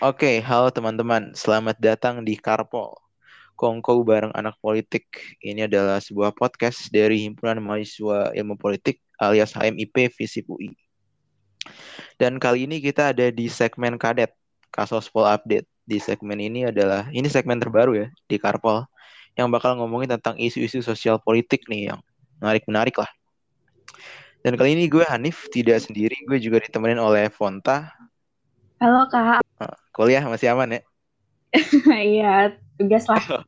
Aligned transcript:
Oke, 0.00 0.40
halo 0.40 0.72
teman-teman. 0.72 1.36
Selamat 1.36 1.76
datang 1.76 2.24
di 2.24 2.32
Karpol. 2.32 2.96
Kongko 3.52 4.00
bareng 4.00 4.32
anak 4.32 4.56
politik. 4.64 5.04
Ini 5.44 5.68
adalah 5.68 6.00
sebuah 6.00 6.32
podcast 6.32 6.88
dari 6.88 7.28
Himpunan 7.28 7.60
Mahasiswa 7.60 8.32
Ilmu 8.32 8.56
Politik 8.56 9.04
alias 9.20 9.52
HMIP 9.52 10.08
Visip 10.16 10.48
UI. 10.48 10.72
Dan 12.16 12.40
kali 12.40 12.64
ini 12.64 12.80
kita 12.80 13.12
ada 13.12 13.28
di 13.28 13.44
segmen 13.52 14.00
kadet, 14.00 14.32
Kasus 14.72 15.12
Pol 15.12 15.28
Update. 15.28 15.68
Di 15.84 16.00
segmen 16.00 16.40
ini 16.40 16.72
adalah, 16.72 17.04
ini 17.12 17.28
segmen 17.28 17.60
terbaru 17.60 18.00
ya, 18.00 18.08
di 18.24 18.40
Karpol, 18.40 18.88
yang 19.36 19.52
bakal 19.52 19.76
ngomongin 19.76 20.16
tentang 20.16 20.40
isu-isu 20.40 20.80
sosial 20.80 21.20
politik 21.20 21.68
nih, 21.68 21.92
yang 21.92 22.00
menarik-menarik 22.40 22.96
lah. 22.96 23.12
Dan 24.40 24.56
kali 24.56 24.80
ini 24.80 24.88
gue 24.88 25.04
Hanif, 25.04 25.44
tidak 25.52 25.84
sendiri, 25.84 26.16
gue 26.24 26.40
juga 26.40 26.64
ditemenin 26.64 26.96
oleh 26.96 27.28
Fonta. 27.28 27.92
Halo 28.80 29.04
Kak. 29.12 29.49
Kuliah 29.92 30.24
masih 30.24 30.52
aman 30.52 30.78
ya? 30.78 30.80
Iya, 32.14 32.56
tugas 32.78 33.04
lah. 33.10 33.22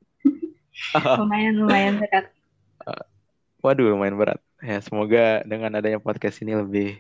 lumayan 1.21 1.55
lumayan 1.63 1.95
berat. 2.03 2.27
Waduh, 3.63 3.95
lumayan 3.95 4.19
berat. 4.19 4.41
Ya, 4.59 4.83
semoga 4.83 5.43
dengan 5.47 5.75
adanya 5.79 6.03
podcast 6.03 6.43
ini 6.43 6.59
lebih 6.59 6.99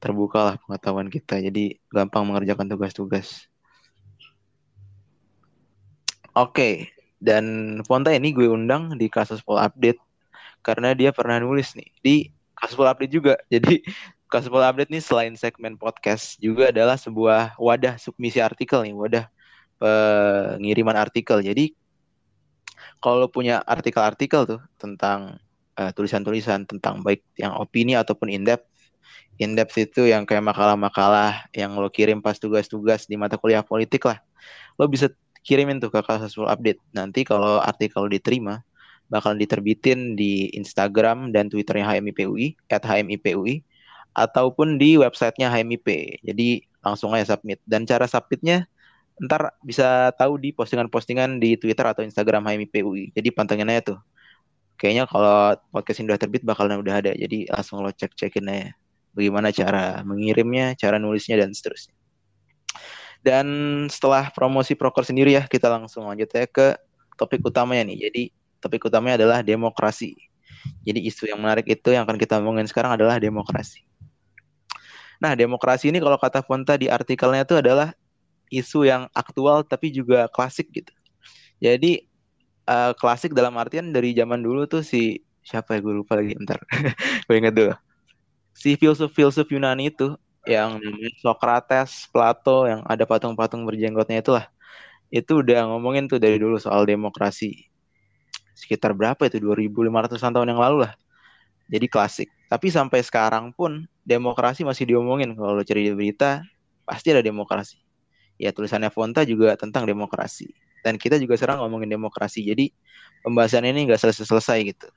terbuka 0.00 0.40
lah 0.40 0.54
pengetahuan 0.64 1.12
kita. 1.12 1.38
Jadi 1.44 1.76
gampang 1.92 2.24
mengerjakan 2.24 2.72
tugas-tugas. 2.72 3.48
Oke, 6.32 6.88
dan 7.20 7.76
Fonta 7.84 8.14
ini 8.16 8.32
gue 8.32 8.48
undang 8.48 8.96
di 8.96 9.12
kasus 9.12 9.44
Pol 9.44 9.60
Update 9.60 10.00
karena 10.64 10.96
dia 10.96 11.12
pernah 11.12 11.36
nulis 11.36 11.76
nih 11.76 11.90
di 12.00 12.16
kasus 12.56 12.78
Pol 12.78 12.88
Update 12.88 13.12
juga. 13.12 13.34
Jadi 13.52 13.84
Pol 14.30 14.62
Update 14.62 14.94
nih 14.94 15.02
selain 15.02 15.34
segmen 15.34 15.74
podcast 15.74 16.38
juga 16.38 16.70
adalah 16.70 16.94
sebuah 16.94 17.58
wadah 17.58 17.98
submisi 17.98 18.38
artikel 18.38 18.86
nih, 18.86 18.94
wadah 18.94 19.24
pengiriman 19.82 20.94
artikel. 20.94 21.42
Jadi 21.42 21.74
kalau 23.02 23.26
punya 23.26 23.58
artikel-artikel 23.66 24.46
tuh 24.46 24.60
tentang 24.78 25.42
tulisan 25.74 26.22
tulisan-tulisan 26.22 26.68
tentang 26.68 27.02
baik 27.02 27.26
yang 27.40 27.56
opini 27.58 27.98
ataupun 27.98 28.30
in-depth, 28.30 28.70
in-depth 29.40 29.74
itu 29.80 30.06
yang 30.06 30.22
kayak 30.28 30.46
makalah-makalah 30.46 31.50
yang 31.50 31.74
lo 31.74 31.90
kirim 31.90 32.22
pas 32.22 32.38
tugas-tugas 32.38 33.10
di 33.10 33.18
mata 33.18 33.34
kuliah 33.34 33.66
politik 33.66 34.06
lah. 34.06 34.22
Lo 34.78 34.86
bisa 34.86 35.10
kirimin 35.42 35.80
tuh 35.80 35.90
ke 35.90 36.04
Pol 36.04 36.46
Update. 36.46 36.78
Nanti 36.92 37.24
kalau 37.24 37.58
artikel 37.58 38.06
diterima, 38.06 38.62
bakal 39.10 39.34
diterbitin 39.34 40.14
di 40.14 40.52
Instagram 40.54 41.32
dan 41.34 41.48
Twitternya 41.48 41.88
HMIPUI, 41.88 42.70
at 42.70 42.84
HMIPUI, 42.84 43.64
ataupun 44.14 44.76
di 44.80 44.98
websitenya 44.98 45.50
HMIP. 45.50 46.20
Jadi 46.24 46.64
langsung 46.82 47.14
aja 47.14 47.36
submit. 47.36 47.60
Dan 47.66 47.86
cara 47.86 48.06
submitnya 48.10 48.66
ntar 49.20 49.52
bisa 49.60 50.16
tahu 50.16 50.40
di 50.40 50.50
postingan-postingan 50.56 51.36
di 51.38 51.60
Twitter 51.60 51.84
atau 51.84 52.00
Instagram 52.00 52.48
HMIP 52.48 52.74
UI. 52.80 53.04
Jadi 53.12 53.28
pantengin 53.30 53.68
aja 53.68 53.94
tuh. 53.94 53.98
Kayaknya 54.80 55.04
kalau 55.04 55.60
podcast 55.68 56.00
udah 56.00 56.16
terbit 56.16 56.40
bakalan 56.40 56.80
udah 56.80 57.04
ada. 57.04 57.12
Jadi 57.12 57.44
langsung 57.52 57.84
lo 57.84 57.92
cek-cekin 57.92 58.48
aja 58.48 58.72
bagaimana 59.12 59.52
cara 59.52 60.00
mengirimnya, 60.06 60.72
cara 60.78 60.96
nulisnya 60.96 61.36
dan 61.36 61.52
seterusnya. 61.52 61.92
Dan 63.20 63.46
setelah 63.92 64.32
promosi 64.32 64.72
proker 64.72 65.04
sendiri 65.04 65.36
ya, 65.36 65.44
kita 65.44 65.68
langsung 65.68 66.08
lanjut 66.08 66.32
ya 66.32 66.48
ke 66.48 66.72
topik 67.20 67.44
utamanya 67.44 67.92
nih. 67.92 68.08
Jadi 68.08 68.22
topik 68.64 68.88
utamanya 68.88 69.20
adalah 69.20 69.44
demokrasi. 69.44 70.16
Jadi 70.84 71.04
isu 71.04 71.28
yang 71.28 71.40
menarik 71.40 71.68
itu 71.68 71.92
yang 71.92 72.08
akan 72.08 72.16
kita 72.16 72.40
ngomongin 72.40 72.64
sekarang 72.64 72.96
adalah 72.96 73.20
demokrasi. 73.20 73.84
Nah, 75.20 75.36
demokrasi 75.36 75.92
ini 75.92 76.00
kalau 76.00 76.16
kata 76.16 76.40
Fonta 76.40 76.80
di 76.80 76.88
artikelnya 76.88 77.44
itu 77.44 77.60
adalah 77.60 77.92
isu 78.48 78.88
yang 78.88 79.06
aktual 79.12 79.62
tapi 79.62 79.92
juga 79.92 80.26
klasik 80.32 80.72
gitu. 80.72 80.90
Jadi 81.60 82.08
uh, 82.64 82.96
klasik 82.96 83.36
dalam 83.36 83.54
artian 83.60 83.92
dari 83.92 84.16
zaman 84.16 84.40
dulu 84.40 84.64
tuh 84.64 84.80
si 84.80 85.20
siapa 85.44 85.76
ya? 85.76 85.84
Gue 85.84 86.00
lupa 86.00 86.16
lagi 86.16 86.34
ntar 86.40 86.58
gue 87.28 87.36
inget 87.36 87.52
dulu. 87.52 87.76
Si 88.56 88.74
filsuf-filsuf 88.80 89.46
Yunani 89.52 89.92
itu 89.92 90.16
yang 90.48 90.80
Socrates, 91.20 92.08
Plato 92.08 92.64
yang 92.64 92.80
ada 92.88 93.04
patung-patung 93.04 93.68
berjenggotnya 93.68 94.24
itulah. 94.24 94.48
Itu 95.12 95.44
udah 95.44 95.68
ngomongin 95.68 96.08
tuh 96.08 96.16
dari 96.16 96.40
dulu 96.40 96.56
soal 96.56 96.88
demokrasi. 96.88 97.68
Sekitar 98.56 98.96
berapa 98.96 99.20
itu? 99.28 99.36
2500-an 99.36 100.32
tahun 100.32 100.48
yang 100.56 100.60
lalu 100.64 100.88
lah 100.88 100.96
jadi 101.70 101.86
klasik. 101.86 102.28
Tapi 102.50 102.66
sampai 102.68 103.00
sekarang 103.06 103.54
pun 103.54 103.86
demokrasi 104.02 104.66
masih 104.66 104.90
diomongin. 104.90 105.38
Kalau 105.38 105.62
cari 105.62 105.86
di 105.86 105.94
berita 105.94 106.42
pasti 106.82 107.14
ada 107.14 107.22
demokrasi. 107.22 107.78
Ya 108.42 108.50
tulisannya 108.50 108.90
Fonta 108.90 109.22
juga 109.22 109.54
tentang 109.54 109.86
demokrasi. 109.86 110.50
Dan 110.82 110.98
kita 110.98 111.14
juga 111.22 111.38
serang 111.38 111.62
ngomongin 111.62 111.86
demokrasi. 111.94 112.42
Jadi 112.42 112.74
pembahasan 113.22 113.62
ini 113.70 113.86
nggak 113.86 114.02
selesai-selesai 114.02 114.58
gitu. 114.66 114.88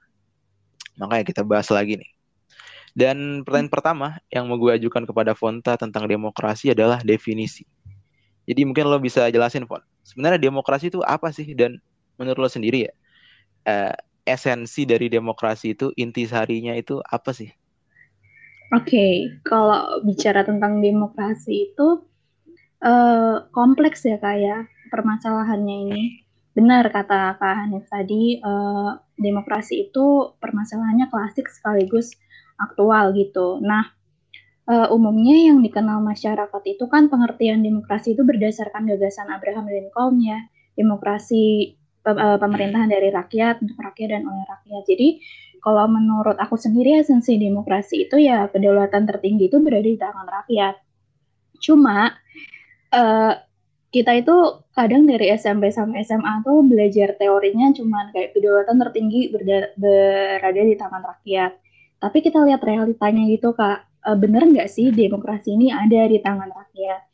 Makanya 0.97 1.23
kita 1.23 1.45
bahas 1.45 1.69
lagi 1.69 2.01
nih. 2.01 2.11
Dan 2.93 3.41
pertanyaan 3.45 3.69
pertama 3.73 4.07
yang 4.33 4.49
mau 4.49 4.57
gue 4.57 4.73
ajukan 4.73 5.05
kepada 5.05 5.37
Fonta 5.37 5.77
tentang 5.77 6.09
demokrasi 6.09 6.73
adalah 6.73 7.05
definisi. 7.05 7.65
Jadi 8.49 8.65
mungkin 8.65 8.89
lo 8.89 8.97
bisa 8.97 9.29
jelasin 9.29 9.69
Font 9.69 9.85
sebenarnya 10.03 10.41
demokrasi 10.41 10.91
itu 10.91 10.99
apa 11.05 11.31
sih? 11.31 11.47
Dan 11.55 11.79
menurut 12.19 12.45
lo 12.45 12.49
sendiri 12.51 12.85
ya 12.85 12.93
uh, 13.65 13.95
esensi 14.23 14.87
dari 14.87 15.11
demokrasi 15.11 15.75
itu 15.75 15.91
intisarinya 15.95 16.73
itu 16.75 16.99
apa 17.03 17.31
sih 17.35 17.51
Oke, 18.73 18.89
okay, 18.89 19.13
kalau 19.45 20.01
bicara 20.01 20.41
tentang 20.41 20.81
demokrasi 20.81 21.69
itu 21.69 22.09
uh, 22.81 23.45
kompleks 23.53 24.01
ya 24.01 24.17
kak 24.17 24.37
ya 24.41 24.65
permasalahannya 24.89 25.75
ini. 25.89 26.03
Benar 26.57 26.89
kata 26.89 27.37
Kak 27.37 27.53
Hanif 27.65 27.85
tadi, 27.85 28.41
uh, 28.41 28.97
demokrasi 29.17 29.89
itu 29.89 30.37
permasalahannya 30.37 31.09
klasik 31.09 31.49
sekaligus 31.49 32.17
aktual 32.57 33.13
gitu. 33.13 33.57
Nah, 33.61 33.93
uh, 34.69 34.89
umumnya 34.89 35.53
yang 35.53 35.61
dikenal 35.61 36.01
masyarakat 36.01 36.63
itu 36.65 36.85
kan 36.89 37.13
pengertian 37.13 37.61
demokrasi 37.61 38.13
itu 38.17 38.21
berdasarkan 38.21 38.85
gagasan 38.85 39.33
Abraham 39.33 39.65
Lincoln 39.65 40.21
ya, 40.21 40.37
demokrasi 40.77 41.73
pemerintahan 42.03 42.91
dari 42.91 43.09
rakyat 43.09 43.63
untuk 43.63 43.79
rakyat 43.79 44.19
dan 44.19 44.23
oleh 44.27 44.43
rakyat. 44.43 44.83
Jadi 44.83 45.07
kalau 45.63 45.87
menurut 45.87 46.35
aku 46.35 46.59
sendiri 46.59 46.99
esensi 46.99 47.39
demokrasi 47.39 48.11
itu 48.11 48.19
ya 48.19 48.51
kedaulatan 48.51 49.07
tertinggi 49.07 49.47
itu 49.47 49.63
berada 49.63 49.87
di 49.87 49.95
tangan 49.95 50.27
rakyat. 50.27 50.75
Cuma 51.63 52.11
uh, 52.91 53.33
kita 53.93 54.11
itu 54.19 54.35
kadang 54.75 55.07
dari 55.07 55.31
SMP 55.31 55.71
sampai 55.71 56.03
SMA 56.03 56.43
tuh 56.43 56.67
belajar 56.67 57.15
teorinya 57.15 57.71
cuma 57.71 58.11
kayak 58.11 58.35
kedaulatan 58.35 58.75
tertinggi 58.83 59.31
berada, 59.31 59.71
berada 59.79 60.61
di 60.67 60.75
tangan 60.75 61.03
rakyat. 61.15 61.51
Tapi 62.03 62.17
kita 62.19 62.43
lihat 62.43 62.59
realitanya 62.59 63.23
gitu 63.31 63.55
kak, 63.55 63.87
uh, 64.03 64.17
bener 64.19 64.43
nggak 64.43 64.67
sih 64.67 64.91
demokrasi 64.91 65.55
ini 65.55 65.71
ada 65.71 66.11
di 66.11 66.19
tangan 66.19 66.51
rakyat? 66.51 67.12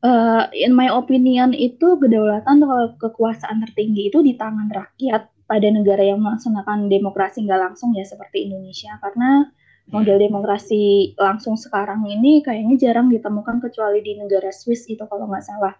Uh, 0.00 0.48
in 0.56 0.72
my 0.72 0.88
opinion 0.88 1.52
itu 1.52 2.00
kedaulatan 2.00 2.64
atau 2.64 2.96
kekuasaan 2.96 3.60
tertinggi 3.68 4.08
itu 4.08 4.24
di 4.24 4.32
tangan 4.32 4.72
rakyat 4.72 5.28
pada 5.44 5.68
negara 5.68 6.00
yang 6.00 6.24
melaksanakan 6.24 6.88
demokrasi 6.88 7.44
nggak 7.44 7.60
langsung 7.60 7.92
ya 7.92 8.06
seperti 8.08 8.48
Indonesia 8.48 8.96
karena 9.04 9.52
model 9.90 10.16
demokrasi 10.16 11.12
langsung 11.18 11.58
sekarang 11.58 12.06
ini 12.06 12.40
kayaknya 12.40 12.78
jarang 12.78 13.10
ditemukan 13.10 13.60
kecuali 13.60 14.00
di 14.00 14.16
negara 14.16 14.48
Swiss 14.54 14.86
itu 14.86 15.02
kalau 15.04 15.26
nggak 15.28 15.44
salah. 15.44 15.74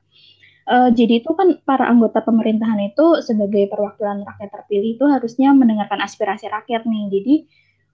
Uh, 0.71 0.93
jadi 0.93 1.25
itu 1.25 1.31
kan 1.35 1.57
para 1.65 1.89
anggota 1.89 2.21
pemerintahan 2.21 2.93
itu 2.93 3.25
sebagai 3.25 3.67
perwakilan 3.73 4.23
rakyat 4.23 4.51
terpilih 4.53 5.01
itu 5.01 5.05
harusnya 5.09 5.51
mendengarkan 5.57 6.05
aspirasi 6.05 6.47
rakyat 6.47 6.85
nih. 6.85 7.05
Jadi 7.09 7.35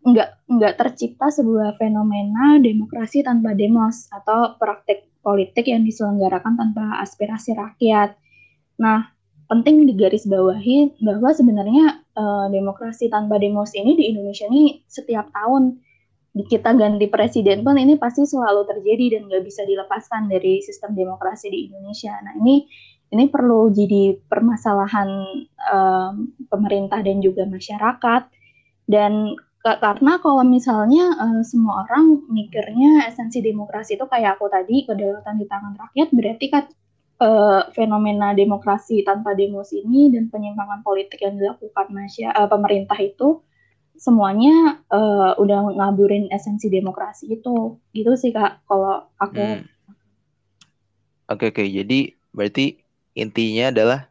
nggak 0.06 0.28
nggak 0.50 0.74
tercipta 0.74 1.30
sebuah 1.30 1.78
fenomena 1.80 2.60
demokrasi 2.60 3.24
tanpa 3.24 3.56
demos 3.56 4.06
atau 4.12 4.54
praktik 4.60 5.08
politik 5.26 5.66
yang 5.66 5.82
diselenggarakan 5.82 6.54
tanpa 6.54 7.02
aspirasi 7.02 7.58
rakyat. 7.58 8.14
Nah, 8.78 9.10
penting 9.50 9.82
digarisbawahi 9.90 11.02
bahwa 11.02 11.34
sebenarnya 11.34 12.06
uh, 12.14 12.46
demokrasi 12.46 13.10
tanpa 13.10 13.42
demos 13.42 13.74
ini 13.74 13.98
di 13.98 14.14
Indonesia 14.14 14.46
ini 14.46 14.86
setiap 14.86 15.34
tahun 15.34 15.82
kita 16.36 16.76
ganti 16.76 17.08
presiden 17.08 17.64
pun 17.64 17.80
ini 17.80 17.96
pasti 17.96 18.28
selalu 18.28 18.68
terjadi 18.68 19.18
dan 19.18 19.20
nggak 19.26 19.42
bisa 19.42 19.64
dilepaskan 19.64 20.28
dari 20.28 20.60
sistem 20.60 20.92
demokrasi 20.92 21.48
di 21.48 21.72
Indonesia. 21.72 22.12
Nah 22.22 22.36
ini 22.36 22.68
ini 23.08 23.24
perlu 23.32 23.72
jadi 23.72 24.18
permasalahan 24.28 25.08
um, 25.72 26.14
pemerintah 26.52 27.00
dan 27.00 27.24
juga 27.24 27.48
masyarakat 27.48 28.28
dan 28.84 29.32
karena 29.66 30.22
kalau 30.22 30.46
misalnya 30.46 31.10
uh, 31.18 31.42
semua 31.42 31.82
orang 31.82 32.22
mikirnya 32.30 33.10
esensi 33.10 33.42
demokrasi 33.42 33.98
itu 33.98 34.06
kayak 34.06 34.38
aku 34.38 34.46
tadi 34.46 34.86
kedaulatan 34.86 35.42
di 35.42 35.46
tangan 35.50 35.74
rakyat 35.74 36.08
berarti 36.14 36.46
kan 36.46 36.64
uh, 37.18 37.66
fenomena 37.74 38.30
demokrasi 38.30 39.02
tanpa 39.02 39.34
demos 39.34 39.74
ini 39.74 40.14
dan 40.14 40.30
penyimpangan 40.30 40.86
politik 40.86 41.18
yang 41.18 41.34
dilakukan 41.34 41.90
masya, 41.90 42.30
uh, 42.30 42.46
pemerintah 42.46 42.94
itu 43.02 43.42
semuanya 43.98 44.78
uh, 44.92 45.34
udah 45.40 45.74
ngaburin 45.74 46.28
esensi 46.30 46.70
demokrasi 46.70 47.32
itu 47.32 47.80
gitu 47.90 48.12
sih 48.14 48.30
kak 48.30 48.62
kalau 48.70 49.08
aku 49.18 49.42
hmm. 49.42 49.74
Oke 51.26 51.50
oke, 51.50 51.66
jadi 51.66 52.14
berarti 52.30 52.78
intinya 53.18 53.74
adalah 53.74 54.06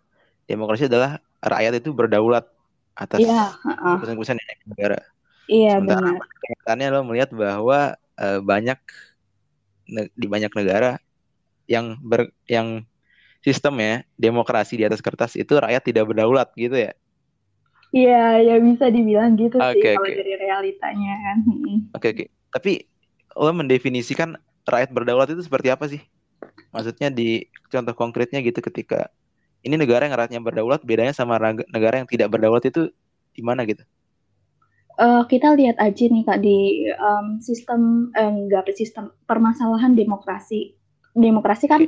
demokrasi 0.52 0.92
adalah 0.92 1.24
rakyat 1.40 1.80
itu 1.80 1.96
berdaulat 1.96 2.44
atas 2.92 3.24
Iya, 3.24 3.56
heeh. 3.56 3.94
keputusan-keputusan 3.96 4.36
yang 4.36 4.60
negara. 4.68 5.00
Iya, 5.52 5.70
Sementara 5.78 6.10
benar. 6.10 6.22
kenyataannya 6.42 6.88
lo 6.94 7.00
melihat 7.10 7.30
bahwa 7.34 7.78
eh, 8.22 8.40
banyak 8.50 8.80
ne- 9.90 10.12
di 10.14 10.28
banyak 10.30 10.52
negara 10.54 10.98
yang 11.70 11.98
ber 12.02 12.32
yang 12.50 12.84
sistemnya 13.46 14.06
demokrasi 14.18 14.80
di 14.80 14.86
atas 14.88 15.02
kertas 15.06 15.34
itu 15.38 15.54
rakyat 15.58 15.84
tidak 15.86 16.06
berdaulat 16.12 16.50
gitu 16.58 16.78
ya. 16.78 16.94
Iya, 17.96 18.44
ya 18.44 18.56
bisa 18.60 18.86
dibilang 18.92 19.40
gitu 19.40 19.58
sih 19.72 19.80
Oke 19.80 19.96
kalau 19.96 20.10
dari 20.12 20.34
realitanya 20.36 21.12
kan. 21.24 21.38
Oke 21.96 22.08
oke. 22.12 22.26
Tapi 22.52 22.72
lo 23.36 23.52
mendefinisikan 23.56 24.36
rakyat 24.68 24.90
berdaulat 24.92 25.32
itu 25.32 25.42
seperti 25.48 25.68
apa 25.72 25.86
sih? 25.88 26.02
Maksudnya 26.76 27.10
di 27.14 27.48
contoh 27.72 27.96
konkretnya 27.96 28.40
gitu 28.44 28.60
ketika 28.60 29.08
ini 29.66 29.76
negara 29.80 30.08
yang 30.08 30.16
rakyatnya 30.18 30.42
berdaulat 30.44 30.82
bedanya 30.84 31.14
sama 31.16 31.40
negara 31.72 32.02
yang 32.04 32.10
tidak 32.10 32.30
berdaulat 32.34 32.64
itu 32.68 32.92
di 33.36 33.42
mana 33.46 33.64
gitu? 33.68 33.84
Eh, 34.96 35.24
kita 35.28 35.52
lihat 35.60 35.76
aja 35.76 36.04
nih 36.08 36.24
Kak 36.24 36.40
di 36.40 36.88
em, 36.88 37.26
sistem 37.44 37.82
eh, 38.16 38.72
sistem 38.80 39.12
permasalahan 39.28 39.92
demokrasi. 39.92 40.72
Demokrasi 41.12 41.66
kan 41.68 41.82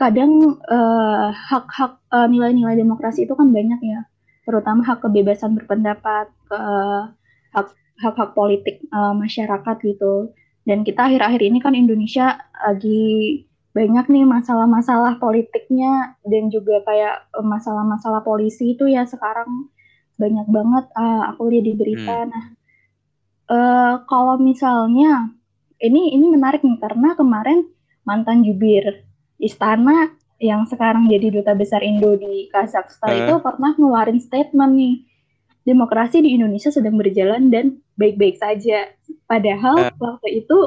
kadang 0.00 0.32
eh, 0.64 1.28
hak-hak 1.36 1.92
eh, 2.16 2.28
nilai-nilai 2.32 2.76
demokrasi 2.80 3.28
itu 3.28 3.34
kan 3.36 3.48
banyak 3.52 3.80
ya, 3.84 4.00
terutama 4.48 4.80
hak 4.88 4.98
kebebasan 5.04 5.52
berpendapat, 5.58 6.26
ke- 6.48 7.06
hak 7.54 7.68
hak-hak 8.00 8.30
politik 8.32 8.76
eh, 8.88 9.14
masyarakat 9.22 9.76
gitu. 9.84 10.32
Dan 10.64 10.80
kita 10.88 11.08
akhir-akhir 11.12 11.40
ini 11.44 11.58
kan 11.60 11.74
Indonesia 11.76 12.40
lagi 12.56 13.44
banyak 13.76 14.06
nih 14.10 14.24
masalah-masalah 14.26 15.20
politiknya 15.22 16.16
dan 16.26 16.44
juga 16.50 16.82
kayak 16.88 17.30
masalah-masalah 17.38 18.24
polisi 18.26 18.74
itu 18.74 18.88
ya 18.90 19.06
sekarang 19.06 19.70
banyak 20.20 20.46
banget 20.52 20.84
eh, 20.92 21.22
aku 21.32 21.42
lihat 21.48 21.64
di 21.64 21.72
berita. 21.72 22.16
Hmm. 22.20 22.28
Nah, 22.28 22.44
eh, 23.48 23.94
kalau 24.04 24.36
misalnya 24.36 25.32
ini 25.80 26.12
ini 26.12 26.26
menarik 26.28 26.60
nih 26.60 26.76
karena 26.76 27.16
kemarin 27.16 27.64
mantan 28.04 28.44
jubir 28.44 29.08
istana 29.40 30.12
yang 30.40 30.64
sekarang 30.68 31.08
jadi 31.08 31.32
duta 31.32 31.52
besar 31.56 31.80
Indo 31.84 32.16
di 32.16 32.48
Kazakhstan 32.52 33.08
Eh. 33.12 33.18
itu 33.24 33.34
pernah 33.44 33.72
ngeluarin 33.76 34.20
statement 34.20 34.72
nih 34.76 34.94
demokrasi 35.64 36.24
di 36.24 36.36
Indonesia 36.36 36.72
sedang 36.72 36.96
berjalan 36.96 37.52
dan 37.52 37.80
baik-baik 37.96 38.40
saja. 38.40 38.88
Padahal 39.28 39.88
Eh. 39.88 39.92
waktu 40.00 40.44
itu 40.44 40.58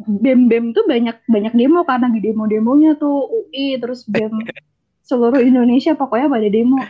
BEM-BEM 0.00 0.72
tuh 0.72 0.84
banyak 0.88 1.16
banyak 1.28 1.52
demo 1.52 1.84
karena 1.84 2.08
di 2.08 2.24
demo-demonya 2.24 2.96
tuh 2.96 3.28
UI 3.28 3.76
terus 3.76 4.08
BEM 4.08 4.32
seluruh 5.08 5.40
Indonesia 5.44 5.92
pokoknya 5.96 6.28
pada 6.32 6.48
demo. 6.48 6.80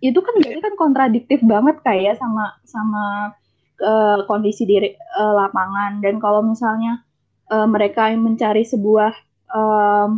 Itu 0.00 0.24
kan 0.24 0.34
berarti 0.40 0.60
kan 0.64 0.74
kontradiktif 0.80 1.40
banget 1.44 1.76
kayak 1.84 2.16
sama 2.16 2.56
sama 2.64 3.36
eh, 3.80 4.18
kondisi 4.24 4.64
di 4.64 4.80
eh, 4.80 4.94
lapangan. 5.16 6.00
Dan 6.00 6.16
kalau 6.20 6.40
misalnya 6.44 7.04
eh, 7.52 7.66
mereka 7.68 8.08
yang 8.08 8.24
mencari 8.24 8.64
sebuah 8.64 9.12
em, 9.50 10.10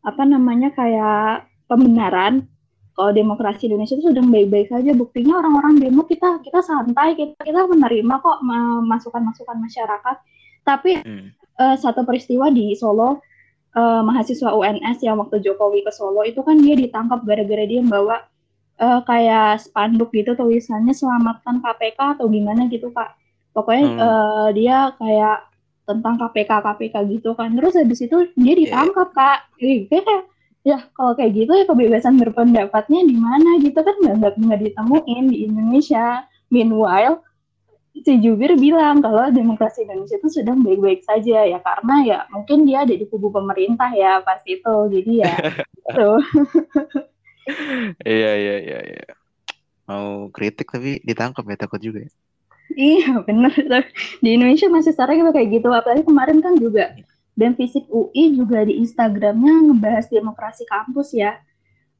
apa 0.00 0.22
namanya 0.24 0.72
kayak 0.72 1.46
pembenaran 1.68 2.48
kalau 2.96 3.16
demokrasi 3.16 3.68
Indonesia 3.70 3.96
itu 3.96 4.12
sedang 4.12 4.28
baik-baik 4.28 4.68
saja. 4.68 4.92
Buktinya 4.92 5.40
orang-orang 5.40 5.80
demo 5.80 6.04
kita 6.04 6.40
kita 6.44 6.60
santai 6.60 7.16
kita 7.16 7.40
kita 7.40 7.64
menerima 7.68 8.14
kok 8.20 8.38
ma- 8.44 8.84
masukan-masukan 8.84 9.56
masyarakat. 9.56 10.16
Tapi 10.66 11.00
Hmm. 11.00 11.32
eh, 11.60 11.76
satu 11.80 12.04
peristiwa 12.04 12.52
di 12.52 12.76
Solo 12.76 13.20
eh, 13.72 14.02
mahasiswa 14.04 14.50
UNS 14.52 14.98
yang 15.06 15.16
waktu 15.22 15.40
Jokowi 15.40 15.86
ke 15.86 15.92
Solo 15.94 16.26
itu 16.26 16.42
kan 16.44 16.58
dia 16.60 16.74
ditangkap 16.76 17.22
gara-gara 17.24 17.64
dia 17.64 17.80
membawa 17.80 18.20
eh, 18.80 19.00
kayak 19.04 19.60
spanduk 19.60 20.10
gitu 20.16 20.32
tulisannya 20.32 20.96
selamatkan 20.96 21.60
KPK 21.60 22.16
atau 22.18 22.26
gimana 22.32 22.66
gitu 22.72 22.88
Kak. 22.90 23.12
Pokoknya 23.52 23.84
Hmm. 23.86 24.00
eh, 24.00 24.48
dia 24.56 24.76
kayak 24.96 25.38
tentang 25.84 26.14
KPK 26.16 26.50
KPK 26.62 26.94
gitu 27.12 27.30
kan. 27.34 27.50
Terus 27.52 27.74
habis 27.76 28.00
itu 28.00 28.16
dia 28.38 28.54
ditangkap 28.56 29.08
Kak. 29.12 29.38
Ih, 29.60 29.84
kayak 29.90 30.30
ya 30.60 30.78
kalau 30.92 31.12
kayak 31.16 31.32
gitu 31.34 31.52
ya 31.56 31.64
kebebasan 31.68 32.14
berpendapatnya 32.20 33.00
di 33.04 33.16
mana? 33.18 33.58
Gitu 33.60 33.76
kan 33.80 33.94
nggak 34.00 34.14
nggak 34.20 34.34
nggak 34.38 34.60
ditemuin 34.64 35.24
di 35.28 35.36
Indonesia. 35.50 36.24
Meanwhile 36.50 37.22
si 38.00 38.16
jubir 38.22 38.54
bilang 38.56 39.02
kalau 39.02 39.28
demokrasi 39.28 39.84
Indonesia 39.84 40.16
itu 40.16 40.30
sedang 40.30 40.62
baik-baik 40.64 41.02
saja 41.04 41.44
ya 41.44 41.58
karena 41.60 41.94
ya 42.06 42.18
mungkin 42.32 42.64
dia 42.64 42.86
ada 42.86 42.94
di 42.96 43.04
kubu 43.04 43.28
pemerintah 43.34 43.90
ya 43.92 44.22
pas 44.22 44.40
itu. 44.46 44.76
Jadi 44.94 45.12
ya 45.26 45.34
tuh 45.98 46.22
Iya 48.08 48.28
iya 48.40 48.52
iya 48.66 48.76
iya. 48.88 49.00
Mau 49.88 50.06
kritik 50.36 50.66
tapi 50.74 50.88
ditangkap 51.08 51.44
ya 51.52 51.56
takut 51.62 51.80
juga 51.86 51.98
ya. 52.06 52.10
iya 52.74 53.18
bener 53.26 53.52
di 54.22 54.28
Indonesia 54.36 54.66
masih 54.70 54.94
sering 54.94 55.20
kayak 55.34 55.48
gitu 55.54 55.68
apalagi 55.70 56.02
kemarin 56.06 56.38
kan 56.44 56.54
juga 56.58 56.94
dan 57.38 57.54
fisik 57.58 57.84
UI 57.90 58.34
juga 58.38 58.62
di 58.68 58.78
Instagramnya 58.82 59.54
ngebahas 59.70 60.06
demokrasi 60.10 60.64
kampus 60.68 61.10
ya 61.16 61.32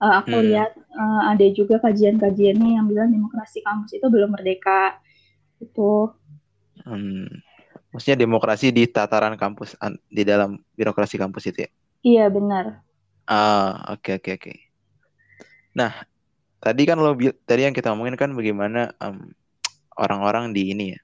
Eh, 0.02 0.14
aku 0.20 0.36
Hmm. 0.36 0.44
lihat 0.44 0.74
eh, 0.76 1.22
ada 1.32 1.46
juga 1.58 1.76
kajian-kajiannya 1.80 2.70
yang 2.76 2.86
bilang 2.90 3.08
demokrasi 3.14 3.64
kampus 3.64 3.96
itu 3.96 4.06
belum 4.10 4.34
merdeka 4.36 4.98
itu 5.64 6.12
Hmm. 6.84 7.28
Maksudnya 7.92 8.18
demokrasi 8.24 8.66
di 8.76 8.84
tataran 8.90 9.34
kampus 9.42 9.76
di 10.10 10.22
dalam 10.30 10.50
birokrasi 10.78 11.16
kampus 11.22 11.44
itu 11.50 11.58
ya. 11.66 11.70
iya 12.08 12.24
benar 12.34 12.66
Ah, 13.26 13.86
oke 13.92 14.10
oke 14.18 14.30
oke. 14.36 14.52
Nah, 15.76 15.92
tadi 16.58 16.82
kan 16.84 16.98
lo 16.98 17.14
tadi 17.46 17.66
yang 17.66 17.74
kita 17.74 17.92
ngomongin 17.94 18.16
kan 18.18 18.30
bagaimana 18.34 18.94
em, 18.98 19.30
orang-orang 19.96 20.50
di 20.54 20.74
ini 20.74 20.86
ya. 20.96 21.00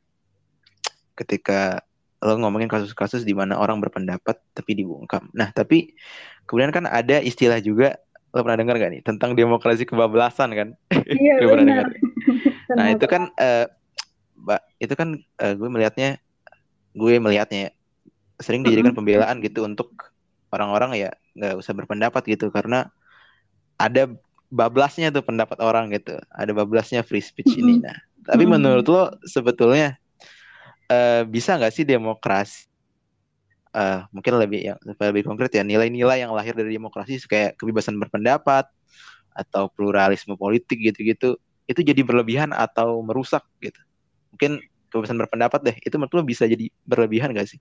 Ketika 1.16 1.80
lo 2.24 2.34
ngomongin 2.40 2.66
kasus-kasus 2.66 3.22
di 3.22 3.36
mana 3.36 3.60
orang 3.60 3.78
berpendapat 3.78 4.40
tapi 4.56 4.72
dibungkam. 4.74 5.28
Nah, 5.36 5.52
tapi 5.52 5.94
kemudian 6.48 6.72
kan 6.72 6.88
ada 6.88 7.20
istilah 7.20 7.60
juga 7.60 8.00
lo 8.34 8.44
pernah 8.44 8.58
dengar 8.60 8.76
gak 8.76 8.92
nih 8.92 9.02
tentang 9.04 9.32
demokrasi 9.32 9.88
kebablasan 9.88 10.50
kan? 10.52 10.68
iya 11.06 11.34
Gue 11.40 11.48
pernah 11.48 11.64
benar 11.64 11.88
dengar. 11.88 11.88
Nah, 12.76 12.86
itu 12.92 13.06
kan 13.08 13.22
Mbak, 14.36 14.60
itu 14.84 14.94
kan 14.94 15.08
eh, 15.16 15.54
gue 15.56 15.68
melihatnya 15.68 16.20
gue 16.96 17.12
melihatnya 17.20 17.58
ya, 17.68 17.70
sering 18.40 18.64
dijadikan 18.64 18.92
pembelaan 18.96 19.40
gitu 19.40 19.64
untuk 19.64 20.12
orang-orang 20.52 20.96
ya 20.96 21.10
nggak 21.36 21.56
usah 21.60 21.72
berpendapat 21.76 22.22
gitu 22.28 22.48
karena 22.48 22.88
ada 23.76 24.08
bablasnya 24.50 25.08
tuh 25.14 25.24
pendapat 25.26 25.58
orang 25.62 25.90
gitu. 25.94 26.16
Ada 26.32 26.52
bablasnya 26.56 27.02
free 27.06 27.22
speech 27.24 27.58
ini. 27.60 27.76
Mm-mm. 27.76 27.82
Nah, 27.82 27.96
tapi 28.26 28.44
Mm-mm. 28.44 28.46
menurut 28.48 28.86
lo 28.88 29.02
sebetulnya 29.26 29.96
eh, 30.90 31.22
bisa 31.28 31.56
nggak 31.58 31.72
sih 31.74 31.84
demokrasi 31.88 32.66
eh, 33.76 33.98
mungkin 34.14 34.32
lebih 34.42 34.60
yang 34.72 34.78
lebih 35.00 35.22
konkret 35.26 35.50
ya 35.54 35.62
nilai-nilai 35.66 36.22
yang 36.24 36.32
lahir 36.36 36.54
dari 36.56 36.72
demokrasi 36.74 37.18
kayak 37.26 37.58
kebebasan 37.60 37.96
berpendapat 38.00 38.64
atau 39.36 39.68
pluralisme 39.74 40.34
politik 40.38 40.78
gitu-gitu 40.82 41.36
itu 41.70 41.80
jadi 41.82 42.02
berlebihan 42.06 42.50
atau 42.54 43.02
merusak 43.06 43.42
gitu. 43.62 43.78
Mungkin 44.34 44.62
kebebasan 44.92 45.18
berpendapat 45.20 45.60
deh 45.66 45.76
itu 45.82 45.94
menurut 45.98 46.14
lo 46.22 46.24
bisa 46.26 46.44
jadi 46.48 46.68
berlebihan 46.86 47.32
gak 47.36 47.48
sih? 47.50 47.60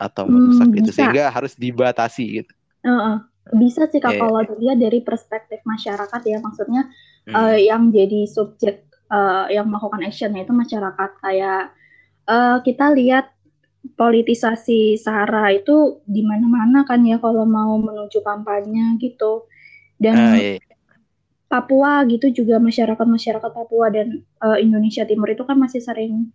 Atau 0.00 0.28
Hmm, 0.28 0.32
merusak 0.32 0.72
gitu 0.76 0.90
bisa. 0.96 1.06
sehingga 1.06 1.30
harus 1.32 1.54
dibatasi 1.58 2.42
gitu. 2.44 2.52
Heeh. 2.84 3.20
Bisa 3.54 3.86
sih 3.86 4.02
kak 4.02 4.18
Iya. 4.18 4.20
kalau 4.26 4.40
dilihat 4.42 4.78
dari 4.82 4.98
perspektif 5.06 5.62
masyarakat 5.62 6.20
ya 6.26 6.38
maksudnya 6.42 6.90
Hmm. 7.26 7.34
eh, 7.54 7.58
yang 7.70 7.94
jadi 7.94 8.26
subjek 8.26 8.86
eh, 9.06 9.44
yang 9.54 9.70
melakukan 9.70 10.02
action 10.02 10.34
itu 10.34 10.50
masyarakat 10.50 11.10
kayak 11.22 11.70
eh, 12.26 12.58
kita 12.66 12.90
lihat 12.90 13.30
politisasi 13.94 14.98
Sahara 14.98 15.54
itu 15.54 16.02
di 16.10 16.26
mana-mana 16.26 16.82
kan 16.82 17.06
ya 17.06 17.22
kalau 17.22 17.46
mau 17.46 17.78
menuju 17.78 18.18
kampanye 18.18 18.98
gitu 18.98 19.46
dan 20.02 20.34
iya. 20.34 20.58
Papua 21.46 22.02
gitu 22.10 22.34
juga 22.34 22.58
masyarakat-masyarakat 22.58 23.50
Papua 23.54 23.86
dan 23.94 24.26
eh, 24.42 24.58
Indonesia 24.58 25.06
Timur 25.06 25.30
itu 25.30 25.46
kan 25.46 25.54
masih 25.54 25.78
sering 25.78 26.34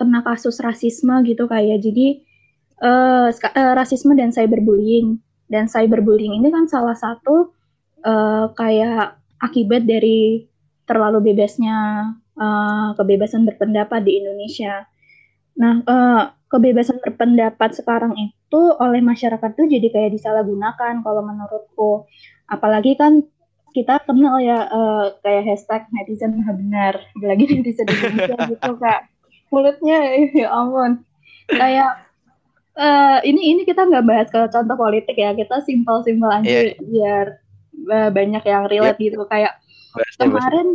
kena 0.00 0.24
kasus 0.24 0.56
rasisme 0.64 1.12
gitu 1.28 1.44
kayak 1.44 1.84
jadi 1.84 2.24
eh, 2.80 3.28
ska- 3.36 3.52
eh, 3.52 3.72
rasisme 3.76 4.16
dan 4.16 4.32
cyberbullying 4.32 5.20
dan 5.48 5.66
cyberbullying 5.66 6.36
ini 6.36 6.48
kan 6.52 6.68
salah 6.68 6.94
satu 6.94 7.52
eh, 8.04 8.46
kayak 8.52 9.18
akibat 9.40 9.88
dari 9.88 10.44
terlalu 10.84 11.32
bebasnya 11.32 11.76
eh, 12.36 12.88
kebebasan 12.96 13.44
berpendapat 13.48 14.04
di 14.04 14.20
Indonesia. 14.20 14.84
Nah, 15.58 15.82
eh, 15.82 16.22
kebebasan 16.48 17.00
berpendapat 17.04 17.76
sekarang 17.76 18.16
itu 18.16 18.60
oleh 18.80 19.04
masyarakat 19.04 19.50
tuh 19.52 19.68
jadi 19.68 19.88
kayak 19.92 20.14
disalahgunakan 20.16 21.04
kalau 21.04 21.22
menurutku. 21.24 22.08
Apalagi 22.48 22.96
kan 22.96 23.20
kita 23.76 24.00
kenal 24.08 24.40
ya 24.40 24.64
eh, 24.68 25.04
kayak 25.20 25.44
hashtag 25.44 25.82
netizen 25.92 26.40
maha 26.40 26.52
benar, 26.56 26.94
apalagi 27.16 27.44
netizen 27.52 27.88
Indonesia 27.88 28.36
gitu 28.48 28.72
kak. 28.80 29.00
Mulutnya 29.52 29.98
ya 30.32 30.48
ampun. 30.52 31.04
Kayak 31.48 32.07
uh, 32.78 33.18
ini 33.26 33.52
ini 33.52 33.62
kita 33.66 33.84
nggak 33.84 34.06
bahas 34.06 34.28
ke 34.30 34.40
contoh 34.48 34.76
politik 34.78 35.18
ya. 35.18 35.34
Kita 35.34 35.60
simpel-simpel 35.66 36.30
aja 36.30 36.46
yeah. 36.46 36.78
biar 36.78 37.26
uh, 37.90 38.10
banyak 38.14 38.42
yang 38.46 38.64
relate 38.70 38.96
yeah. 38.96 39.06
gitu. 39.10 39.20
Kayak 39.26 39.52
bahas, 39.92 40.14
kemarin 40.16 40.68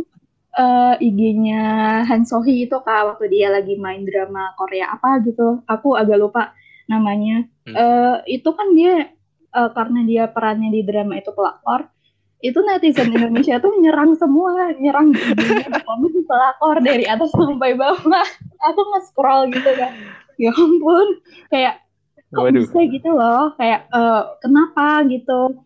uh, 0.54 0.94
IG-nya 1.00 1.64
Han 2.04 2.28
Sohee 2.28 2.68
itu 2.68 2.76
kak 2.84 3.16
waktu 3.16 3.32
dia 3.32 3.48
lagi 3.50 3.74
main 3.80 4.04
drama 4.04 4.52
Korea 4.60 4.94
apa 4.94 5.24
gitu. 5.24 5.64
Aku 5.64 5.96
agak 5.96 6.20
lupa 6.20 6.52
namanya. 6.86 7.48
Hmm. 7.64 7.74
uh, 7.74 8.16
itu 8.28 8.52
kan 8.52 8.76
dia 8.76 9.08
uh, 9.56 9.72
karena 9.72 10.04
dia 10.04 10.24
perannya 10.28 10.68
di 10.68 10.84
drama 10.84 11.16
itu 11.16 11.32
pelakor 11.32 11.88
itu 12.44 12.60
netizen 12.60 13.08
Indonesia 13.08 13.56
tuh 13.56 13.72
nyerang 13.80 14.12
semua. 14.20 14.68
Nyerang 14.76 15.16
komen 15.88 16.12
pelakor 16.28 16.76
dari 16.84 17.08
atas 17.08 17.32
sampai 17.32 17.72
bawah. 17.72 18.28
Aku 18.68 18.80
nge-scroll 18.92 19.48
gitu 19.48 19.72
kan. 19.80 19.96
Ya 20.36 20.52
ampun. 20.52 21.24
Kayak 21.48 21.83
kok 22.34 22.44
Waduh. 22.44 22.62
bisa 22.66 22.80
gitu 22.90 23.10
loh? 23.14 23.54
Kayak 23.54 23.86
uh, 23.94 24.34
kenapa 24.42 25.06
gitu? 25.06 25.62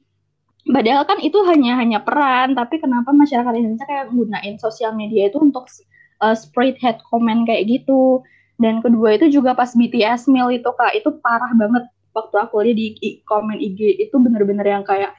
Padahal 0.69 1.09
kan 1.09 1.19
itu 1.25 1.39
hanya 1.49 1.81
hanya 1.81 2.05
peran 2.05 2.53
tapi 2.53 2.77
kenapa 2.77 3.09
masyarakat 3.17 3.53
Indonesia 3.57 3.89
kayak 3.89 4.13
menggunakan 4.13 4.61
sosial 4.61 4.93
media 4.93 5.33
itu 5.33 5.41
untuk 5.41 5.65
uh, 6.21 6.37
spread 6.37 6.77
hate 6.79 7.01
comment 7.09 7.49
kayak 7.49 7.65
gitu? 7.65 8.21
Dan 8.61 8.85
kedua 8.85 9.17
itu 9.17 9.33
juga 9.33 9.57
pas 9.57 9.73
BTS 9.73 10.29
meal 10.29 10.53
itu 10.53 10.69
kak 10.69 10.93
itu 10.93 11.09
parah 11.25 11.51
banget. 11.57 11.89
Waktu 12.13 12.37
aku 12.37 12.61
lihat 12.67 12.77
di 12.77 13.23
komen 13.25 13.57
IG 13.57 14.03
itu 14.03 14.17
bener-bener 14.19 14.67
yang 14.67 14.85
kayak 14.85 15.15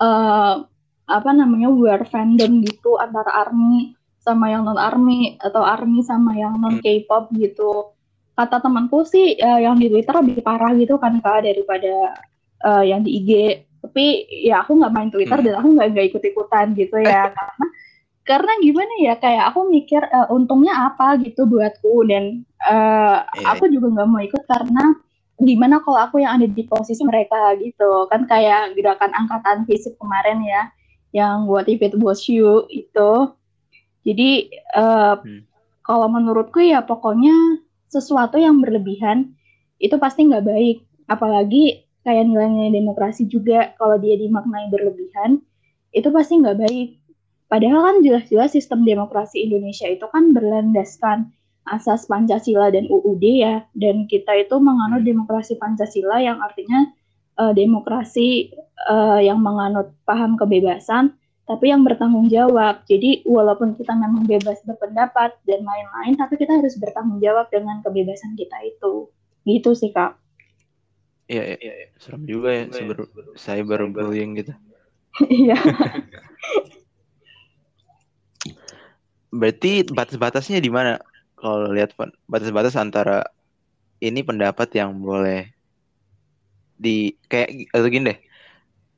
uh, 0.00 0.64
apa 1.06 1.30
namanya 1.30 1.70
war 1.70 2.02
fandom 2.06 2.62
gitu 2.66 2.98
antara 2.98 3.46
army 3.46 3.94
sama 4.26 4.50
yang 4.50 4.66
non 4.66 4.78
army 4.78 5.38
atau 5.38 5.62
army 5.62 6.02
sama 6.02 6.34
yang 6.34 6.58
non 6.58 6.82
K-pop 6.82 7.30
gitu 7.38 7.94
kata 8.36 8.60
temanku 8.60 9.02
sih 9.08 9.40
uh, 9.40 9.60
yang 9.64 9.80
di 9.80 9.88
Twitter 9.88 10.12
lebih 10.20 10.44
parah 10.44 10.76
gitu 10.76 11.00
kan 11.00 11.16
kak 11.24 11.48
daripada 11.48 12.20
uh, 12.68 12.84
yang 12.84 13.00
di 13.00 13.16
IG 13.24 13.30
tapi 13.80 14.28
ya 14.44 14.60
aku 14.60 14.76
nggak 14.76 14.92
main 14.92 15.08
Twitter 15.08 15.38
hmm. 15.40 15.46
dan 15.48 15.54
aku 15.56 15.68
nggak 15.72 15.88
nggak 15.96 16.06
ikut 16.12 16.22
ikutan 16.22 16.66
gitu 16.76 16.96
ya 17.00 17.30
karena 17.36 17.66
karena 18.26 18.52
gimana 18.58 18.92
ya 19.00 19.14
kayak 19.16 19.44
aku 19.54 19.70
mikir 19.70 20.02
uh, 20.02 20.28
untungnya 20.34 20.92
apa 20.92 21.16
gitu 21.22 21.48
buatku 21.48 22.04
dan 22.10 22.44
uh, 22.66 23.24
yeah. 23.24 23.46
aku 23.54 23.70
juga 23.72 23.96
nggak 23.96 24.08
mau 24.10 24.20
ikut 24.20 24.42
karena 24.44 24.84
gimana 25.36 25.80
kalau 25.84 26.00
aku 26.00 26.20
yang 26.20 26.40
ada 26.40 26.48
di 26.48 26.64
posisi 26.64 27.04
mereka 27.04 27.54
gitu 27.60 28.08
kan 28.08 28.24
kayak 28.24 28.72
gerakan 28.74 29.12
angkatan 29.14 29.68
fisik 29.68 29.96
kemarin 30.00 30.40
ya 30.42 30.62
yang 31.14 31.48
buat 31.48 31.68
it 31.68 31.80
was 31.96 32.26
you 32.28 32.66
itu 32.68 33.32
jadi 34.02 34.30
uh, 34.74 35.20
hmm. 35.20 35.44
kalau 35.86 36.08
menurutku 36.10 36.60
ya 36.60 36.82
pokoknya 36.82 37.64
sesuatu 37.88 38.36
yang 38.36 38.58
berlebihan 38.62 39.34
itu 39.82 39.96
pasti 40.00 40.26
nggak 40.26 40.44
baik. 40.46 40.76
Apalagi 41.06 41.86
kayak 42.06 42.26
nilai-nilai 42.26 42.70
demokrasi 42.70 43.26
juga 43.26 43.74
kalau 43.78 43.98
dia 43.98 44.14
dimaknai 44.14 44.70
berlebihan 44.70 45.42
itu 45.90 46.08
pasti 46.14 46.38
nggak 46.38 46.58
baik. 46.60 46.88
Padahal 47.46 47.80
kan 47.86 47.96
jelas-jelas 48.02 48.50
sistem 48.54 48.82
demokrasi 48.82 49.46
Indonesia 49.46 49.86
itu 49.86 50.02
kan 50.10 50.34
berlandaskan 50.34 51.30
asas 51.66 52.06
Pancasila 52.06 52.70
dan 52.70 52.86
UUD 52.86 53.22
ya, 53.22 53.66
dan 53.74 54.06
kita 54.06 54.34
itu 54.38 54.54
menganut 54.62 55.02
hmm. 55.02 55.08
demokrasi 55.10 55.58
Pancasila 55.58 56.22
yang 56.22 56.38
artinya 56.38 56.90
uh, 57.38 57.50
demokrasi 57.50 58.54
uh, 58.86 59.18
yang 59.18 59.42
menganut 59.42 59.94
paham 60.06 60.38
kebebasan, 60.38 61.14
tapi 61.46 61.70
yang 61.70 61.86
bertanggung 61.86 62.26
jawab. 62.26 62.82
Jadi 62.90 63.22
walaupun 63.22 63.78
kita 63.78 63.94
memang 63.94 64.26
bebas 64.26 64.58
berpendapat 64.66 65.38
dan 65.46 65.62
lain-lain, 65.62 66.18
tapi 66.18 66.34
kita 66.34 66.58
harus 66.58 66.74
bertanggung 66.74 67.22
jawab 67.22 67.46
dengan 67.54 67.78
kebebasan 67.86 68.34
kita 68.34 68.58
itu. 68.66 69.06
Gitu 69.46 69.70
sih 69.78 69.94
kak. 69.94 70.18
Iya, 71.30 71.58
iya, 71.58 71.72
iya. 71.86 71.86
serem 71.98 72.26
juga 72.26 72.50
ya, 72.54 72.70
cyber, 72.70 73.06
cyberbullying 73.38 74.38
gitu. 74.42 74.54
Iya. 75.26 75.58
Berarti 79.38 79.86
batas-batasnya 79.90 80.58
di 80.58 80.70
mana? 80.70 80.98
Kalau 81.38 81.70
lihat 81.70 81.94
batas-batas 82.26 82.74
antara 82.78 83.26
ini 84.02 84.22
pendapat 84.22 84.70
yang 84.74 84.98
boleh 84.98 85.50
di 86.76 87.16
kayak 87.32 87.72
atau 87.72 87.88
gini 87.88 88.12
deh 88.12 88.18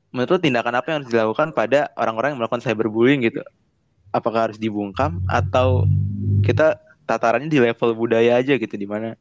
menurut 0.09 0.41
tindakan 0.41 0.73
apa 0.77 0.85
yang 0.89 0.97
harus 1.01 1.11
dilakukan 1.11 1.53
pada 1.53 1.93
orang-orang 1.97 2.33
yang 2.33 2.39
melakukan 2.41 2.63
cyberbullying 2.65 3.25
gitu? 3.25 3.41
Apakah 4.09 4.49
harus 4.49 4.57
dibungkam 4.57 5.21
atau 5.29 5.85
kita 6.41 6.81
tatarannya 7.05 7.49
di 7.49 7.61
level 7.61 7.93
budaya 7.93 8.37
aja 8.41 8.57
gitu 8.57 8.75
di 8.77 8.85
mana 8.89 9.13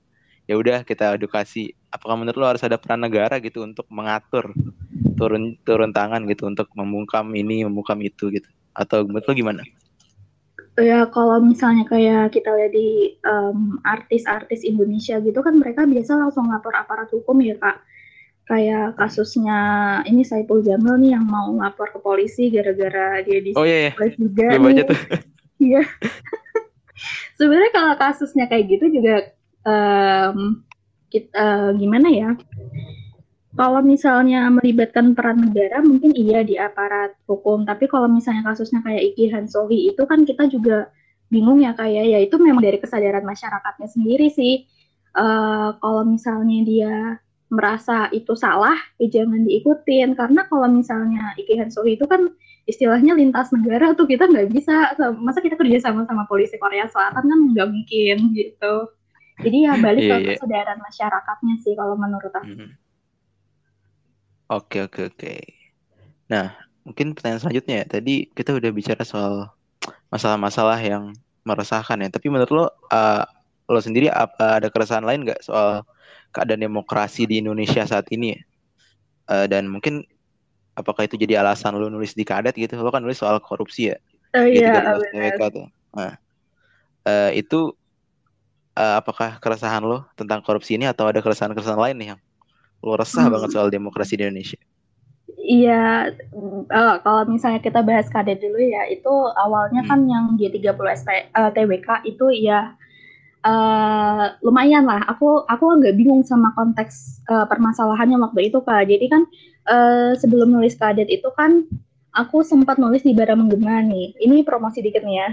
ya 0.48 0.56
udah 0.56 0.84
kita 0.84 1.16
edukasi. 1.16 1.76
Apakah 1.92 2.16
menurut 2.16 2.36
lo 2.40 2.46
harus 2.48 2.64
ada 2.64 2.80
peran 2.80 3.04
negara 3.04 3.36
gitu 3.40 3.64
untuk 3.64 3.84
mengatur 3.92 4.52
turun 5.16 5.60
turun 5.64 5.92
tangan 5.92 6.24
gitu 6.24 6.48
untuk 6.48 6.72
membungkam 6.72 7.28
ini, 7.36 7.68
membungkam 7.68 8.00
itu 8.00 8.32
gitu? 8.32 8.48
Atau 8.72 9.04
menurut 9.04 9.28
lo 9.28 9.34
gimana? 9.36 9.62
Ya 10.78 11.04
kalau 11.10 11.42
misalnya 11.42 11.82
kayak 11.90 12.30
kita 12.30 12.54
lihat 12.54 12.70
di 12.70 13.18
artis-artis 13.82 14.62
um, 14.62 14.68
Indonesia 14.72 15.18
gitu 15.18 15.42
kan 15.42 15.58
mereka 15.58 15.82
biasa 15.82 16.16
langsung 16.16 16.46
lapor 16.46 16.70
aparat 16.72 17.10
hukum 17.10 17.34
ya 17.42 17.58
kak 17.58 17.82
kayak 18.48 18.96
kasusnya 18.96 19.60
ini 20.08 20.24
Saipul 20.24 20.64
Jamil 20.64 20.96
nih 20.96 21.12
yang 21.12 21.28
mau 21.28 21.52
lapor 21.52 21.92
ke 21.92 22.00
polisi 22.00 22.48
gara-gara 22.48 23.20
dia 23.20 23.38
di 23.44 23.52
oh, 23.52 23.68
iya, 23.68 23.92
iya. 23.92 24.08
juga 24.16 24.46
nih. 24.56 24.88
Iya. 25.58 25.82
Sebenarnya 27.34 27.70
kalau 27.74 27.94
kasusnya 27.98 28.46
kayak 28.46 28.78
gitu 28.78 28.94
juga 28.94 29.34
um, 29.66 30.62
kita 31.10 31.34
uh, 31.34 31.70
gimana 31.74 32.08
ya? 32.14 32.30
Kalau 33.58 33.82
misalnya 33.82 34.46
melibatkan 34.54 35.18
peran 35.18 35.50
negara 35.50 35.82
mungkin 35.82 36.14
iya 36.14 36.46
di 36.46 36.54
aparat 36.54 37.18
hukum, 37.26 37.66
tapi 37.66 37.90
kalau 37.90 38.06
misalnya 38.06 38.46
kasusnya 38.46 38.86
kayak 38.86 39.02
Iki 39.02 39.34
Hansohi 39.34 39.90
itu 39.90 40.02
kan 40.06 40.22
kita 40.22 40.46
juga 40.46 40.94
bingung 41.26 41.58
ya 41.58 41.74
kayak 41.74 42.06
ya 42.06 42.18
itu 42.22 42.38
memang 42.38 42.62
dari 42.62 42.78
kesadaran 42.78 43.26
masyarakatnya 43.26 43.88
sendiri 43.90 44.30
sih. 44.30 44.62
Uh, 45.10 45.74
kalau 45.82 46.06
misalnya 46.06 46.58
dia 46.62 46.94
merasa 47.48 48.12
itu 48.12 48.36
salah, 48.36 48.76
ya 49.00 49.20
jangan 49.20 49.44
diikutin. 49.48 50.16
Karena 50.16 50.44
kalau 50.48 50.68
misalnya 50.68 51.32
Iki 51.40 51.54
Hansohi 51.60 51.96
itu 51.96 52.04
kan 52.04 52.28
istilahnya 52.68 53.16
lintas 53.16 53.48
negara 53.48 53.96
tuh 53.96 54.04
kita 54.04 54.28
nggak 54.28 54.52
bisa, 54.52 54.92
masa 55.16 55.40
kita 55.40 55.56
kerja 55.56 55.88
sama 55.88 56.04
sama 56.04 56.28
polisi 56.28 56.60
Korea 56.60 56.84
Selatan 56.88 57.24
kan 57.24 57.40
nggak 57.56 57.68
mungkin 57.72 58.16
gitu. 58.36 58.74
Jadi 59.38 59.56
ya 59.70 59.72
balik 59.78 60.02
yeah, 60.02 60.18
ke 60.18 60.24
yeah. 60.24 60.36
kesadaran 60.36 60.78
masyarakatnya 60.82 61.54
sih 61.62 61.72
kalau 61.78 61.94
menurut 61.94 62.32
aku. 62.34 62.44
Mm-hmm. 62.44 62.70
Oke 64.50 64.78
oke 64.82 65.00
oke. 65.14 65.34
Nah 66.28 66.58
mungkin 66.82 67.14
pertanyaan 67.14 67.40
selanjutnya 67.40 67.74
ya. 67.80 67.86
Tadi 67.86 68.28
kita 68.34 68.56
udah 68.58 68.70
bicara 68.74 69.06
soal 69.06 69.54
masalah-masalah 70.10 70.82
yang 70.82 71.14
meresahkan 71.46 72.02
ya. 72.02 72.08
Tapi 72.10 72.26
menurut 72.28 72.50
lo, 72.50 72.66
uh, 72.90 73.24
lo 73.68 73.78
sendiri 73.78 74.08
apa 74.08 74.58
ada 74.58 74.72
keresahan 74.72 75.04
lain 75.04 75.28
nggak 75.28 75.44
soal 75.44 75.84
keadaan 76.32 76.64
demokrasi 76.64 77.28
di 77.28 77.44
Indonesia 77.44 77.84
saat 77.84 78.08
ini 78.08 78.34
ya. 78.34 78.40
Uh, 79.28 79.46
dan 79.46 79.68
mungkin 79.68 80.08
apakah 80.72 81.04
itu 81.04 81.20
jadi 81.20 81.44
alasan 81.44 81.76
lu 81.76 81.92
nulis 81.92 82.16
di 82.16 82.24
kadet 82.24 82.56
gitu? 82.56 82.80
Lo 82.80 82.88
kan 82.88 83.04
nulis 83.04 83.20
soal 83.20 83.36
korupsi 83.44 83.92
ya. 83.92 83.96
Oh 84.36 84.44
iya, 84.44 84.96
TWK 85.12 85.40
tuh. 85.52 85.66
Nah, 85.96 86.16
uh, 87.04 87.30
itu 87.32 87.76
uh, 88.76 88.94
apakah 89.00 89.40
keresahan 89.40 89.84
lo 89.84 90.06
tentang 90.14 90.40
korupsi 90.40 90.76
ini 90.76 90.88
atau 90.88 91.08
ada 91.08 91.18
keresahan-keresahan 91.18 91.80
lain 91.80 91.96
nih 91.98 92.08
yang 92.14 92.20
lo 92.84 92.94
resah 92.94 93.26
hmm. 93.26 93.34
banget 93.34 93.50
soal 93.52 93.68
demokrasi 93.68 94.14
di 94.14 94.22
Indonesia? 94.24 94.60
Iya, 95.48 96.12
uh, 96.68 96.96
kalau 97.00 97.24
misalnya 97.24 97.60
kita 97.64 97.80
bahas 97.80 98.04
kadet 98.12 98.40
dulu 98.40 98.60
ya, 98.60 98.84
itu 98.92 99.12
awalnya 99.32 99.80
hmm. 99.84 99.88
kan 99.88 100.00
yang 100.04 100.24
G30 100.36 100.76
SP, 100.92 101.08
uh, 101.32 101.50
TWK 101.52 102.04
itu 102.04 102.26
ya 102.36 102.76
uh, 103.48 104.24
lumayan 104.44 104.84
lah. 104.84 105.00
Aku 105.08 105.48
aku 105.48 105.80
agak 105.80 105.96
bingung 105.96 106.20
sama 106.22 106.52
konteks 106.52 107.24
uh, 107.32 107.48
permasalahannya 107.48 108.20
waktu 108.20 108.52
itu 108.52 108.60
kak. 108.60 108.84
Jadi 108.84 109.06
kan 109.08 109.22
uh, 109.68 110.12
sebelum 110.20 110.52
nulis 110.52 110.76
kadet 110.76 111.08
itu 111.08 111.28
kan 111.32 111.64
aku 112.12 112.44
sempat 112.44 112.76
nulis 112.76 113.00
di 113.00 113.16
Bara 113.16 113.32
Menggema 113.32 113.80
nih. 113.80 114.12
Ini 114.20 114.44
promosi 114.44 114.84
dikit 114.84 115.02
nih 115.02 115.16
ya. 115.16 115.30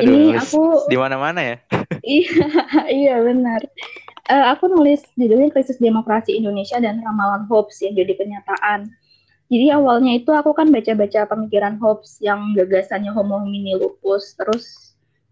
Aduh, 0.00 0.08
ini 0.08 0.20
aku 0.32 0.88
di 0.88 0.96
mana-mana 0.96 1.40
ya. 1.44 1.56
iya 2.16 2.48
iya 2.88 3.14
benar. 3.20 3.60
Uh, 4.24 4.56
aku 4.56 4.72
nulis 4.72 5.04
judulnya 5.20 5.52
krisis 5.52 5.76
demokrasi 5.76 6.32
Indonesia 6.40 6.80
dan 6.80 7.04
ramalan 7.04 7.44
Hobbes 7.44 7.84
yang 7.84 7.92
jadi 7.92 8.16
kenyataan. 8.16 8.88
Jadi 9.52 9.68
awalnya 9.76 10.16
itu 10.16 10.32
aku 10.32 10.56
kan 10.56 10.72
baca-baca 10.72 11.28
pemikiran 11.28 11.76
Hobbes 11.76 12.16
yang 12.24 12.56
gagasannya 12.56 13.12
homo 13.12 13.44
homini 13.44 13.76
lupus, 13.76 14.32
terus 14.40 14.83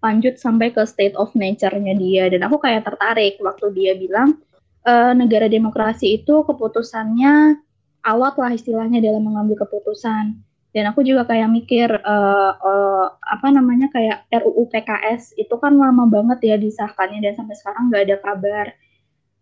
lanjut 0.03 0.35
sampai 0.37 0.75
ke 0.75 0.83
state 0.83 1.15
of 1.15 1.31
nature-nya 1.39 1.95
dia. 1.95 2.27
Dan 2.29 2.43
aku 2.43 2.59
kayak 2.59 2.85
tertarik 2.85 3.39
waktu 3.39 3.71
dia 3.73 3.95
bilang 3.95 4.43
e, 4.83 4.93
negara 5.15 5.47
demokrasi 5.47 6.19
itu 6.21 6.43
keputusannya 6.43 7.63
awat 8.03 8.35
lah 8.37 8.51
istilahnya 8.51 8.99
dalam 8.99 9.23
mengambil 9.23 9.63
keputusan. 9.63 10.43
Dan 10.73 10.89
aku 10.89 11.05
juga 11.05 11.29
kayak 11.29 11.53
mikir 11.53 11.85
uh, 12.01 12.53
uh, 12.57 13.07
apa 13.21 13.53
namanya 13.53 13.93
kayak 13.93 14.25
RUU 14.33 14.73
PKS 14.73 15.37
itu 15.37 15.53
kan 15.61 15.77
lama 15.77 16.09
banget 16.09 16.49
ya 16.49 16.57
disahkannya 16.57 17.21
dan 17.21 17.37
sampai 17.37 17.61
sekarang 17.61 17.93
nggak 17.93 18.03
ada 18.09 18.17
kabar. 18.25 18.67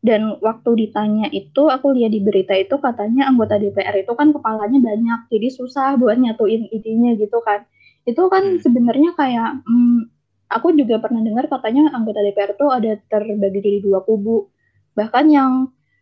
Dan 0.03 0.43
waktu 0.43 0.71
ditanya 0.75 1.31
itu 1.31 1.71
aku 1.71 1.95
lihat 1.95 2.11
di 2.11 2.19
berita 2.19 2.57
itu 2.59 2.75
katanya 2.83 3.31
anggota 3.31 3.63
DPR 3.63 3.95
itu 4.03 4.11
kan 4.19 4.35
kepalanya 4.35 4.83
banyak 4.83 5.21
jadi 5.31 5.49
susah 5.55 5.95
buat 6.03 6.19
nyatuin 6.19 6.67
idenya 6.75 7.15
gitu 7.15 7.39
kan. 7.47 7.63
Itu 8.03 8.27
kan 8.27 8.59
hmm. 8.59 8.61
sebenarnya 8.67 9.15
kayak 9.15 9.63
hmm, 9.63 10.11
aku 10.51 10.75
juga 10.75 10.99
pernah 10.99 11.23
dengar 11.23 11.47
katanya 11.47 11.95
anggota 11.95 12.21
DPR 12.21 12.59
itu 12.59 12.67
ada 12.69 12.91
terbagi 13.07 13.61
jadi 13.63 13.79
dua 13.81 14.03
kubu 14.03 14.51
bahkan 14.99 15.31
yang 15.31 15.53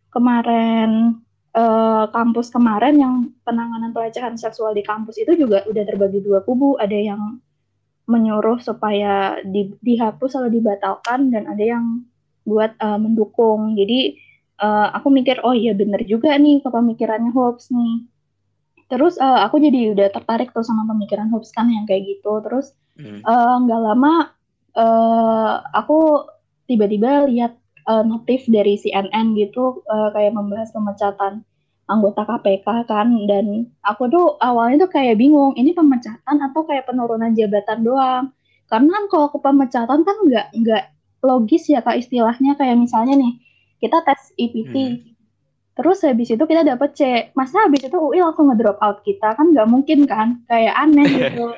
kemarin 0.09 1.21
eh, 1.53 2.05
kampus 2.09 2.49
kemarin 2.49 2.95
yang 2.97 3.15
penanganan 3.45 3.93
pelecehan 3.93 4.41
seksual 4.41 4.73
di 4.73 4.81
kampus 4.81 5.21
itu 5.21 5.37
juga 5.37 5.63
udah 5.69 5.85
terbagi 5.85 6.25
dua 6.25 6.41
kubu 6.43 6.81
ada 6.81 6.97
yang 6.97 7.39
menyuruh 8.09 8.57
supaya 8.65 9.37
di, 9.45 9.69
dihapus 9.85 10.41
atau 10.41 10.49
dibatalkan 10.49 11.29
dan 11.29 11.45
ada 11.45 11.61
yang 11.61 12.09
buat 12.49 12.73
uh, 12.81 12.97
mendukung. 12.97 13.77
Jadi 13.77 14.17
uh, 14.65 14.89
aku 14.97 15.13
mikir 15.13 15.45
oh 15.45 15.53
iya 15.53 15.77
bener 15.77 16.01
juga 16.09 16.33
nih 16.41 16.65
ke 16.65 16.69
pemikirannya 16.73 17.31
Hobbes 17.37 17.69
nih. 17.69 18.09
Terus 18.89 19.21
uh, 19.21 19.45
aku 19.45 19.61
jadi 19.61 19.93
udah 19.93 20.09
tertarik 20.09 20.57
tuh 20.57 20.65
sama 20.65 20.89
pemikiran 20.89 21.29
Hobbes 21.29 21.53
kan 21.53 21.69
yang 21.69 21.85
kayak 21.85 22.09
gitu. 22.17 22.41
Terus 22.41 22.73
hmm. 22.97 23.21
nggak 23.69 23.79
hmm. 23.79 23.85
uh, 23.85 23.89
lama 23.93 24.33
uh, 24.79 25.53
aku 25.75 26.31
tiba-tiba 26.71 27.27
lihat 27.27 27.59
uh, 27.91 28.07
notif 28.07 28.47
dari 28.47 28.79
CNN 28.79 29.35
gitu 29.35 29.83
uh, 29.91 30.15
kayak 30.15 30.37
membahas 30.39 30.71
pemecatan 30.71 31.43
anggota 31.89 32.23
KPK 32.29 32.85
kan 32.85 33.09
dan 33.25 33.73
aku 33.81 34.13
tuh 34.13 34.37
awalnya 34.45 34.85
tuh 34.87 34.93
kayak 34.93 35.17
bingung 35.17 35.57
ini 35.57 35.73
pemecatan 35.73 36.37
atau 36.37 36.63
kayak 36.69 36.87
penurunan 36.87 37.33
jabatan 37.33 37.81
doang? 37.81 38.25
Karena 38.69 38.89
kan 38.93 39.05
kalau 39.09 39.27
ke 39.33 39.39
pemecatan 39.41 40.05
kan 40.05 40.17
nggak 40.29 40.47
nggak 40.53 40.85
logis 41.25 41.65
ya 41.73 41.81
kak 41.81 41.97
istilahnya. 41.97 42.61
Kayak 42.61 42.77
misalnya 42.77 43.17
nih 43.17 43.41
kita 43.81 44.05
tes 44.05 44.37
IPT 44.37 44.75
hmm. 44.77 44.97
terus 45.81 46.05
habis 46.05 46.29
itu 46.29 46.45
kita 46.45 46.61
dapet 46.61 46.93
C. 46.93 47.01
Masa 47.33 47.65
habis 47.65 47.81
itu 47.89 47.97
UI 47.97 48.21
langsung 48.21 48.53
ngedrop 48.53 48.77
out 48.85 49.01
kita? 49.01 49.33
Kan 49.33 49.57
nggak 49.57 49.69
mungkin 49.73 50.05
kan? 50.05 50.45
Kayak 50.45 50.77
aneh 50.77 51.09
gitu 51.09 51.57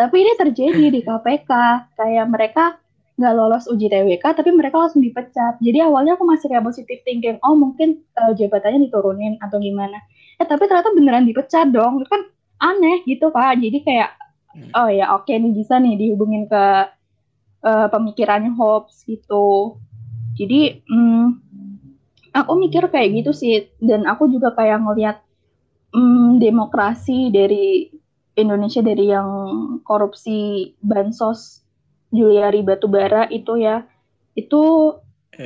tapi 0.00 0.16
ini 0.24 0.32
terjadi 0.32 0.84
di 0.88 1.00
KPK 1.04 1.50
kayak 1.92 2.26
mereka 2.32 2.80
nggak 3.20 3.36
lolos 3.36 3.68
uji 3.68 3.92
TWK 3.92 4.24
tapi 4.32 4.48
mereka 4.48 4.80
langsung 4.80 5.04
dipecat. 5.04 5.60
Jadi 5.60 5.84
awalnya 5.84 6.16
aku 6.16 6.24
masih 6.24 6.48
kayak 6.48 6.64
positif 6.64 7.04
thinking 7.04 7.36
oh 7.44 7.52
mungkin 7.52 8.00
uh, 8.16 8.32
jabatannya 8.32 8.88
diturunin 8.88 9.36
atau 9.44 9.60
gimana. 9.60 10.00
Eh 10.40 10.48
tapi 10.48 10.64
ternyata 10.64 10.96
beneran 10.96 11.28
dipecat 11.28 11.68
dong. 11.68 12.00
Kan 12.08 12.32
aneh 12.64 13.04
gitu 13.04 13.28
kak. 13.28 13.60
Jadi 13.60 13.84
kayak 13.84 14.16
hmm. 14.56 14.72
oh 14.72 14.88
ya 14.88 15.12
oke 15.12 15.28
okay, 15.28 15.36
nih 15.36 15.52
bisa 15.52 15.76
nih 15.76 16.00
dihubungin 16.00 16.48
ke 16.48 16.64
uh, 17.68 17.86
pemikirannya 17.92 18.56
Hobbes 18.56 19.04
gitu. 19.04 19.76
Jadi 20.40 20.80
hmm, 20.88 21.26
aku 22.32 22.52
mikir 22.56 22.88
kayak 22.88 23.20
gitu 23.20 23.36
sih. 23.36 23.68
Dan 23.84 24.08
aku 24.08 24.32
juga 24.32 24.56
kayak 24.56 24.80
ngelihat 24.80 25.20
hmm, 25.92 26.40
demokrasi 26.40 27.28
dari 27.28 27.99
Indonesia 28.40 28.80
dari 28.80 29.12
yang 29.12 29.28
korupsi 29.84 30.72
bansos 30.80 31.60
Juliari 32.10 32.64
Batubara 32.66 33.30
itu 33.30 33.60
ya 33.60 33.86
itu 34.34 34.96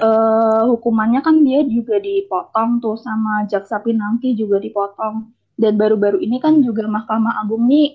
uh, 0.00 0.62
hukumannya 0.70 1.20
kan 1.20 1.44
dia 1.44 1.60
juga 1.66 2.00
dipotong 2.00 2.80
tuh 2.80 2.96
sama 2.98 3.44
jaksa 3.46 3.80
pinangki 3.84 4.34
juga 4.34 4.58
dipotong. 4.58 5.30
Dan 5.54 5.78
baru-baru 5.78 6.18
ini 6.18 6.42
kan 6.42 6.58
juga 6.66 6.82
Mahkamah 6.90 7.38
Agung 7.46 7.70
nih 7.70 7.94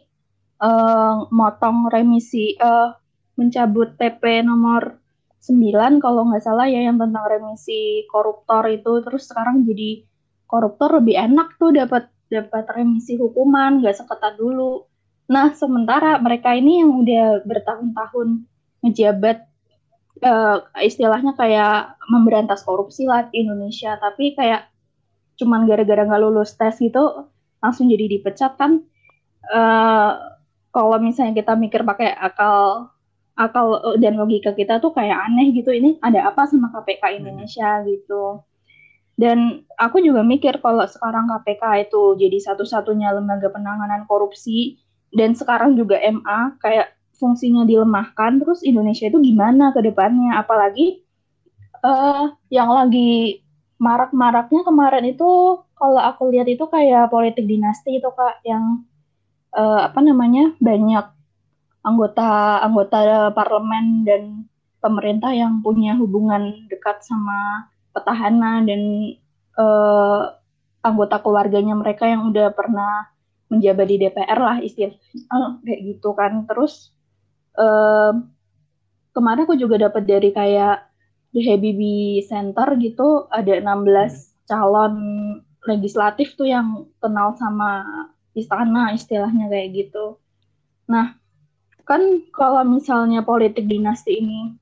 uh, 0.63 1.27
motong 1.27 1.91
remisi 1.91 2.55
uh, 2.55 2.95
mencabut 3.35 3.99
PP 3.99 4.47
nomor 4.47 4.95
9 5.39 6.03
kalau 6.03 6.27
nggak 6.27 6.43
salah 6.43 6.67
ya 6.67 6.83
yang 6.83 6.99
tentang 6.99 7.25
remisi 7.27 8.07
koruptor 8.07 8.63
itu. 8.71 9.03
Terus 9.03 9.27
sekarang 9.27 9.67
jadi 9.67 10.03
koruptor 10.47 11.03
lebih 11.03 11.19
enak 11.19 11.59
tuh 11.59 11.75
dapat 11.75 12.07
dapat 12.29 12.63
remisi 12.71 13.19
hukuman 13.19 13.83
nggak 13.83 13.97
seketat 13.99 14.39
dulu. 14.39 14.88
Nah 15.29 15.53
sementara 15.53 16.17
mereka 16.17 16.57
ini 16.57 16.81
yang 16.81 16.91
udah 17.05 17.45
bertahun-tahun 17.45 18.49
menjabat 18.81 19.45
uh, 20.23 20.65
istilahnya 20.81 21.35
kayak 21.35 21.99
memberantas 22.09 22.63
korupsi 22.65 23.07
lah 23.07 23.27
di 23.29 23.45
Indonesia 23.45 23.95
tapi 23.99 24.35
kayak 24.35 24.67
cuman 25.39 25.63
gara-gara 25.69 26.03
nggak 26.03 26.21
lulus 26.23 26.55
tes 26.59 26.75
gitu 26.79 27.31
langsung 27.63 27.87
jadi 27.87 28.07
dipecat 28.19 28.59
kan 28.59 28.83
uh, 29.51 30.11
kalau 30.75 30.97
misalnya 30.99 31.39
kita 31.39 31.55
mikir 31.55 31.81
pakai 31.87 32.11
akal 32.11 32.91
akal 33.39 33.95
eh, 33.95 33.97
dan 34.03 34.19
logika 34.19 34.51
kita 34.51 34.83
tuh 34.83 34.91
kayak 34.91 35.15
aneh 35.31 35.55
gitu 35.55 35.71
ini 35.71 35.95
ada 36.03 36.27
apa 36.27 36.43
sama 36.47 36.71
KPK 36.75 37.03
hmm. 37.03 37.19
Indonesia 37.23 37.69
hmm. 37.79 37.85
gitu 37.87 38.23
dan 39.19 39.67
aku 39.75 39.99
juga 39.99 40.23
mikir 40.23 40.63
kalau 40.63 40.83
sekarang 40.87 41.27
KPK 41.27 41.91
itu 41.91 42.15
jadi 42.19 42.37
satu-satunya 42.39 43.15
lembaga 43.15 43.51
penanganan 43.51 44.07
korupsi 44.07 44.79
dan 45.13 45.33
sekarang 45.33 45.73
juga 45.73 45.97
MA 45.99 46.59
kayak 46.61 46.93
fungsinya 47.19 47.67
dilemahkan 47.67 48.39
terus 48.39 48.63
Indonesia 48.63 49.09
itu 49.09 49.19
gimana 49.19 49.75
ke 49.75 49.83
depannya? 49.83 50.39
Apalagi 50.39 51.03
uh, 51.83 52.31
yang 52.47 52.69
lagi 52.71 53.43
marak-maraknya 53.79 54.61
kemarin 54.63 55.05
itu 55.07 55.59
kalau 55.79 56.01
aku 56.03 56.31
lihat 56.31 56.47
itu 56.51 56.67
kayak 56.67 57.07
politik 57.07 57.47
dinasti 57.47 58.03
itu 58.03 58.09
kak 58.11 58.43
yang 58.43 58.83
uh, 59.55 59.87
apa 59.87 59.99
namanya 60.03 60.51
banyak 60.59 61.07
anggota 61.79 62.59
anggota 62.59 63.31
parlemen 63.31 64.03
dan 64.03 64.23
pemerintah 64.83 65.31
yang 65.31 65.63
punya 65.63 65.95
hubungan 65.95 66.67
dekat 66.67 66.99
sama 67.03 67.71
petahana 67.95 68.63
dan 68.67 69.15
uh, 69.55 70.35
anggota 70.83 71.19
keluarganya 71.19 71.75
mereka 71.75 72.07
yang 72.07 72.27
udah 72.27 72.51
pernah 72.51 73.11
menjabat 73.49 73.85
di 73.89 73.95
DPR 74.05 74.39
lah 74.39 74.57
istilahnya 74.61 74.97
uh, 75.33 75.57
kayak 75.65 75.81
gitu 75.93 76.09
kan 76.13 76.45
terus 76.45 76.93
uh, 77.57 78.13
kemarin 79.13 79.45
aku 79.45 79.57
juga 79.57 79.89
dapat 79.89 80.05
dari 80.05 80.29
kayak 80.29 80.85
di 81.29 81.45
Habibie 81.45 82.25
Center 82.25 82.77
gitu 82.77 83.29
ada 83.29 83.53
16 83.57 83.65
hmm. 83.65 84.13
calon 84.49 84.95
legislatif 85.67 86.33
tuh 86.33 86.49
yang 86.49 86.89
kenal 86.97 87.35
sama 87.37 87.85
istana 88.33 88.95
istilahnya 88.95 89.51
kayak 89.51 89.69
gitu. 89.75 90.17
Nah, 90.89 91.19
kan 91.85 92.01
kalau 92.33 92.63
misalnya 92.65 93.21
politik 93.21 93.67
dinasti 93.67 94.23
ini 94.23 94.55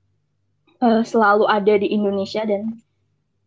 uh, 0.82 1.06
selalu 1.06 1.45
ada 1.47 1.73
di 1.80 1.88
Indonesia 1.93 2.43
dan 2.43 2.82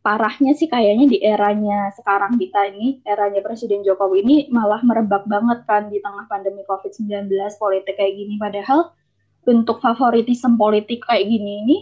parahnya 0.00 0.56
sih 0.56 0.66
kayaknya 0.66 1.06
di 1.06 1.18
eranya 1.20 1.92
sekarang 1.92 2.40
kita 2.40 2.72
ini, 2.72 3.04
eranya 3.04 3.44
Presiden 3.44 3.84
Jokowi 3.84 4.24
ini 4.24 4.36
malah 4.48 4.80
merebak 4.80 5.28
banget 5.28 5.64
kan 5.68 5.92
di 5.92 6.00
tengah 6.00 6.24
pandemi 6.26 6.64
COVID-19 6.64 7.28
politik 7.60 7.94
kayak 8.00 8.14
gini. 8.16 8.34
Padahal 8.40 8.96
bentuk 9.44 9.80
favoritisme 9.80 10.56
politik 10.56 11.04
kayak 11.04 11.24
gini 11.28 11.52
ini 11.64 11.76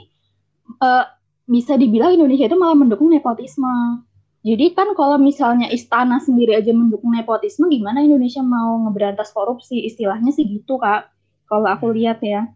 uh, 0.82 1.06
bisa 1.46 1.74
dibilang 1.74 2.14
Indonesia 2.14 2.46
itu 2.46 2.58
malah 2.58 2.76
mendukung 2.76 3.10
nepotisme. 3.10 4.04
Jadi 4.42 4.70
kan 4.74 4.94
kalau 4.94 5.18
misalnya 5.18 5.66
istana 5.70 6.22
sendiri 6.22 6.54
aja 6.54 6.70
mendukung 6.70 7.10
nepotisme, 7.10 7.66
gimana 7.70 8.02
Indonesia 8.02 8.40
mau 8.40 8.78
ngeberantas 8.86 9.34
korupsi? 9.34 9.82
Istilahnya 9.82 10.30
sih 10.30 10.46
gitu, 10.46 10.78
Kak 10.78 11.18
kalau 11.48 11.66
aku 11.66 11.90
hmm. 11.90 11.96
lihat 11.96 12.18
ya. 12.20 12.46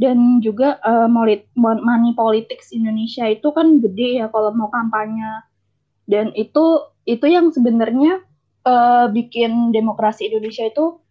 Dan 0.00 0.42
juga 0.42 0.82
uh, 0.82 1.06
money 1.56 2.12
politics 2.16 2.74
Indonesia 2.74 3.28
itu 3.28 3.48
kan 3.54 3.78
gede 3.78 4.24
ya 4.24 4.26
kalau 4.32 4.50
mau 4.56 4.72
kampanye. 4.72 5.46
Dan 6.08 6.34
itu 6.34 6.90
itu 7.06 7.26
yang 7.26 7.50
sebenarnya 7.50 8.22
uh, 8.66 9.06
bikin 9.10 9.70
demokrasi 9.70 10.30
Indonesia 10.30 10.66
itu 10.66 11.02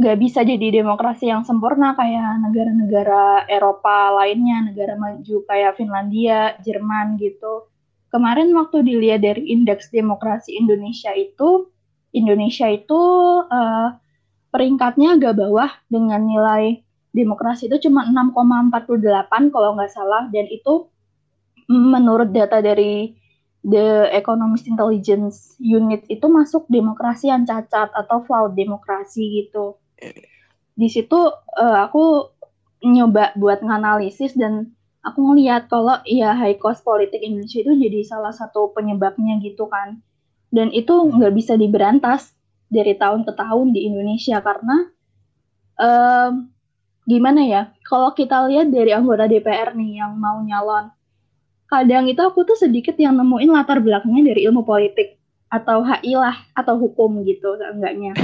nggak 0.00 0.16
bisa 0.16 0.40
jadi 0.40 0.80
demokrasi 0.80 1.28
yang 1.28 1.44
sempurna 1.44 1.92
kayak 1.92 2.40
negara-negara 2.40 3.44
Eropa 3.52 4.16
lainnya, 4.16 4.64
negara 4.64 4.96
maju 4.96 5.44
kayak 5.44 5.76
Finlandia, 5.76 6.56
Jerman 6.64 7.20
gitu. 7.20 7.68
Kemarin 8.08 8.50
waktu 8.56 8.80
dilihat 8.80 9.20
dari 9.22 9.52
indeks 9.52 9.92
demokrasi 9.92 10.56
Indonesia 10.56 11.12
itu, 11.12 11.68
Indonesia 12.16 12.66
itu 12.72 13.00
uh, 13.44 13.94
peringkatnya 14.50 15.20
agak 15.20 15.36
bawah 15.36 15.70
dengan 15.86 16.26
nilai 16.26 16.80
demokrasi 17.10 17.66
itu 17.66 17.90
cuma 17.90 18.06
6,48 18.06 19.50
kalau 19.50 19.74
nggak 19.74 19.90
salah 19.90 20.30
dan 20.30 20.46
itu 20.46 20.86
menurut 21.70 22.30
data 22.30 22.62
dari 22.62 23.14
The 23.60 24.08
Economist 24.16 24.64
Intelligence 24.64 25.60
Unit 25.60 26.08
itu 26.08 26.26
masuk 26.32 26.64
demokrasi 26.72 27.28
yang 27.28 27.44
cacat 27.44 27.92
atau 27.92 28.24
flawed 28.24 28.56
demokrasi 28.56 29.44
gitu. 29.44 29.76
Di 30.72 30.88
situ 30.88 31.20
uh, 31.36 31.78
aku 31.84 32.32
nyoba 32.80 33.36
buat 33.36 33.60
nganalisis 33.60 34.32
dan 34.32 34.72
aku 35.04 35.20
ngeliat 35.20 35.68
kalau 35.68 36.00
ya 36.08 36.32
high 36.32 36.56
cost 36.56 36.80
politik 36.80 37.20
Indonesia 37.20 37.60
itu 37.60 37.76
jadi 37.76 38.00
salah 38.08 38.32
satu 38.32 38.72
penyebabnya 38.72 39.36
gitu 39.44 39.68
kan. 39.68 40.00
Dan 40.48 40.72
itu 40.72 40.96
nggak 40.96 41.36
bisa 41.36 41.54
diberantas 41.60 42.32
dari 42.72 42.96
tahun 42.96 43.28
ke 43.28 43.32
tahun 43.36 43.76
di 43.76 43.92
Indonesia 43.92 44.40
karena 44.40 44.88
um, 45.76 46.48
gimana 47.08 47.40
ya? 47.44 47.62
Kalau 47.86 48.12
kita 48.16 48.48
lihat 48.48 48.72
dari 48.72 48.92
anggota 48.92 49.28
DPR 49.28 49.76
nih 49.76 50.04
yang 50.04 50.16
mau 50.16 50.40
nyalon 50.40 50.92
kadang 51.70 52.10
itu 52.10 52.18
aku 52.18 52.42
tuh 52.42 52.58
sedikit 52.58 52.98
yang 52.98 53.14
nemuin 53.14 53.54
latar 53.54 53.78
belakangnya 53.78 54.34
dari 54.34 54.42
ilmu 54.50 54.66
politik 54.66 55.22
atau 55.46 55.86
HI 55.86 56.18
lah 56.18 56.34
atau 56.58 56.74
hukum 56.74 57.22
gitu 57.22 57.54
enggaknya 57.62 58.18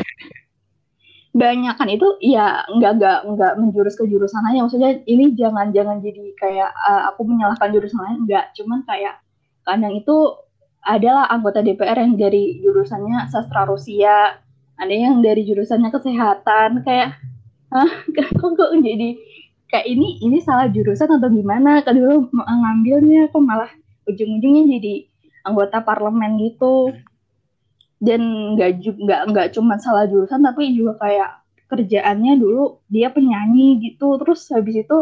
banyak 1.31 1.75
kan 1.79 1.87
itu 1.87 2.19
ya 2.19 2.67
nggak 2.67 2.93
nggak 2.99 3.19
nggak 3.29 3.53
menjurus 3.63 3.95
ke 3.95 4.03
jurusan 4.11 4.43
aja 4.51 4.67
maksudnya 4.67 4.99
ini 5.07 5.31
jangan 5.39 5.71
jangan 5.71 6.03
jadi 6.03 6.33
kayak 6.35 6.71
uh, 6.75 7.13
aku 7.13 7.23
menyalahkan 7.23 7.71
jurusan 7.71 8.03
lain 8.03 8.19
enggak 8.27 8.51
cuman 8.59 8.83
kayak 8.83 9.23
kadang 9.63 9.95
itu 9.95 10.17
adalah 10.87 11.31
anggota 11.31 11.63
DPR 11.63 11.99
yang 11.99 12.15
dari 12.19 12.63
jurusannya 12.63 13.31
sastra 13.31 13.69
Rusia 13.69 14.43
ada 14.81 14.95
yang 14.95 15.23
dari 15.23 15.45
jurusannya 15.45 15.93
kesehatan 15.93 16.83
kayak 16.83 17.21
ah 17.75 17.91
kok 18.15 18.53
kok 18.55 18.71
jadi 18.79 19.17
kayak 19.71 19.87
ini 19.87 20.23
ini 20.23 20.39
salah 20.43 20.71
jurusan 20.71 21.11
atau 21.11 21.29
gimana? 21.31 21.83
Kan 21.83 21.99
dulu 21.99 22.31
ngambilnya 22.33 23.31
kok 23.31 23.43
malah 23.43 23.71
ujung-ujungnya 24.07 24.79
jadi 24.79 24.95
anggota 25.47 25.83
parlemen 25.83 26.39
gitu. 26.39 26.95
Dan 27.99 28.55
nggak 28.55 28.73
juga 28.85 29.27
nggak 29.27 29.49
cuma 29.57 29.81
salah 29.81 30.07
jurusan 30.07 30.45
tapi 30.45 30.71
juga 30.77 31.01
kayak 31.01 31.31
kerjaannya 31.67 32.39
dulu 32.39 32.79
dia 32.87 33.11
penyanyi 33.11 33.83
gitu. 33.83 34.17
Terus 34.23 34.47
habis 34.55 34.87
itu 34.87 34.99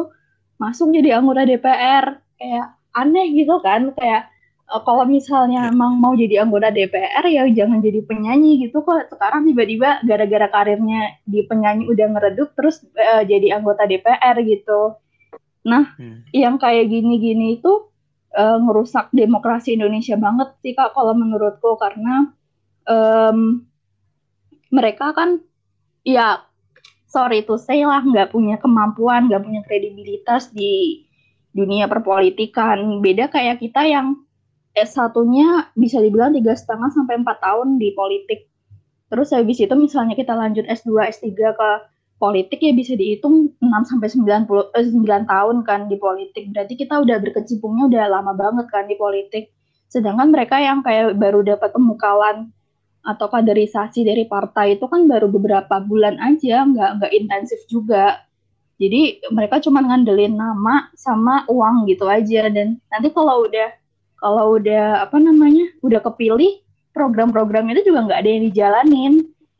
masuk 0.56 0.94
jadi 0.94 1.20
anggota 1.20 1.44
DPR 1.44 2.22
kayak 2.38 2.66
aneh 2.94 3.26
gitu 3.34 3.58
kan 3.60 3.90
kayak 3.98 4.30
kalau 4.64 5.04
misalnya 5.04 5.68
ya. 5.68 5.70
emang 5.70 6.00
mau 6.00 6.16
jadi 6.16 6.42
anggota 6.42 6.72
DPR 6.72 7.24
ya 7.28 7.44
jangan 7.52 7.84
jadi 7.84 8.00
penyanyi 8.00 8.64
gitu 8.64 8.80
kok 8.80 9.12
sekarang 9.12 9.44
tiba-tiba 9.44 10.00
gara-gara 10.02 10.48
karirnya 10.48 11.20
di 11.28 11.44
penyanyi 11.44 11.84
udah 11.92 12.06
ngeredup 12.16 12.56
terus 12.56 12.80
uh, 12.96 13.22
jadi 13.22 13.60
anggota 13.60 13.84
DPR 13.84 14.40
gitu 14.40 14.96
nah 15.64 15.92
hmm. 16.00 16.32
yang 16.32 16.56
kayak 16.56 16.88
gini-gini 16.88 17.60
itu 17.60 17.92
uh, 18.32 18.58
ngerusak 18.60 19.12
demokrasi 19.12 19.76
Indonesia 19.76 20.16
banget 20.16 20.56
sih 20.64 20.72
kak 20.72 20.96
kalau 20.96 21.12
menurutku 21.12 21.76
karena 21.76 22.32
um, 22.88 23.68
mereka 24.72 25.12
kan 25.12 25.44
ya 26.08 26.40
sorry 27.06 27.44
to 27.44 27.60
say 27.60 27.84
lah 27.84 28.00
nggak 28.00 28.32
punya 28.32 28.56
kemampuan 28.56 29.28
nggak 29.28 29.44
punya 29.44 29.60
kredibilitas 29.62 30.50
di 30.50 31.04
dunia 31.54 31.86
perpolitikan 31.86 32.98
beda 32.98 33.30
kayak 33.30 33.62
kita 33.62 33.86
yang 33.86 34.24
s 34.74 34.98
satunya 34.98 35.70
bisa 35.78 36.02
dibilang 36.02 36.34
tiga 36.34 36.58
setengah 36.58 36.90
sampai 36.90 37.22
empat 37.22 37.38
tahun 37.38 37.78
di 37.78 37.94
politik. 37.94 38.50
Terus 39.06 39.30
habis 39.30 39.62
itu 39.62 39.74
misalnya 39.78 40.18
kita 40.18 40.34
lanjut 40.34 40.66
S2 40.66 40.90
S3 41.14 41.30
ke 41.54 41.70
politik 42.18 42.58
ya 42.62 42.72
bisa 42.74 42.98
dihitung 42.98 43.54
6 43.62 43.90
sampai 43.90 44.08
90 44.10 44.74
eh, 44.74 44.86
9 44.90 45.30
tahun 45.30 45.56
kan 45.62 45.80
di 45.86 45.96
politik. 45.98 46.50
Berarti 46.50 46.74
kita 46.74 46.98
udah 46.98 47.16
berkecimpungnya 47.22 47.84
udah 47.90 48.04
lama 48.10 48.32
banget 48.34 48.66
kan 48.74 48.90
di 48.90 48.98
politik. 48.98 49.54
Sedangkan 49.86 50.34
mereka 50.34 50.58
yang 50.58 50.82
kayak 50.82 51.14
baru 51.14 51.46
dapat 51.46 51.70
pembukaan 51.70 52.50
atau 53.04 53.28
kaderisasi 53.28 54.02
dari 54.02 54.24
partai 54.24 54.80
itu 54.80 54.88
kan 54.88 55.04
baru 55.04 55.28
beberapa 55.28 55.76
bulan 55.84 56.16
aja, 56.18 56.64
nggak 56.64 56.90
nggak 56.98 57.12
intensif 57.14 57.60
juga. 57.70 58.24
Jadi 58.80 59.22
mereka 59.30 59.62
cuma 59.62 59.84
ngandelin 59.84 60.34
nama 60.34 60.90
sama 60.98 61.46
uang 61.46 61.86
gitu 61.86 62.10
aja. 62.10 62.50
Dan 62.50 62.82
nanti 62.90 63.14
kalau 63.14 63.46
udah 63.46 63.83
kalau 64.24 64.56
udah 64.56 65.04
apa 65.04 65.20
namanya 65.20 65.68
udah 65.84 66.00
kepilih 66.00 66.64
program-program 66.96 67.68
itu 67.76 67.92
juga 67.92 68.08
nggak 68.08 68.20
ada 68.24 68.30
yang 68.32 68.44
dijalanin 68.48 69.14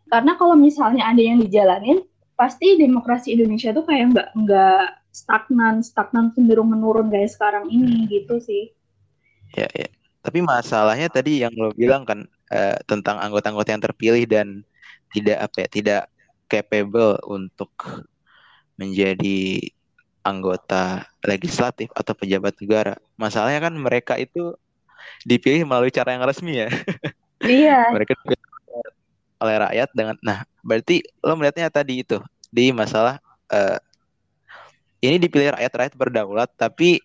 karena 0.08 0.32
kalau 0.40 0.56
misalnya 0.56 1.04
ada 1.04 1.20
yang 1.20 1.36
dijalanin 1.44 2.00
pasti 2.32 2.80
demokrasi 2.80 3.36
Indonesia 3.36 3.76
tuh 3.76 3.84
kayak 3.84 4.16
nggak 4.16 4.28
nggak 4.32 4.84
stagnan 5.12 5.84
stagnan 5.84 6.32
cenderung 6.32 6.72
menurun 6.72 7.12
kayak 7.12 7.30
sekarang 7.30 7.68
ini 7.68 8.08
gitu 8.08 8.40
sih. 8.40 8.72
Ya 9.52 9.68
ya. 9.76 9.86
Tapi 10.24 10.40
masalahnya 10.40 11.12
tadi 11.12 11.44
yang 11.44 11.52
lo 11.54 11.70
bilang 11.76 12.08
kan 12.08 12.24
uh, 12.48 12.80
tentang 12.88 13.20
anggota-anggota 13.20 13.76
yang 13.76 13.84
terpilih 13.84 14.24
dan 14.24 14.48
tidak 15.12 15.44
apa 15.44 15.56
ya 15.62 15.68
tidak 15.68 16.02
capable 16.48 17.20
untuk 17.28 17.70
menjadi 18.80 19.68
anggota 20.24 21.04
legislatif 21.22 21.92
atau 21.92 22.16
pejabat 22.16 22.56
negara. 22.58 22.96
Masalahnya 23.20 23.60
kan 23.60 23.74
mereka 23.76 24.16
itu 24.16 24.56
dipilih 25.22 25.68
melalui 25.68 25.92
cara 25.92 26.16
yang 26.16 26.24
resmi 26.24 26.64
ya. 26.64 26.68
Iya. 27.44 27.92
mereka 27.92 28.16
dipilih 28.16 28.40
oleh 29.42 29.56
rakyat 29.60 29.88
dengan 29.92 30.16
nah 30.24 30.48
berarti 30.64 31.04
lo 31.20 31.36
melihatnya 31.36 31.68
tadi 31.68 32.00
itu 32.00 32.16
di 32.48 32.72
masalah 32.72 33.20
uh, 33.52 33.76
ini 35.04 35.20
dipilih 35.20 35.52
rakyat 35.52 35.72
rakyat 35.76 35.94
berdaulat 35.98 36.48
tapi 36.56 37.04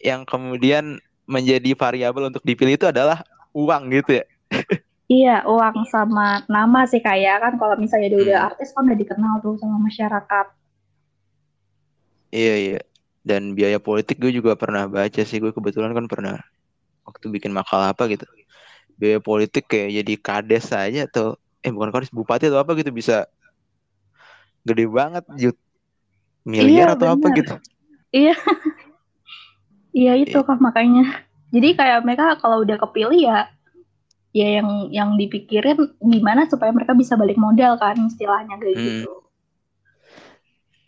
yang 0.00 0.24
kemudian 0.24 0.96
menjadi 1.28 1.76
variabel 1.76 2.32
untuk 2.32 2.40
dipilih 2.46 2.80
itu 2.80 2.88
adalah 2.88 3.20
uang 3.52 3.92
gitu 3.92 4.22
ya 4.22 4.24
iya 5.20 5.36
uang 5.44 5.84
sama 5.92 6.40
nama 6.48 6.88
sih 6.88 7.04
kayak 7.04 7.44
kan 7.44 7.52
kalau 7.60 7.76
misalnya 7.76 8.08
dia 8.16 8.20
udah 8.22 8.38
hmm. 8.40 8.48
artis 8.48 8.72
kan 8.72 8.88
udah 8.88 8.98
dikenal 8.98 9.34
tuh 9.44 9.60
sama 9.60 9.76
masyarakat 9.82 10.46
iya 12.36 12.54
iya. 12.60 12.80
Dan 13.24 13.56
biaya 13.56 13.80
politik 13.80 14.20
gue 14.20 14.30
juga 14.30 14.52
pernah 14.54 14.84
baca 14.84 15.22
sih. 15.24 15.40
Gue 15.40 15.56
kebetulan 15.56 15.96
kan 15.96 16.04
pernah 16.04 16.36
waktu 17.08 17.32
bikin 17.32 17.56
makalah 17.56 17.96
apa 17.96 18.04
gitu. 18.12 18.28
Biaya 19.00 19.18
politik 19.18 19.72
kayak 19.72 20.04
jadi 20.04 20.14
kades 20.20 20.68
aja 20.76 21.08
atau 21.08 21.40
eh 21.64 21.72
bukan 21.72 21.90
kades 21.90 22.12
bupati 22.12 22.52
atau 22.52 22.60
apa 22.60 22.76
gitu 22.78 22.92
bisa 22.92 23.24
gede 24.62 24.86
banget 24.86 25.24
jut 25.38 25.56
miliar 26.46 26.92
iya, 26.92 26.94
atau 26.94 27.06
bener. 27.10 27.18
apa 27.18 27.26
gitu. 27.40 27.54
Iya. 28.12 28.36
Iya 29.96 30.12
itu 30.20 30.36
kok 30.36 30.60
makanya. 30.60 31.24
Jadi 31.56 31.72
kayak 31.72 32.04
mereka 32.04 32.36
kalau 32.36 32.60
udah 32.60 32.76
kepilih 32.76 33.16
ya 33.16 33.48
ya 34.36 34.60
yang 34.60 34.92
yang 34.92 35.10
dipikirin 35.16 35.96
gimana 36.04 36.44
supaya 36.44 36.68
mereka 36.68 36.92
bisa 36.92 37.16
balik 37.16 37.40
modal 37.40 37.80
kan 37.80 37.96
istilahnya 38.04 38.60
kayak 38.60 38.76
hmm. 38.76 38.84
gitu. 38.84 39.12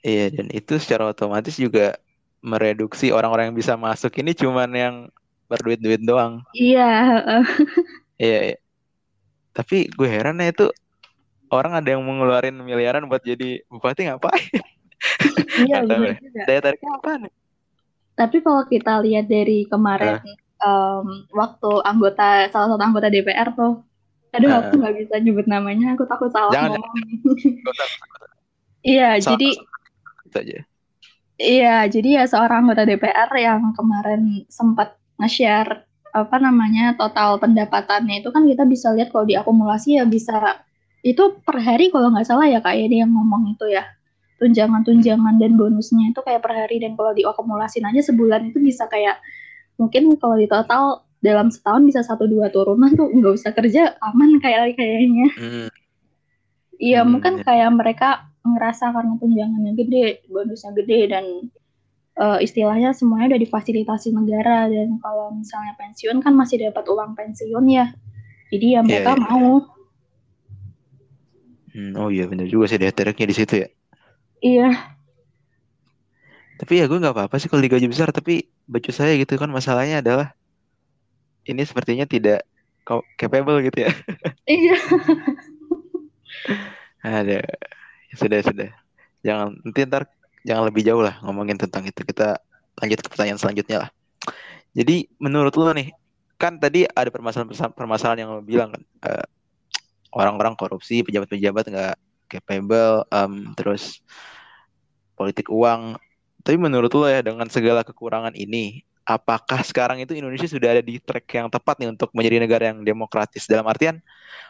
Iya 0.02 0.30
dan 0.30 0.46
itu 0.54 0.78
secara 0.78 1.10
otomatis 1.10 1.58
juga 1.58 1.98
mereduksi 2.38 3.10
orang-orang 3.10 3.50
yang 3.50 3.58
bisa 3.58 3.74
masuk 3.74 4.14
ini 4.22 4.30
cuman 4.30 4.70
yang 4.70 4.94
berduit-duit 5.50 6.02
doang. 6.06 6.44
Iya. 6.54 6.90
iya, 8.20 8.38
iya. 8.54 8.58
Tapi 9.56 9.90
gue 9.90 10.08
heran 10.08 10.38
ya 10.38 10.54
itu 10.54 10.70
orang 11.50 11.82
ada 11.82 11.88
yang 11.98 12.04
mengeluarin 12.04 12.54
miliaran 12.54 13.10
buat 13.10 13.24
jadi 13.24 13.64
bupati 13.66 14.06
ngapain? 14.06 14.62
Iya, 15.58 15.82
Daya 16.46 16.60
tariknya 16.62 16.90
apa 17.02 17.10
nih? 17.26 17.32
Tapi 18.14 18.36
kalau 18.42 18.62
kita 18.66 19.02
lihat 19.02 19.26
dari 19.26 19.66
kemarin 19.66 20.22
uh 20.22 20.38
um, 20.62 21.26
waktu 21.34 21.70
anggota 21.86 22.50
salah 22.50 22.68
satu 22.74 22.82
anggota 22.82 23.08
DPR 23.10 23.54
tuh 23.54 23.82
aduh 24.34 24.50
uh, 24.52 24.60
aku 24.60 24.72
nggak 24.76 24.94
bisa 25.00 25.14
nyebut 25.24 25.46
namanya 25.48 25.96
aku 25.96 26.04
takut 26.04 26.28
salah 26.28 26.52
jangan, 26.52 26.76
ngomong 26.76 26.92
iya 28.84 29.16
jadi 29.16 29.56
aja. 30.36 30.58
iya 31.38 31.86
jadi 31.86 32.22
ya 32.22 32.24
seorang 32.26 32.66
anggota 32.66 32.82
DPR 32.82 33.30
yang 33.38 33.72
kemarin 33.72 34.44
sempat 34.50 34.98
nge-share 35.22 35.86
apa 36.12 36.36
namanya 36.40 36.96
total 36.96 37.36
pendapatannya 37.38 38.24
itu 38.24 38.32
kan 38.32 38.42
kita 38.48 38.64
bisa 38.64 38.90
lihat 38.96 39.12
kalau 39.12 39.28
diakumulasi 39.28 40.00
ya 40.00 40.04
bisa 40.08 40.64
itu 41.06 41.38
per 41.46 41.62
hari 41.62 41.94
kalau 41.94 42.10
nggak 42.10 42.26
salah 42.26 42.48
ya 42.48 42.58
kayak 42.58 42.90
dia 42.90 43.06
yang 43.06 43.12
ngomong 43.14 43.54
itu 43.54 43.70
ya 43.70 43.86
tunjangan-tunjangan 44.38 45.38
dan 45.38 45.58
bonusnya 45.58 46.14
itu 46.14 46.20
kayak 46.22 46.42
per 46.42 46.54
hari 46.54 46.78
dan 46.82 46.94
kalau 46.94 47.10
diakumulasin 47.14 47.86
aja 47.86 48.02
sebulan 48.02 48.50
itu 48.50 48.58
bisa 48.62 48.86
kayak 48.86 49.18
mungkin 49.78 50.14
kalau 50.18 50.38
di 50.38 50.46
total 50.50 51.06
dalam 51.18 51.50
setahun 51.50 51.82
bisa 51.82 52.00
satu 52.06 52.30
dua 52.30 52.50
turunan 52.50 52.94
tuh 52.94 53.10
nggak 53.10 53.34
usah 53.34 53.50
kerja 53.54 53.98
aman 53.98 54.38
kayak 54.38 54.78
kayaknya 54.78 55.26
hmm. 55.34 55.68
iya 56.78 57.02
hmm. 57.02 57.10
mungkin 57.10 57.42
kayak 57.42 57.70
mereka 57.74 58.27
ngerasa 58.54 58.94
karena 58.94 59.14
tunjangannya 59.20 59.72
gede 59.76 60.24
bonusnya 60.28 60.72
gede 60.76 61.00
dan 61.10 61.24
uh, 62.18 62.38
istilahnya 62.42 62.92
semuanya 62.92 63.34
udah 63.34 63.40
difasilitasi 63.40 64.12
negara. 64.12 64.66
Dan 64.66 64.98
kalau 65.00 65.32
misalnya 65.32 65.78
pensiun 65.78 66.18
kan 66.20 66.34
masih 66.34 66.68
dapat 66.68 66.84
uang 66.90 67.14
pensiun 67.14 67.64
ya. 67.70 67.86
Jadi 68.48 68.66
ya 68.74 68.80
iya, 68.80 68.80
mereka 68.82 69.12
yeah, 69.14 69.16
yeah. 69.16 69.28
mau. 69.30 69.50
Hmm, 71.68 71.92
oh 71.94 72.08
iya 72.10 72.24
benar 72.26 72.50
juga 72.50 72.66
sih 72.66 72.80
deh 72.80 72.90
di 72.90 73.34
situ 73.36 73.54
ya. 73.62 73.68
Iya. 74.42 74.68
Tapi 76.58 76.72
ya 76.82 76.90
gue 76.90 76.98
nggak 76.98 77.14
apa-apa 77.14 77.38
sih 77.38 77.46
kalau 77.46 77.62
digaji 77.62 77.86
besar 77.86 78.10
tapi 78.10 78.50
baju 78.66 78.90
saya 78.90 79.14
gitu 79.14 79.38
kan 79.38 79.46
masalahnya 79.46 80.02
adalah 80.02 80.34
ini 81.46 81.62
sepertinya 81.62 82.02
tidak 82.02 82.42
capable 83.14 83.62
gitu 83.62 83.86
ya. 83.86 83.92
Iya. 84.48 84.76
Ada 87.04 87.40
sudah 88.16 88.40
sudah. 88.40 88.70
Jangan 89.20 89.58
nanti 89.64 89.80
ntar 89.84 90.08
jangan 90.46 90.70
lebih 90.70 90.86
jauh 90.86 91.02
lah 91.02 91.20
ngomongin 91.26 91.58
tentang 91.58 91.84
itu. 91.84 92.00
Kita 92.04 92.38
lanjut 92.78 92.98
ke 93.02 93.08
pertanyaan 93.10 93.40
selanjutnya 93.40 93.88
lah. 93.88 93.90
Jadi 94.72 95.10
menurut 95.18 95.52
lo 95.58 95.72
nih 95.74 95.90
kan 96.38 96.54
tadi 96.56 96.86
ada 96.86 97.10
permasalahan 97.10 97.74
permasalahan 97.74 98.18
yang 98.22 98.30
lo 98.30 98.40
bilang 98.46 98.70
kan 98.70 98.82
uh, 99.10 99.26
orang-orang 100.14 100.54
korupsi 100.54 101.02
pejabat-pejabat 101.02 101.64
nggak 101.66 101.96
capable 102.30 103.02
um, 103.10 103.52
terus 103.58 104.00
politik 105.18 105.50
uang. 105.50 105.98
Tapi 106.46 106.56
menurut 106.56 106.92
lo 106.94 107.10
ya 107.10 107.20
dengan 107.20 107.50
segala 107.50 107.82
kekurangan 107.82 108.32
ini, 108.38 108.86
apakah 109.02 109.60
sekarang 109.66 109.98
itu 110.00 110.14
Indonesia 110.14 110.46
sudah 110.46 110.78
ada 110.78 110.82
di 110.84 111.02
track 111.02 111.26
yang 111.34 111.50
tepat 111.50 111.82
nih 111.82 111.90
untuk 111.90 112.14
menjadi 112.14 112.38
negara 112.38 112.64
yang 112.70 112.86
demokratis? 112.86 113.50
Dalam 113.50 113.66
artian 113.66 113.98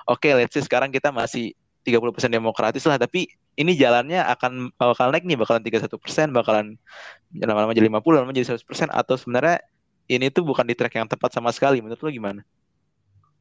oke 0.04 0.20
okay, 0.20 0.36
let's 0.36 0.52
say 0.52 0.62
sekarang 0.62 0.92
kita 0.92 1.08
masih 1.08 1.56
30% 1.88 2.28
demokratis 2.28 2.84
lah 2.84 3.00
tapi 3.00 3.32
ini 3.56 3.72
jalannya 3.74 4.20
akan 4.22 4.74
bakal 4.76 5.08
naik 5.10 5.24
nih 5.24 5.40
bakalan 5.40 5.64
31% 5.64 5.96
bakalan 6.36 6.66
lama-lama 7.34 7.72
jadi 7.72 7.88
50 7.88 8.18
lama 8.20 8.30
jadi 8.30 8.46
100% 8.54 8.92
atau 8.92 9.14
sebenarnya 9.16 9.64
ini 10.08 10.28
tuh 10.32 10.44
bukan 10.44 10.64
di 10.64 10.76
track 10.76 11.00
yang 11.00 11.08
tepat 11.08 11.36
sama 11.36 11.52
sekali 11.52 11.84
menurut 11.84 12.00
lo 12.00 12.08
gimana? 12.08 12.40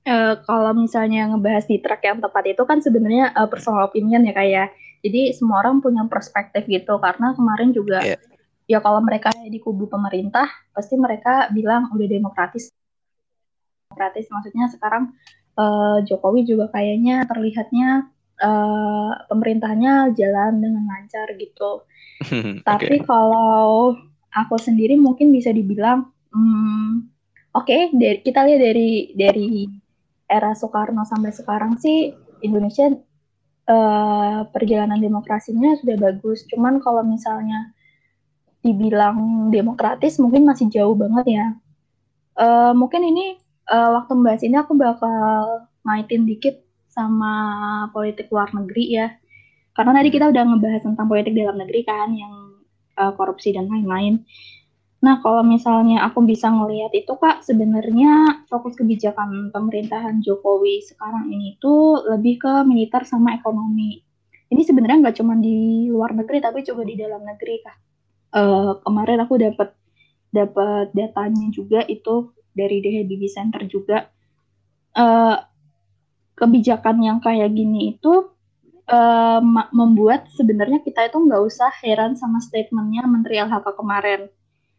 Uh, 0.08 0.40
kalau 0.44 0.72
misalnya 0.76 1.32
ngebahas 1.32 1.68
di 1.68 1.80
track 1.80 2.04
yang 2.04 2.20
tepat 2.24 2.44
itu 2.56 2.64
kan 2.64 2.80
sebenarnya 2.80 3.36
uh, 3.36 3.48
personal 3.48 3.88
opinion 3.88 4.24
ya 4.24 4.32
kayak 4.32 4.52
ya. 4.52 4.66
jadi 5.04 5.36
semua 5.36 5.64
orang 5.64 5.84
punya 5.84 6.04
perspektif 6.08 6.64
gitu 6.68 6.96
karena 7.04 7.36
kemarin 7.36 7.76
juga 7.76 8.00
yeah 8.04 8.20
ya 8.68 8.84
kalau 8.84 9.00
mereka 9.00 9.32
di 9.48 9.58
kubu 9.64 9.88
pemerintah 9.88 10.46
pasti 10.76 11.00
mereka 11.00 11.48
bilang 11.56 11.88
udah 11.96 12.08
demokratis 12.08 12.76
demokratis 13.88 14.28
maksudnya 14.28 14.68
sekarang 14.68 15.16
uh, 15.56 16.04
Jokowi 16.04 16.44
juga 16.44 16.68
kayaknya 16.76 17.24
terlihatnya 17.26 18.12
uh, 18.42 19.12
pemerintahnya 19.30 20.14
jalan 20.14 20.62
dengan 20.62 20.84
lancar 20.86 21.28
gitu 21.38 21.86
okay. 22.24 22.62
tapi 22.66 22.96
kalau 23.06 23.96
aku 24.34 24.56
sendiri 24.58 24.98
mungkin 24.98 25.34
bisa 25.34 25.54
dibilang 25.54 26.10
hmm, 26.34 27.08
oke 27.56 27.66
okay, 27.66 27.90
dari 27.94 28.20
kita 28.22 28.46
lihat 28.46 28.62
dari 28.62 28.92
dari 29.14 29.50
era 30.28 30.52
Soekarno 30.52 31.08
sampai 31.08 31.32
sekarang 31.32 31.80
sih 31.80 32.12
Indonesia 32.44 32.92
uh, 33.70 34.46
perjalanan 34.52 35.00
demokrasinya 35.00 35.78
sudah 35.80 35.96
bagus 35.98 36.44
cuman 36.52 36.84
kalau 36.84 37.02
misalnya 37.02 37.78
dibilang 38.68 39.48
demokratis 39.48 40.20
mungkin 40.20 40.44
masih 40.44 40.68
jauh 40.68 40.92
banget 40.92 41.40
ya. 41.40 41.46
Uh, 42.38 42.76
mungkin 42.76 43.02
ini 43.02 43.40
uh, 43.72 44.02
waktu 44.02 44.12
membahas 44.14 44.42
ini 44.44 44.56
aku 44.60 44.76
bakal 44.76 45.66
ngaitin 45.88 46.28
dikit 46.28 46.67
sama 46.98 47.34
politik 47.94 48.34
luar 48.34 48.50
negeri 48.50 48.86
ya. 48.98 49.08
Karena 49.78 50.02
tadi 50.02 50.10
kita 50.10 50.34
udah 50.34 50.44
ngebahas 50.50 50.82
tentang 50.82 51.06
politik 51.06 51.38
dalam 51.38 51.62
negeri 51.62 51.82
kan 51.86 52.10
yang 52.18 52.34
uh, 52.98 53.14
korupsi 53.14 53.54
dan 53.54 53.70
lain-lain. 53.70 54.26
Nah, 54.98 55.22
kalau 55.22 55.46
misalnya 55.46 56.02
aku 56.10 56.26
bisa 56.26 56.50
ngelihat 56.50 56.90
itu 56.98 57.14
Kak, 57.14 57.46
sebenarnya 57.46 58.42
fokus 58.50 58.74
kebijakan 58.74 59.54
pemerintahan 59.54 60.26
Jokowi 60.26 60.82
sekarang 60.82 61.30
ini 61.30 61.62
tuh 61.62 62.02
lebih 62.10 62.42
ke 62.42 62.54
militer 62.66 63.06
sama 63.06 63.38
ekonomi. 63.38 64.02
Ini 64.50 64.62
sebenarnya 64.66 65.06
nggak 65.06 65.18
cuma 65.22 65.38
di 65.38 65.86
luar 65.94 66.18
negeri 66.18 66.42
tapi 66.42 66.66
juga 66.66 66.82
di 66.82 66.98
dalam 66.98 67.22
negeri 67.22 67.56
Kak 67.62 67.78
uh, 68.34 68.72
kemarin 68.84 69.20
aku 69.24 69.40
dapat 69.40 69.70
dapat 70.34 70.92
datanya 70.92 71.48
juga 71.54 71.82
itu 71.88 72.34
dari 72.52 72.82
DHBB 72.84 73.24
Center 73.32 73.62
juga 73.70 74.10
uh, 74.98 75.38
kebijakan 76.38 77.02
yang 77.02 77.18
kayak 77.18 77.50
gini 77.52 77.98
itu 77.98 78.30
uh, 78.88 79.42
membuat 79.74 80.30
sebenarnya 80.38 80.86
kita 80.86 81.10
itu 81.10 81.18
nggak 81.18 81.42
usah 81.42 81.74
heran 81.84 82.14
sama 82.14 82.38
statementnya 82.40 83.04
Menteri 83.10 83.42
LHK 83.42 83.66
kemarin. 83.74 84.22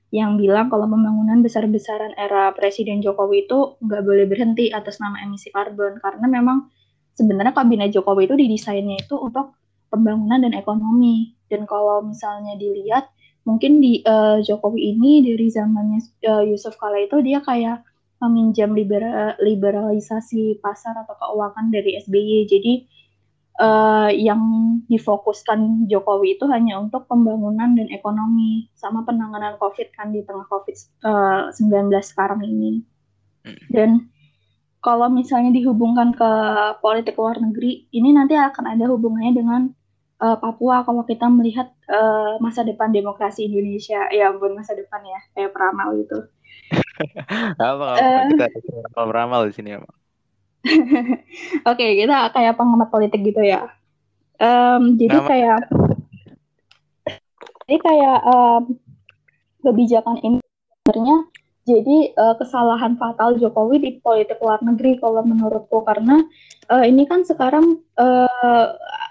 Yang 0.08 0.40
bilang 0.40 0.72
kalau 0.72 0.88
pembangunan 0.88 1.44
besar-besaran 1.44 2.16
era 2.16 2.48
Presiden 2.56 3.04
Jokowi 3.04 3.44
itu 3.44 3.76
nggak 3.84 4.02
boleh 4.06 4.24
berhenti 4.24 4.72
atas 4.72 5.02
nama 5.02 5.20
emisi 5.20 5.52
karbon. 5.52 6.00
Karena 6.00 6.24
memang 6.24 6.72
sebenarnya 7.12 7.52
kabinet 7.52 7.92
Jokowi 7.92 8.24
itu 8.30 8.34
didesainnya 8.38 9.04
itu 9.04 9.18
untuk 9.20 9.58
pembangunan 9.92 10.40
dan 10.40 10.56
ekonomi. 10.56 11.36
Dan 11.50 11.68
kalau 11.68 12.00
misalnya 12.00 12.56
dilihat 12.56 13.12
mungkin 13.44 13.84
di 13.84 14.00
uh, 14.06 14.40
Jokowi 14.40 14.96
ini 14.96 15.24
dari 15.24 15.48
zamannya 15.52 16.00
uh, 16.24 16.44
Yusuf 16.48 16.80
Kala 16.80 17.04
itu 17.04 17.20
dia 17.20 17.44
kayak 17.44 17.84
meminjam 18.18 18.74
libera 18.74 19.38
liberalisasi 19.38 20.58
pasar 20.58 20.94
atau 21.06 21.14
keuangan 21.14 21.70
dari 21.70 21.98
SBY. 22.02 22.50
Jadi 22.50 22.72
uh, 23.62 24.10
yang 24.10 24.40
difokuskan 24.86 25.90
Jokowi 25.90 26.38
itu 26.38 26.46
hanya 26.50 26.78
untuk 26.82 27.06
pembangunan 27.06 27.74
dan 27.74 27.90
ekonomi 27.90 28.70
sama 28.74 29.02
penanganan 29.06 29.58
COVID 29.58 29.94
kan 29.94 30.10
di 30.14 30.22
tengah 30.26 30.46
COVID-19 30.50 31.70
uh, 31.94 32.02
sekarang 32.02 32.42
ini. 32.46 32.82
Hmm. 33.46 33.58
Dan 33.70 33.90
kalau 34.78 35.10
misalnya 35.10 35.50
dihubungkan 35.50 36.14
ke 36.14 36.30
politik 36.78 37.18
luar 37.18 37.42
negeri, 37.42 37.90
ini 37.90 38.14
nanti 38.14 38.38
akan 38.38 38.78
ada 38.78 38.86
hubungannya 38.86 39.34
dengan 39.34 39.62
uh, 40.22 40.36
Papua 40.38 40.86
kalau 40.86 41.02
kita 41.02 41.26
melihat 41.26 41.70
uh, 41.90 42.38
masa 42.38 42.62
depan 42.62 42.94
demokrasi 42.94 43.50
Indonesia 43.50 44.06
ya 44.10 44.30
ampun 44.30 44.54
masa 44.54 44.74
depan 44.74 45.02
ya 45.02 45.20
kayak 45.34 45.50
peramal 45.54 45.94
gitu 45.98 46.18
apa, 47.58 47.84
apa? 47.94 48.02
Uh, 48.02 48.22
kita 48.28 48.46
peramal 48.94 49.46
di 49.46 49.52
sini 49.54 49.74
ya 49.76 49.78
Oke, 49.82 51.14
okay, 51.64 51.90
kita 52.02 52.34
kayak 52.34 52.58
pengamat 52.58 52.88
politik 52.90 53.22
gitu 53.22 53.40
ya. 53.40 53.70
Um, 54.38 54.98
jadi 54.98 55.18
Nama... 55.22 55.28
kayak 55.30 55.60
jadi 57.68 57.76
kayak 57.84 58.18
um, 58.26 58.62
kebijakan 59.60 60.16
ini 60.24 60.38
sebenarnya 60.82 61.18
jadi 61.68 61.98
uh, 62.16 62.34
kesalahan 62.40 62.96
fatal 62.96 63.36
Jokowi 63.36 63.76
di 63.76 63.90
politik 64.00 64.40
luar 64.40 64.64
negeri 64.64 64.96
kalau 64.96 65.20
menurutku. 65.20 65.84
Karena 65.84 66.16
uh, 66.72 66.84
ini 66.84 67.04
kan 67.04 67.28
sekarang 67.28 67.84
uh, 68.00 68.70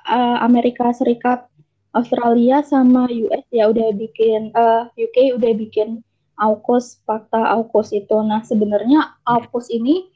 uh, 0.09 0.37
Amerika 0.41 0.89
Serikat, 0.89 1.45
Australia 1.93 2.65
sama 2.65 3.05
US 3.13 3.45
ya 3.53 3.69
udah 3.69 3.93
bikin 3.93 4.49
uh, 4.57 4.89
UK 4.97 5.37
udah 5.37 5.51
bikin 5.53 6.01
AUKUS, 6.37 7.01
fakta 7.03 7.57
AUKUS 7.57 7.93
itu. 7.97 8.17
Nah, 8.21 8.45
sebenarnya 8.45 9.17
AUKUS 9.25 9.73
ini 9.73 10.09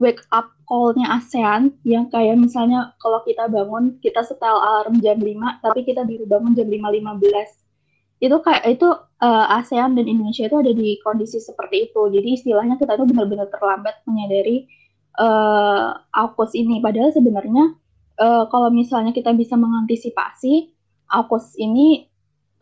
wake 0.00 0.24
up 0.32 0.48
call-nya 0.64 1.20
ASEAN 1.20 1.76
yang 1.84 2.08
kayak 2.08 2.40
misalnya 2.40 2.96
kalau 3.04 3.20
kita 3.28 3.44
bangun 3.52 4.00
kita 4.00 4.24
setel 4.24 4.56
alarm 4.56 4.96
jam 5.04 5.20
5 5.20 5.60
tapi 5.60 5.84
kita 5.84 6.08
baru 6.08 6.24
bangun 6.24 6.56
jam 6.56 6.72
5.15 6.72 8.24
itu 8.24 8.36
kayak 8.40 8.64
itu 8.64 8.88
uh, 9.20 9.56
ASEAN 9.60 9.92
dan 10.00 10.08
Indonesia 10.08 10.48
itu 10.48 10.56
ada 10.56 10.72
di 10.72 10.96
kondisi 11.04 11.36
seperti 11.36 11.92
itu 11.92 12.00
jadi 12.08 12.28
istilahnya 12.32 12.80
kita 12.80 12.96
itu 12.96 13.04
benar-benar 13.12 13.52
terlambat 13.52 14.00
menyadari 14.08 14.72
uh, 15.20 16.00
AUKUS 16.16 16.56
ini 16.56 16.80
padahal 16.80 17.12
sebenarnya 17.12 17.76
uh, 18.16 18.44
kalau 18.48 18.72
misalnya 18.72 19.12
kita 19.12 19.36
bisa 19.36 19.60
mengantisipasi 19.60 20.72
AUKUS 21.12 21.60
ini 21.60 22.08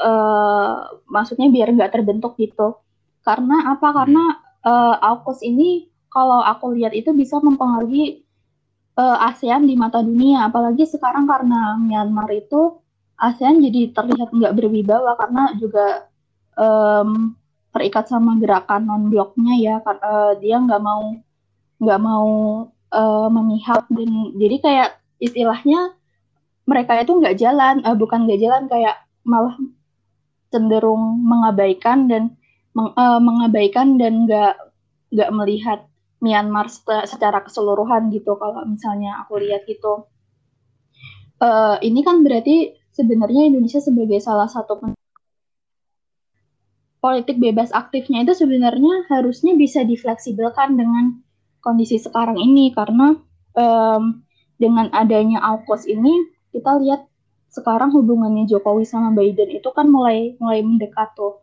uh, 0.00 1.02
maksudnya 1.10 1.50
biar 1.52 1.74
nggak 1.74 1.92
terbentuk 1.92 2.34
gitu. 2.38 2.80
Karena 3.28 3.76
apa? 3.76 3.88
Karena 3.92 4.24
uh, 4.64 4.96
AUKUS 4.96 5.44
ini 5.44 5.92
kalau 6.08 6.40
aku 6.40 6.72
lihat 6.72 6.96
itu 6.96 7.12
bisa 7.12 7.36
mempengaruhi 7.44 8.24
uh, 8.96 9.28
ASEAN 9.28 9.68
di 9.68 9.76
mata 9.76 10.00
dunia. 10.00 10.48
Apalagi 10.48 10.88
sekarang 10.88 11.28
karena 11.28 11.76
Myanmar 11.76 12.32
itu 12.32 12.80
ASEAN 13.20 13.60
jadi 13.60 13.92
terlihat 13.92 14.32
nggak 14.32 14.56
berwibawa 14.56 15.12
karena 15.20 15.52
juga 15.60 16.08
um, 16.56 17.36
terikat 17.76 18.08
sama 18.08 18.40
gerakan 18.40 18.88
non 18.88 19.12
bloknya 19.12 19.54
ya. 19.60 19.76
Uh, 19.84 20.32
dia 20.40 20.56
nggak 20.56 20.80
mau 20.80 21.12
nggak 21.78 22.00
mau 22.00 22.28
uh, 22.96 23.28
memihak 23.28 23.84
dan 23.92 24.10
jadi 24.40 24.56
kayak 24.64 24.90
istilahnya 25.20 25.92
mereka 26.64 26.96
itu 27.00 27.12
nggak 27.12 27.36
jalan, 27.36 27.84
uh, 27.84 27.92
bukan 27.92 28.24
nggak 28.24 28.40
jalan 28.40 28.64
kayak 28.72 28.96
malah 29.28 29.56
cenderung 30.48 31.20
mengabaikan 31.20 32.08
dan 32.08 32.37
meng, 32.78 32.94
uh, 32.94 33.18
mengabaikan 33.18 33.98
dan 33.98 34.30
nggak 34.30 34.54
nggak 35.10 35.30
melihat 35.34 35.80
Myanmar 36.18 36.66
secara 37.06 37.42
keseluruhan 37.46 38.10
gitu 38.10 38.34
kalau 38.38 38.62
misalnya 38.66 39.22
aku 39.22 39.38
lihat 39.38 39.66
gitu. 39.66 40.06
Uh, 41.38 41.78
ini 41.82 42.02
kan 42.02 42.26
berarti 42.26 42.74
sebenarnya 42.90 43.46
Indonesia 43.46 43.78
sebagai 43.78 44.18
salah 44.18 44.50
satu 44.50 44.82
politik 46.98 47.38
bebas 47.38 47.70
aktifnya 47.70 48.26
itu 48.26 48.34
sebenarnya 48.34 49.06
harusnya 49.06 49.54
bisa 49.54 49.86
difleksibelkan 49.86 50.74
dengan 50.74 51.22
kondisi 51.62 52.02
sekarang 52.02 52.34
ini 52.34 52.74
karena 52.74 53.14
um, 53.54 54.26
dengan 54.58 54.90
adanya 54.90 55.38
AUKUS 55.38 55.86
ini 55.86 56.10
kita 56.50 56.74
lihat 56.82 57.06
sekarang 57.54 57.94
hubungannya 57.94 58.50
Jokowi 58.50 58.82
sama 58.82 59.14
Biden 59.14 59.54
itu 59.54 59.70
kan 59.70 59.86
mulai 59.86 60.34
mulai 60.42 60.60
mendekat 60.66 61.14
tuh. 61.14 61.38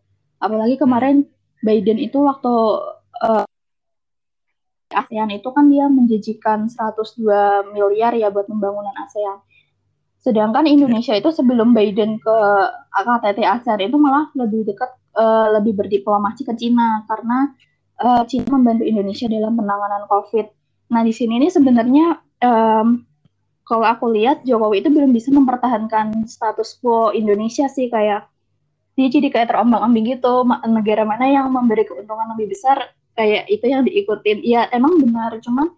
Apalagi 0.46 0.78
kemarin 0.78 1.26
Biden 1.66 1.98
itu 1.98 2.22
waktu 2.22 2.54
uh, 3.26 3.46
ASEAN 4.94 5.34
itu 5.34 5.50
kan 5.50 5.66
dia 5.68 5.90
menjanjikan 5.90 6.70
102 6.70 7.74
miliar 7.74 8.14
ya 8.14 8.30
buat 8.30 8.46
pembangunan 8.46 8.94
ASEAN. 9.02 9.42
Sedangkan 10.22 10.66
Indonesia 10.70 11.14
itu 11.18 11.30
sebelum 11.34 11.74
Biden 11.74 12.22
ke 12.22 12.38
KTT 12.94 13.42
ASEAN 13.42 13.90
itu 13.90 13.98
malah 13.98 14.30
lebih 14.38 14.70
dekat 14.70 14.94
uh, 15.18 15.50
lebih 15.58 15.74
berdiplomasi 15.74 16.46
ke 16.46 16.54
Cina 16.54 17.04
karena 17.10 17.50
uh, 18.00 18.24
Cina 18.30 18.54
membantu 18.54 18.86
Indonesia 18.86 19.26
dalam 19.26 19.58
penanganan 19.58 20.06
COVID. 20.06 20.48
Nah 20.94 21.02
di 21.02 21.14
sini 21.14 21.42
ini 21.42 21.50
sebenarnya 21.50 22.22
um, 22.46 23.02
kalau 23.66 23.86
aku 23.86 24.14
lihat 24.14 24.46
Jokowi 24.46 24.86
itu 24.86 24.94
belum 24.94 25.10
bisa 25.10 25.34
mempertahankan 25.34 26.30
status 26.30 26.78
quo 26.78 27.10
Indonesia 27.10 27.66
sih 27.66 27.90
kayak 27.90 28.30
dia 28.96 29.08
jadi 29.12 29.28
kayak 29.28 29.52
terombang-ambing 29.52 30.16
gitu. 30.16 30.48
Negara 30.68 31.04
mana 31.04 31.28
yang 31.28 31.52
memberi 31.52 31.84
keuntungan 31.84 32.32
lebih 32.36 32.56
besar? 32.56 32.96
Kayak 33.16 33.48
itu 33.52 33.66
yang 33.68 33.84
diikutin. 33.84 34.40
Ya 34.44 34.68
emang 34.72 35.00
benar. 35.00 35.36
Cuman 35.44 35.76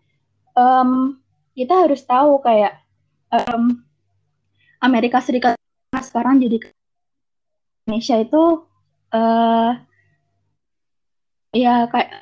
um, 0.54 1.18
kita 1.58 1.86
harus 1.86 2.06
tahu 2.06 2.38
kayak 2.46 2.78
um, 3.34 3.82
Amerika 4.78 5.18
Serikat 5.18 5.58
sekarang 5.98 6.38
jadi 6.38 6.70
Indonesia 7.90 8.22
itu 8.22 8.44
uh, 9.14 9.72
ya 11.58 11.90
kayak 11.90 12.22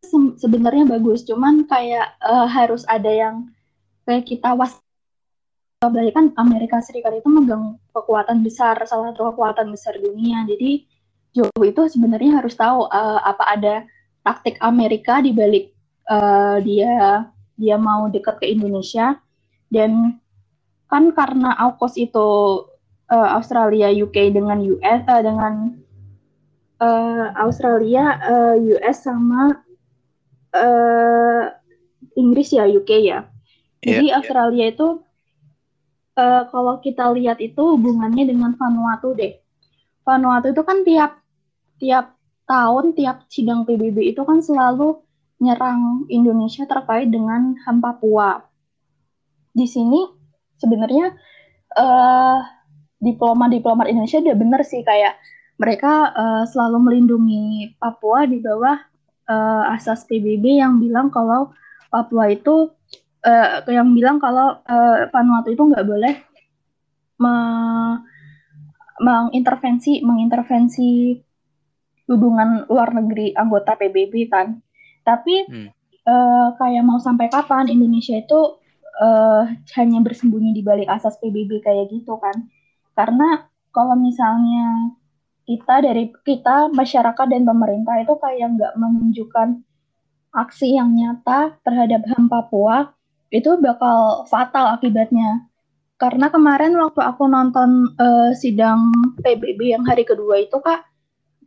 se 0.00 0.16
sebenarnya 0.40 0.88
bagus. 0.88 1.28
Cuman 1.28 1.68
kayak 1.68 2.16
uh, 2.24 2.48
harus 2.48 2.88
ada 2.88 3.12
yang 3.12 3.52
kayak 4.08 4.24
kita 4.24 4.56
was 4.56 4.80
berarti 5.88 6.12
kan 6.12 6.28
Amerika 6.36 6.76
Serikat 6.84 7.16
itu 7.16 7.28
megang 7.32 7.80
kekuatan 7.96 8.44
besar, 8.44 8.76
salah 8.84 9.16
satu 9.16 9.32
kekuatan 9.32 9.72
besar 9.72 9.96
dunia. 9.96 10.44
Jadi 10.44 10.84
Joe 11.32 11.48
itu 11.64 11.88
sebenarnya 11.88 12.44
harus 12.44 12.52
tahu 12.52 12.84
uh, 12.84 13.20
apa 13.24 13.44
ada 13.48 13.74
taktik 14.20 14.60
Amerika 14.60 15.24
di 15.24 15.32
balik 15.32 15.72
uh, 16.12 16.60
dia 16.60 17.24
dia 17.56 17.80
mau 17.80 18.12
dekat 18.12 18.44
ke 18.44 18.52
Indonesia 18.52 19.16
dan 19.72 20.20
kan 20.92 21.16
karena 21.16 21.56
AUKUS 21.56 21.96
itu 21.96 22.28
uh, 23.08 23.28
Australia 23.40 23.88
UK 23.88 24.36
dengan 24.36 24.60
US 24.60 25.00
uh, 25.08 25.22
dengan 25.24 25.80
uh, 26.76 27.32
Australia 27.40 28.20
uh, 28.20 28.56
US 28.76 29.00
sama 29.00 29.64
uh, 30.52 31.44
Inggris 32.20 32.52
ya 32.52 32.68
UK 32.68 32.90
ya. 33.00 33.24
Jadi 33.80 34.12
yeah, 34.12 34.20
Australia 34.20 34.68
yeah. 34.68 34.74
itu 34.76 34.88
uh, 36.16 36.42
kalau 36.48 36.78
kita 36.82 37.10
lihat 37.14 37.38
itu 37.38 37.60
hubungannya 37.76 38.26
dengan 38.26 38.56
Vanuatu 38.56 39.14
deh. 39.14 39.38
Vanuatu 40.02 40.50
itu 40.50 40.62
kan 40.64 40.82
tiap 40.82 41.20
tiap 41.76 42.16
tahun 42.48 42.96
tiap 42.98 43.30
sidang 43.30 43.62
PBB 43.62 44.10
itu 44.10 44.22
kan 44.26 44.42
selalu 44.42 44.98
nyerang 45.40 46.04
Indonesia 46.12 46.66
terkait 46.66 47.08
dengan 47.08 47.56
HAM 47.64 47.80
Papua. 47.80 48.44
Di 49.54 49.64
sini 49.64 50.04
sebenarnya 50.60 51.14
uh, 51.78 52.38
diplomat-diplomat 53.00 53.88
Indonesia 53.88 54.20
udah 54.20 54.36
bener 54.36 54.60
sih 54.66 54.84
kayak 54.84 55.16
mereka 55.56 56.12
uh, 56.12 56.44
selalu 56.44 56.78
melindungi 56.90 57.76
Papua 57.80 58.28
di 58.28 58.40
bawah 58.40 58.76
uh, 59.28 59.72
asas 59.72 60.04
PBB 60.04 60.60
yang 60.60 60.76
bilang 60.80 61.08
kalau 61.08 61.52
Papua 61.88 62.28
itu 62.32 62.72
uh, 63.24 63.64
yang 63.68 63.92
bilang 63.92 64.16
kalau 64.20 64.60
uh, 64.64 65.08
Vanuatu 65.12 65.48
itu 65.52 65.62
nggak 65.62 65.86
boleh 65.86 66.14
me 67.20 67.34
mengintervensi 69.00 70.04
mengintervensi 70.04 71.16
hubungan 72.10 72.68
luar 72.68 72.92
negeri 72.92 73.32
anggota 73.32 73.78
PBB 73.78 74.28
kan. 74.28 74.60
Tapi 75.06 75.48
hmm. 75.48 75.68
uh, 76.04 76.48
kayak 76.60 76.84
mau 76.84 77.00
sampai 77.00 77.32
kapan 77.32 77.72
Indonesia 77.72 78.18
itu 78.18 78.60
uh, 79.00 79.48
hanya 79.78 79.98
bersembunyi 80.04 80.52
di 80.52 80.60
balik 80.60 80.90
asas 80.90 81.16
PBB 81.16 81.64
kayak 81.64 81.88
gitu 81.88 82.18
kan? 82.20 82.50
Karena 82.92 83.48
kalau 83.72 83.96
misalnya 83.96 84.92
kita 85.48 85.80
dari 85.80 86.12
kita 86.26 86.68
masyarakat 86.74 87.26
dan 87.30 87.42
pemerintah 87.46 87.96
itu 88.02 88.14
kayak 88.20 88.48
nggak 88.58 88.74
menunjukkan 88.76 89.48
aksi 90.30 90.78
yang 90.78 90.94
nyata 90.94 91.58
terhadap 91.66 92.06
HAM 92.06 92.30
Papua, 92.30 92.94
itu 93.30 93.50
bakal 93.62 94.26
fatal 94.26 94.74
akibatnya. 94.74 95.46
Karena 96.00 96.32
kemarin 96.32 96.74
waktu 96.80 97.00
aku 97.04 97.28
nonton 97.28 97.92
uh, 98.00 98.32
sidang 98.34 98.90
PBB 99.20 99.76
yang 99.76 99.84
hari 99.84 100.02
kedua 100.02 100.42
itu 100.42 100.56
kak, 100.58 100.82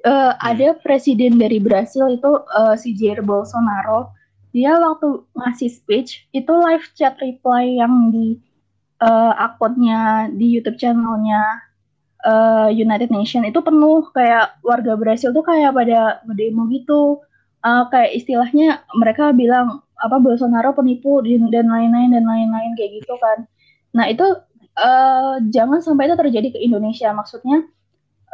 uh, 0.06 0.34
ada 0.40 0.78
presiden 0.80 1.40
dari 1.40 1.58
Brasil 1.58 2.08
itu 2.12 2.32
uh, 2.54 2.76
si 2.78 2.94
Jair 2.96 3.24
Bolsonaro. 3.26 4.14
Dia 4.54 4.78
waktu 4.78 5.26
ngasih 5.34 5.74
speech 5.74 6.30
itu 6.30 6.54
live 6.54 6.86
chat 6.94 7.18
reply 7.18 7.82
yang 7.82 8.14
di 8.14 8.38
uh, 9.02 9.34
akunnya 9.42 10.30
di 10.30 10.54
YouTube 10.54 10.78
channelnya 10.78 11.42
uh, 12.22 12.70
United 12.70 13.10
Nation 13.10 13.44
itu 13.50 13.58
penuh 13.60 14.06
kayak 14.14 14.62
warga 14.62 14.94
Brasil 14.94 15.34
tuh 15.34 15.42
kayak 15.42 15.74
pada 15.74 16.22
ngedemo 16.30 16.70
gitu. 16.70 17.20
Uh, 17.64 17.88
kayak 17.90 18.12
istilahnya 18.20 18.84
mereka 18.94 19.32
bilang 19.32 19.82
apa 20.04 20.20
Bolsonaro 20.20 20.76
penipu 20.76 21.24
dan 21.24 21.72
lain-lain 21.72 22.12
dan 22.12 22.28
lain-lain 22.28 22.76
kayak 22.76 23.00
gitu 23.00 23.16
kan. 23.18 23.48
Nah 23.96 24.12
itu 24.12 24.28
uh, 24.76 25.40
jangan 25.48 25.80
sampai 25.80 26.12
itu 26.12 26.16
terjadi 26.20 26.48
ke 26.52 26.60
Indonesia. 26.60 27.16
Maksudnya 27.16 27.64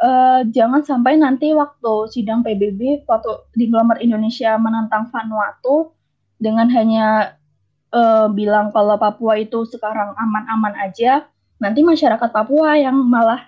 uh, 0.02 0.42
jangan 0.50 0.82
sampai 0.82 1.14
nanti 1.20 1.54
waktu 1.54 2.10
sidang 2.10 2.42
PBB, 2.42 3.06
waktu 3.06 3.30
di 3.54 3.70
diplomat 3.70 4.02
Indonesia 4.02 4.58
menantang 4.58 5.08
Vanuatu 5.14 5.94
dengan 6.42 6.66
hanya 6.72 7.38
uh, 7.94 8.26
bilang 8.32 8.74
kalau 8.74 8.98
Papua 8.98 9.38
itu 9.38 9.62
sekarang 9.68 10.16
aman-aman 10.18 10.74
aja, 10.80 11.28
nanti 11.62 11.86
masyarakat 11.86 12.30
Papua 12.34 12.80
yang 12.80 12.96
malah 12.96 13.46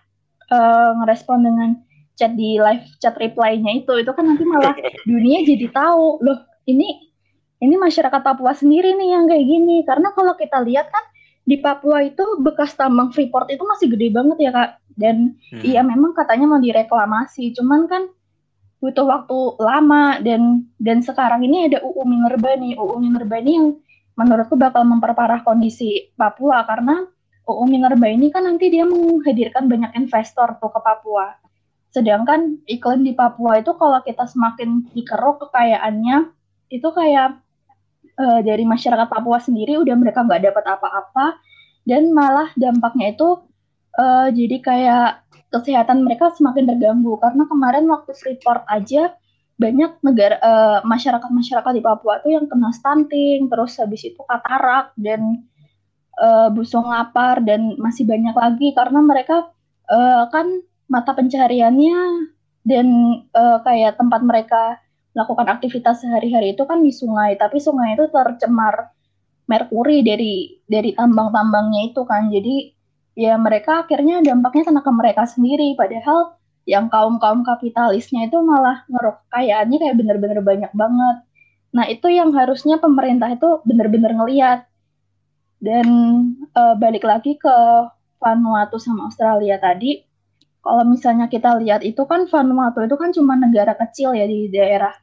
uh, 0.52 0.94
ngerespon 1.02 1.42
dengan 1.42 1.70
chat 2.14 2.36
di 2.36 2.60
live 2.60 2.84
chat 3.00 3.16
reply-nya 3.16 3.82
itu, 3.82 3.92
itu 3.98 4.12
kan 4.12 4.24
nanti 4.28 4.44
malah 4.44 4.76
dunia 5.10 5.42
jadi 5.42 5.66
tahu 5.72 6.20
loh 6.22 6.38
ini 6.68 7.11
ini 7.62 7.78
masyarakat 7.78 8.20
Papua 8.26 8.58
sendiri 8.58 8.98
nih 8.98 9.14
yang 9.14 9.30
kayak 9.30 9.46
gini. 9.46 9.86
Karena 9.86 10.10
kalau 10.10 10.34
kita 10.34 10.58
lihat 10.66 10.90
kan 10.90 11.04
di 11.46 11.62
Papua 11.62 12.02
itu 12.02 12.42
bekas 12.42 12.74
tambang 12.74 13.14
Freeport 13.14 13.46
itu 13.54 13.62
masih 13.62 13.86
gede 13.94 14.10
banget 14.10 14.38
ya 14.42 14.50
kak. 14.50 14.70
Dan 14.98 15.38
hmm. 15.38 15.62
iya 15.62 15.80
memang 15.86 16.12
katanya 16.12 16.50
mau 16.50 16.60
direklamasi, 16.60 17.54
cuman 17.54 17.86
kan 17.86 18.02
butuh 18.82 19.06
waktu 19.06 19.38
lama 19.62 20.18
dan 20.26 20.66
dan 20.82 21.06
sekarang 21.06 21.46
ini 21.46 21.70
ada 21.70 21.78
UU 21.86 22.02
Minerba 22.02 22.58
nih, 22.58 22.74
UU 22.74 22.98
Minerba 22.98 23.38
ini 23.38 23.52
yang 23.54 23.68
menurutku 24.18 24.58
bakal 24.58 24.82
memperparah 24.82 25.46
kondisi 25.46 26.10
Papua 26.18 26.66
karena 26.66 27.06
UU 27.46 27.64
Minerba 27.70 28.10
ini 28.10 28.34
kan 28.34 28.42
nanti 28.42 28.74
dia 28.74 28.82
menghadirkan 28.82 29.70
banyak 29.70 29.94
investor 29.94 30.58
tuh 30.58 30.70
ke 30.74 30.80
Papua. 30.82 31.38
Sedangkan 31.94 32.58
iklim 32.66 33.06
di 33.06 33.14
Papua 33.14 33.62
itu 33.62 33.70
kalau 33.78 34.02
kita 34.02 34.26
semakin 34.26 34.90
dikeruk 34.90 35.46
kekayaannya 35.46 36.34
itu 36.72 36.88
kayak 36.90 37.38
uh, 38.22 38.40
dari 38.46 38.62
masyarakat 38.62 39.10
Papua 39.10 39.42
sendiri 39.42 39.82
udah 39.82 39.94
mereka 39.98 40.22
nggak 40.22 40.46
dapat 40.46 40.64
apa-apa. 40.78 41.42
Dan 41.82 42.14
malah 42.14 42.54
dampaknya 42.54 43.10
itu 43.10 43.42
uh, 43.98 44.30
jadi 44.30 44.56
kayak 44.62 45.10
kesehatan 45.50 46.06
mereka 46.06 46.30
semakin 46.30 46.70
terganggu. 46.70 47.18
Karena 47.18 47.44
kemarin 47.50 47.90
waktu 47.90 48.14
Freeport 48.14 48.62
aja 48.70 49.18
banyak 49.58 50.00
negara 50.02 50.36
uh, 50.40 50.78
masyarakat-masyarakat 50.86 51.72
di 51.74 51.82
Papua 51.82 52.18
tuh 52.24 52.34
yang 52.34 52.46
kena 52.50 52.72
stunting 52.74 53.46
terus 53.46 53.78
habis 53.78 54.02
itu 54.02 54.18
katarak 54.26 54.90
dan 54.98 55.46
uh, 56.18 56.48
busung 56.50 56.86
lapar 56.86 57.42
dan 57.42 57.74
masih 57.82 58.06
banyak 58.06 58.34
lagi. 58.34 58.68
Karena 58.72 59.02
mereka 59.02 59.50
uh, 59.90 60.30
kan 60.30 60.46
mata 60.86 61.14
pencahariannya 61.14 62.30
dan 62.62 62.86
uh, 63.34 63.58
kayak 63.66 63.98
tempat 63.98 64.20
mereka 64.22 64.81
melakukan 65.12 65.48
aktivitas 65.58 66.04
sehari-hari 66.04 66.56
itu 66.56 66.64
kan 66.64 66.80
di 66.80 66.92
sungai, 66.92 67.36
tapi 67.36 67.60
sungai 67.60 67.96
itu 67.96 68.08
tercemar 68.08 68.92
merkuri 69.46 70.00
dari 70.00 70.60
dari 70.64 70.96
tambang-tambangnya 70.96 71.92
itu 71.92 72.02
kan. 72.08 72.32
Jadi 72.32 72.72
ya 73.12 73.36
mereka 73.36 73.84
akhirnya 73.84 74.24
dampaknya 74.24 74.72
kena 74.72 74.80
ke 74.80 74.92
mereka 74.92 75.22
sendiri 75.28 75.76
padahal 75.76 76.40
yang 76.64 76.86
kaum-kaum 76.88 77.42
kapitalisnya 77.42 78.30
itu 78.30 78.38
malah 78.40 78.86
ngeruk 78.86 79.18
kekayaannya 79.28 79.78
kayak 79.82 79.96
bener-bener 79.98 80.40
banyak 80.40 80.72
banget. 80.72 81.16
Nah, 81.72 81.84
itu 81.88 82.06
yang 82.12 82.30
harusnya 82.36 82.76
pemerintah 82.78 83.32
itu 83.32 83.48
bener-bener 83.64 84.12
ngeliat. 84.14 84.68
Dan 85.62 85.86
uh, 86.54 86.74
balik 86.76 87.06
lagi 87.06 87.38
ke 87.38 87.56
Vanuatu 88.22 88.78
sama 88.78 89.10
Australia 89.10 89.58
tadi, 89.58 89.98
kalau 90.62 90.86
misalnya 90.86 91.26
kita 91.26 91.58
lihat 91.58 91.82
itu 91.82 92.00
kan 92.06 92.30
Vanuatu 92.30 92.86
itu 92.86 92.94
kan 92.94 93.10
cuma 93.10 93.34
negara 93.34 93.74
kecil 93.74 94.14
ya 94.14 94.24
di 94.30 94.46
daerah 94.46 94.94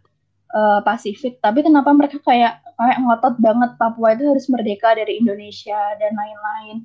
uh, 0.55 0.79
Pasifik, 0.81 1.43
tapi 1.43 1.61
kenapa 1.61 1.91
mereka 1.91 2.17
kayak 2.23 2.63
kayak 2.79 2.97
ngotot 3.03 3.35
banget 3.43 3.75
Papua 3.75 4.15
itu 4.15 4.23
harus 4.23 4.47
merdeka 4.47 4.95
dari 4.95 5.19
Indonesia 5.19 5.77
dan 5.99 6.15
lain-lain. 6.15 6.77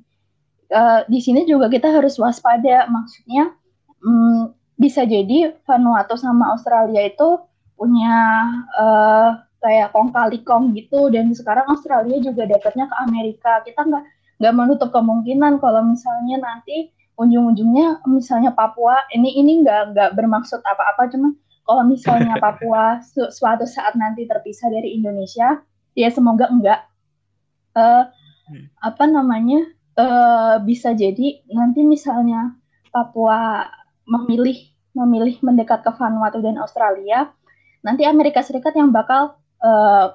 Uh, 0.67 0.99
di 1.07 1.23
sini 1.23 1.47
juga 1.47 1.71
kita 1.71 1.87
harus 1.87 2.19
waspada, 2.19 2.91
maksudnya 2.91 3.55
um, 4.03 4.51
bisa 4.75 5.07
jadi 5.07 5.55
Vanuatu 5.63 6.19
sama 6.19 6.51
Australia 6.51 7.07
itu 7.07 7.39
punya 7.79 8.43
uh, 8.75 9.39
kayak 9.63 9.95
kong 9.95 10.11
kali 10.11 10.43
kong 10.43 10.75
gitu 10.75 11.07
dan 11.09 11.31
sekarang 11.31 11.63
Australia 11.71 12.19
juga 12.19 12.43
dapatnya 12.43 12.91
ke 12.91 12.95
Amerika. 13.07 13.63
Kita 13.63 13.87
nggak 13.87 14.03
nggak 14.43 14.55
menutup 14.55 14.91
kemungkinan 14.91 15.63
kalau 15.63 15.79
misalnya 15.87 16.43
nanti 16.43 16.91
ujung-ujungnya 17.15 18.03
misalnya 18.07 18.51
Papua 18.51 19.07
ini 19.15 19.39
ini 19.39 19.63
nggak 19.63 19.95
nggak 19.95 20.09
bermaksud 20.15 20.59
apa-apa 20.63 21.07
cuma 21.11 21.31
kalau 21.65 21.83
misalnya 21.87 22.37
Papua 22.43 23.01
su 23.01 23.25
suatu 23.31 23.65
saat 23.65 23.97
nanti 23.97 24.27
terpisah 24.27 24.69
dari 24.69 24.95
Indonesia 24.95 25.59
ya 25.95 26.09
semoga 26.11 26.51
enggak. 26.51 26.85
Uh, 27.75 28.07
apa 28.79 29.03
namanya 29.09 29.67
uh, 29.97 30.61
bisa 30.63 30.93
jadi 30.95 31.43
nanti 31.49 31.81
misalnya 31.83 32.55
Papua 32.93 33.67
memilih 34.07 34.55
memilih 34.95 35.35
mendekat 35.43 35.83
ke 35.83 35.91
Vanuatu 35.91 36.39
dan 36.39 36.55
Australia, 36.55 37.27
nanti 37.83 38.07
Amerika 38.07 38.39
Serikat 38.39 38.71
yang 38.79 38.95
bakal 38.95 39.35
uh, 39.59 40.07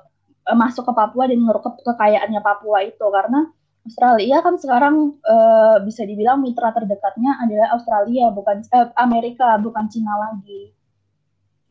masuk 0.56 0.88
ke 0.88 0.92
Papua 0.96 1.28
dan 1.28 1.44
ngerukep 1.44 1.84
kekayaannya 1.84 2.40
Papua 2.40 2.80
itu. 2.88 3.04
Karena 3.12 3.44
Australia 3.80 4.44
kan 4.44 4.54
sekarang 4.60 5.16
uh, 5.24 5.80
bisa 5.80 6.04
dibilang 6.04 6.44
mitra 6.44 6.68
terdekatnya 6.70 7.40
adalah 7.40 7.72
Australia 7.74 8.28
bukan 8.28 8.60
uh, 8.76 8.92
Amerika 9.00 9.56
bukan 9.56 9.88
Cina 9.88 10.12
lagi. 10.20 10.72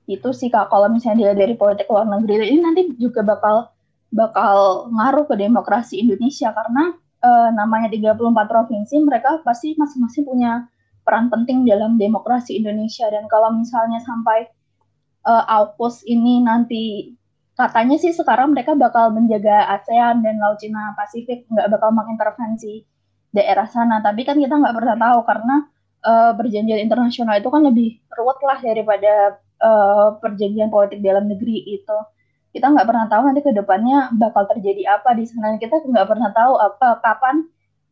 Itu 0.10 0.34
sih 0.34 0.50
kak 0.50 0.74
kalau 0.74 0.90
misalnya 0.90 1.30
dia 1.30 1.34
dari 1.38 1.54
politik 1.54 1.86
luar 1.86 2.10
negeri. 2.10 2.50
Ini 2.50 2.60
nanti 2.66 2.82
juga 2.98 3.22
bakal 3.22 3.70
bakal 4.10 4.90
ngaruh 4.90 5.30
ke 5.30 5.38
demokrasi 5.38 6.02
Indonesia 6.02 6.50
karena 6.50 6.98
uh, 7.22 7.50
namanya 7.54 7.94
34 7.94 8.18
provinsi 8.50 8.96
mereka 9.06 9.46
pasti 9.46 9.78
masing-masing 9.78 10.26
punya 10.26 10.66
peran 11.06 11.30
penting 11.30 11.62
dalam 11.62 12.02
demokrasi 12.02 12.58
Indonesia. 12.58 13.06
Dan 13.14 13.30
kalau 13.30 13.54
misalnya 13.54 14.02
sampai 14.02 14.50
uh, 15.30 15.46
AUKUS 15.46 16.10
ini 16.10 16.42
nanti 16.42 17.14
katanya 17.60 18.00
sih 18.00 18.16
sekarang 18.16 18.56
mereka 18.56 18.72
bakal 18.80 19.12
menjaga 19.12 19.68
ASEAN 19.76 20.24
dan 20.24 20.40
Laut 20.40 20.56
Cina 20.64 20.96
Pasifik 20.96 21.44
nggak 21.52 21.68
bakal 21.68 21.92
mengintervensi 21.92 22.88
daerah 23.36 23.68
sana. 23.68 24.00
Tapi 24.00 24.24
kan 24.24 24.40
kita 24.40 24.56
nggak 24.56 24.76
pernah 24.80 24.96
tahu 24.96 25.20
karena 25.28 25.56
uh, 26.08 26.32
perjanjian 26.40 26.80
internasional 26.80 27.36
itu 27.36 27.52
kan 27.52 27.62
lebih 27.68 28.00
ruwet 28.16 28.40
lah 28.48 28.60
daripada 28.64 29.14
uh, 29.60 30.16
perjanjian 30.24 30.72
politik 30.72 31.04
dalam 31.04 31.28
negeri 31.28 31.68
itu. 31.68 31.98
Kita 32.56 32.72
nggak 32.72 32.88
pernah 32.88 33.06
tahu 33.12 33.22
nanti 33.28 33.42
ke 33.44 33.52
depannya 33.52 34.10
bakal 34.16 34.48
terjadi 34.48 34.96
apa 34.96 35.12
di 35.20 35.28
sana. 35.28 35.60
Kita 35.60 35.84
nggak 35.84 36.08
pernah 36.08 36.32
tahu 36.32 36.54
apa 36.56 36.88
kapan 37.04 37.36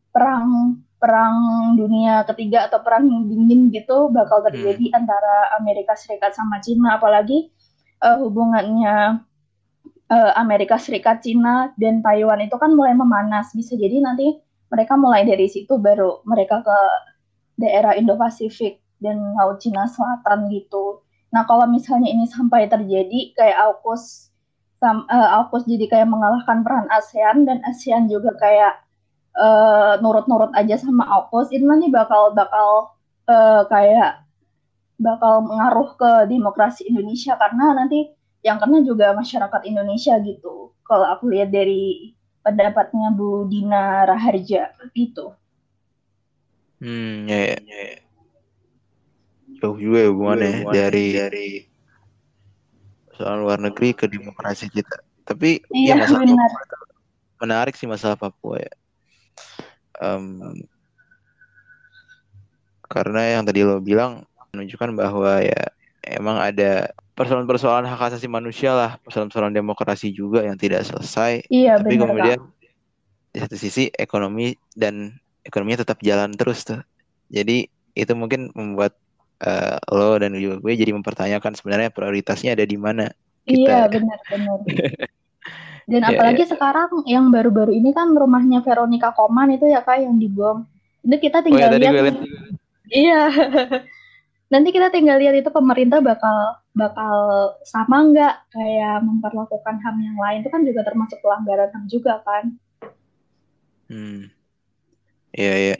perang 0.08 0.48
perang 0.98 1.36
dunia 1.78 2.26
ketiga 2.26 2.66
atau 2.66 2.82
perang 2.82 3.06
dingin 3.06 3.70
gitu 3.70 4.10
bakal 4.10 4.42
terjadi 4.42 4.90
hmm. 4.90 4.98
antara 4.98 5.54
Amerika 5.60 5.92
Serikat 5.94 6.32
sama 6.32 6.58
Cina. 6.58 6.96
Apalagi 6.98 7.52
uh, 8.02 8.18
hubungannya 8.18 9.27
uh, 10.12 10.32
Amerika 10.36 10.76
Serikat 10.80 11.24
Cina 11.24 11.72
dan 11.76 12.00
Taiwan 12.04 12.40
itu 12.44 12.56
kan 12.56 12.72
mulai 12.74 12.96
memanas. 12.96 13.52
Bisa 13.52 13.76
jadi 13.76 14.00
nanti 14.00 14.36
mereka 14.68 14.96
mulai 14.96 15.24
dari 15.24 15.48
situ 15.48 15.80
baru 15.80 16.20
mereka 16.28 16.60
ke 16.60 16.78
daerah 17.58 17.96
Indo-Pasifik 17.96 18.80
dan 19.00 19.34
Laut 19.36 19.62
Cina 19.62 19.88
Selatan 19.88 20.52
gitu. 20.52 21.00
Nah, 21.28 21.44
kalau 21.44 21.68
misalnya 21.68 22.08
ini 22.08 22.24
sampai 22.24 22.68
terjadi 22.68 23.36
kayak 23.36 23.56
AUKUS 23.56 24.32
uh, 24.82 25.28
AUKUS 25.42 25.68
jadi 25.68 25.86
kayak 25.90 26.08
mengalahkan 26.08 26.64
peran 26.64 26.86
ASEAN 26.88 27.44
dan 27.44 27.60
ASEAN 27.66 28.08
juga 28.08 28.32
kayak 28.38 28.80
uh, 29.36 30.00
nurut-nurut 30.00 30.54
aja 30.56 30.78
sama 30.80 31.04
AUKUS, 31.04 31.52
itu 31.52 31.64
nanti 31.66 31.92
bakal 31.92 32.32
bakal 32.32 32.96
uh, 33.28 33.62
kayak 33.68 34.24
bakal 34.98 35.44
mengaruh 35.46 35.94
ke 35.94 36.10
demokrasi 36.32 36.88
Indonesia. 36.88 37.36
Karena 37.36 37.76
nanti 37.76 38.17
yang 38.42 38.58
kena 38.62 38.82
juga 38.86 39.12
masyarakat 39.14 39.60
Indonesia 39.66 40.14
gitu. 40.22 40.72
Kalau 40.86 41.06
aku 41.10 41.28
lihat 41.28 41.52
dari 41.52 42.14
pendapatnya 42.40 43.12
Bu 43.12 43.44
Dina 43.50 44.06
Raharja 44.08 44.72
gitu. 44.94 45.34
Hmm, 46.78 47.26
ya, 47.26 47.58
ya, 47.58 47.58
ya 47.58 48.08
jauh 49.58 49.78
juga 49.78 49.98
ya 50.06 50.08
hubungannya 50.14 50.50
ya, 50.62 50.70
dari 50.70 51.06
dari 51.14 51.48
soal 53.18 53.42
luar 53.42 53.58
negeri 53.58 53.90
ke 53.94 54.06
demokrasi 54.06 54.70
kita. 54.70 55.02
Tapi 55.26 55.58
iya, 55.74 55.98
ya 55.98 56.06
masalah 56.06 56.24
benar. 56.24 56.50
Papua, 56.54 56.86
menarik 57.42 57.74
sih 57.74 57.88
masalah 57.90 58.16
Papua 58.16 58.56
ya. 58.62 58.72
Um, 59.98 60.54
karena 62.86 63.36
yang 63.36 63.42
tadi 63.44 63.66
lo 63.66 63.82
bilang 63.82 64.22
menunjukkan 64.54 64.94
bahwa 64.94 65.42
ya 65.42 65.62
emang 66.04 66.38
ada 66.38 66.92
persoalan-persoalan 67.18 67.86
hak 67.90 68.14
asasi 68.14 68.30
manusia 68.30 68.70
lah, 68.70 68.90
persoalan-persoalan 69.02 69.54
demokrasi 69.54 70.14
juga 70.14 70.46
yang 70.46 70.54
tidak 70.54 70.86
selesai. 70.86 71.50
Iya, 71.50 71.82
Tapi 71.82 71.98
benar, 71.98 72.02
kemudian 72.06 72.38
Kak. 72.38 73.34
di 73.34 73.38
satu 73.42 73.56
sisi 73.58 73.90
ekonomi 73.90 74.54
dan 74.78 75.18
ekonominya 75.42 75.82
tetap 75.82 75.98
jalan 76.04 76.30
terus 76.38 76.62
tuh. 76.62 76.78
Jadi 77.28 77.66
itu 77.98 78.12
mungkin 78.14 78.54
membuat 78.54 78.94
uh, 79.42 79.82
lo 79.90 80.14
dan 80.22 80.38
juga 80.38 80.62
gue 80.62 80.72
jadi 80.78 80.94
mempertanyakan 80.94 81.58
sebenarnya 81.58 81.90
prioritasnya 81.90 82.54
ada 82.54 82.62
di 82.62 82.78
mana. 82.78 83.10
Iya 83.48 83.90
benar-benar. 83.90 84.58
Dan 85.88 86.04
yeah, 86.04 86.12
apalagi 86.12 86.44
yeah. 86.44 86.52
sekarang 86.52 86.90
yang 87.08 87.32
baru-baru 87.32 87.72
ini 87.72 87.96
kan 87.96 88.12
rumahnya 88.12 88.60
Veronica 88.60 89.08
Koman 89.16 89.56
itu 89.56 89.72
ya 89.72 89.80
kak 89.80 90.04
yang 90.04 90.20
dibom. 90.20 90.68
Itu 91.00 91.16
kita 91.16 91.40
tinggal 91.40 91.72
oh, 91.72 91.80
ya, 91.80 91.80
lihat. 91.80 92.16
Iya. 92.92 93.20
Nanti 94.48 94.72
kita 94.72 94.88
tinggal 94.88 95.20
lihat 95.20 95.36
itu 95.36 95.52
pemerintah 95.52 96.00
bakal 96.00 96.56
bakal 96.72 97.16
sama 97.68 98.00
nggak 98.08 98.34
kayak 98.48 99.04
memperlakukan 99.04 99.76
HAM 99.84 99.96
yang 100.00 100.16
lain 100.16 100.40
itu 100.40 100.48
kan 100.48 100.62
juga 100.64 100.80
termasuk 100.88 101.20
pelanggaran 101.20 101.68
HAM 101.68 101.84
juga 101.88 102.24
kan. 102.24 102.44
Hmm. 103.88 104.32
Iya, 105.36 105.54
iya 105.54 105.76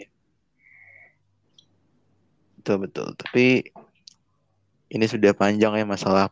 betul 2.69 2.85
betul 2.85 3.09
tapi 3.17 3.65
ini 4.93 5.05
sudah 5.09 5.33
panjang 5.33 5.73
ya 5.81 5.89
masalah 5.89 6.29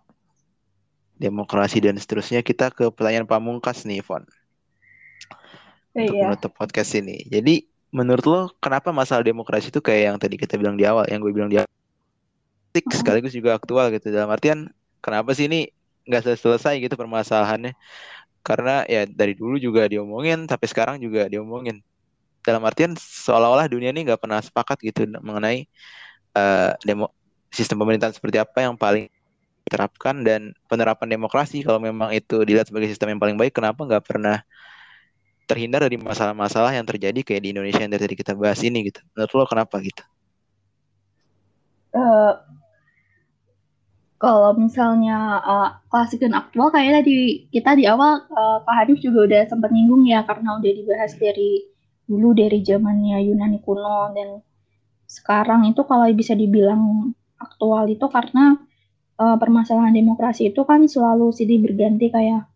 demokrasi 1.16 1.80
dan 1.80 1.96
seterusnya 1.96 2.44
kita 2.44 2.68
ke 2.68 2.92
pertanyaan 2.92 3.24
pamungkas 3.24 3.88
nih 3.88 4.04
Von 4.04 4.28
untuk 5.96 6.12
iya. 6.12 6.28
menutup 6.28 6.52
podcast 6.52 6.92
ini 7.00 7.24
jadi 7.32 7.64
menurut 7.88 8.24
lo 8.28 8.40
kenapa 8.60 8.92
masalah 8.92 9.24
demokrasi 9.24 9.72
itu 9.72 9.80
kayak 9.80 10.12
yang 10.12 10.16
tadi 10.20 10.36
kita 10.36 10.60
bilang 10.60 10.76
di 10.76 10.84
awal 10.84 11.08
yang 11.08 11.24
gue 11.24 11.32
bilang 11.32 11.48
di 11.48 11.56
awal 11.56 11.72
sekaligus 12.92 13.32
juga 13.32 13.56
aktual 13.56 13.88
gitu. 13.94 14.12
Dalam 14.12 14.28
artian 14.28 14.68
kenapa 15.00 15.32
sih 15.32 15.48
ini 15.48 15.70
nggak 16.06 16.22
selesai, 16.26 16.42
selesai 16.42 16.74
gitu 16.82 16.94
permasalahannya? 16.98 17.72
Karena 18.46 18.86
ya 18.86 19.08
dari 19.08 19.34
dulu 19.34 19.58
juga 19.58 19.90
diomongin 19.90 20.46
sampai 20.46 20.68
sekarang 20.70 20.96
juga 21.02 21.26
diomongin. 21.26 21.82
Dalam 22.46 22.62
artian 22.62 22.94
seolah-olah 22.94 23.66
dunia 23.66 23.90
ini 23.90 24.06
nggak 24.06 24.22
pernah 24.22 24.38
sepakat 24.38 24.78
gitu 24.86 25.02
mengenai 25.18 25.66
uh, 26.38 26.78
demo 26.86 27.10
sistem 27.50 27.82
pemerintahan 27.82 28.14
seperti 28.14 28.38
apa 28.38 28.62
yang 28.62 28.78
paling 28.78 29.10
diterapkan 29.66 30.22
dan 30.22 30.54
penerapan 30.70 31.10
demokrasi. 31.10 31.66
Kalau 31.66 31.82
memang 31.82 32.14
itu 32.14 32.38
dilihat 32.46 32.70
sebagai 32.70 32.86
sistem 32.86 33.18
yang 33.18 33.20
paling 33.20 33.34
baik 33.34 33.50
kenapa 33.50 33.82
nggak 33.82 34.04
pernah 34.06 34.46
terhindar 35.46 35.82
dari 35.86 35.98
masalah-masalah 35.98 36.74
yang 36.74 36.86
terjadi 36.86 37.22
kayak 37.22 37.42
di 37.42 37.48
Indonesia 37.54 37.82
yang 37.82 37.90
dari 37.90 38.14
kita 38.14 38.34
bahas 38.38 38.62
ini 38.62 38.90
gitu? 38.90 39.02
Menurut 39.14 39.32
lo 39.34 39.44
kenapa 39.50 39.78
gitu? 39.82 40.02
Uh, 41.94 42.34
kalau 44.16 44.56
misalnya 44.56 45.40
uh, 45.44 45.70
klasik 45.92 46.24
dan 46.24 46.32
aktual 46.32 46.72
kayaknya 46.72 47.04
di 47.04 47.48
kita 47.52 47.76
di 47.76 47.84
awal 47.84 48.24
uh, 48.32 48.64
Pak 48.64 48.74
Hanif 48.74 48.98
juga 49.04 49.28
udah 49.28 49.42
sempat 49.44 49.70
nyinggung 49.72 50.08
ya 50.08 50.24
karena 50.24 50.56
udah 50.56 50.72
dibahas 50.72 51.12
dari 51.20 51.68
dulu 52.08 52.32
dari 52.32 52.64
zamannya 52.64 53.20
Yunani 53.28 53.60
kuno 53.60 54.14
dan 54.16 54.40
sekarang 55.04 55.68
itu 55.68 55.84
kalau 55.84 56.08
bisa 56.16 56.32
dibilang 56.32 57.12
aktual 57.36 57.84
itu 57.92 58.06
karena 58.08 58.56
uh, 59.20 59.36
permasalahan 59.36 59.92
demokrasi 59.92 60.50
itu 60.54 60.64
kan 60.64 60.88
selalu 60.88 61.36
silih 61.36 61.60
berganti 61.60 62.08
kayak 62.08 62.48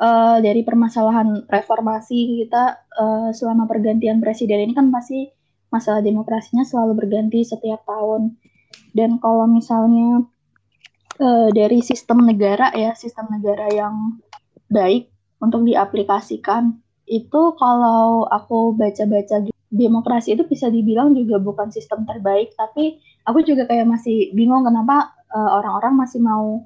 uh, 0.00 0.38
dari 0.40 0.64
permasalahan 0.64 1.44
reformasi 1.46 2.44
kita 2.44 2.88
uh, 2.96 3.30
selama 3.30 3.68
pergantian 3.68 4.18
presiden 4.18 4.70
ini 4.70 4.72
kan 4.72 4.88
pasti 4.88 5.28
masalah 5.68 6.00
demokrasinya 6.00 6.62
selalu 6.62 7.04
berganti 7.04 7.42
setiap 7.42 7.82
tahun. 7.82 8.38
Dan 8.94 9.18
kalau 9.18 9.46
misalnya 9.50 10.22
uh, 11.20 11.48
dari 11.52 11.82
sistem 11.84 12.24
negara 12.24 12.70
ya 12.74 12.94
sistem 12.94 13.30
negara 13.30 13.70
yang 13.70 14.18
baik 14.70 15.10
untuk 15.42 15.66
diaplikasikan 15.66 16.80
itu 17.04 17.42
kalau 17.60 18.24
aku 18.32 18.72
baca-baca 18.72 19.44
demokrasi 19.74 20.38
itu 20.38 20.46
bisa 20.46 20.70
dibilang 20.70 21.12
juga 21.12 21.42
bukan 21.42 21.68
sistem 21.74 22.06
terbaik, 22.06 22.54
tapi 22.54 23.02
aku 23.26 23.42
juga 23.42 23.66
kayak 23.66 23.90
masih 23.90 24.30
bingung 24.32 24.62
kenapa 24.62 25.12
orang 25.34 25.34
eh, 25.34 25.50
orang-orang 25.58 25.94
masih 25.98 26.20
mau, 26.22 26.62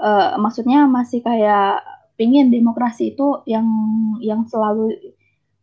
uh, 0.00 0.40
maksudnya 0.40 0.88
masih 0.88 1.20
kayak 1.20 1.84
pingin 2.16 2.48
demokrasi 2.48 3.12
itu 3.12 3.44
yang 3.44 3.68
yang 4.24 4.48
selalu 4.48 4.96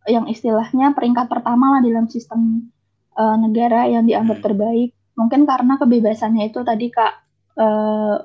yang 0.06 0.30
istilahnya 0.30 0.94
peringkat 0.94 1.26
pertama 1.34 1.74
lah 1.74 1.82
dalam 1.82 2.06
sistem 2.06 2.70
uh, 3.18 3.42
negara 3.42 3.90
yang 3.90 4.06
dianggap 4.06 4.38
hmm. 4.38 4.46
terbaik. 4.46 4.90
Mungkin 5.18 5.50
karena 5.50 5.82
kebebasannya 5.82 6.54
itu 6.54 6.62
tadi 6.62 6.94
kak, 6.94 7.14
uh, 7.58 8.16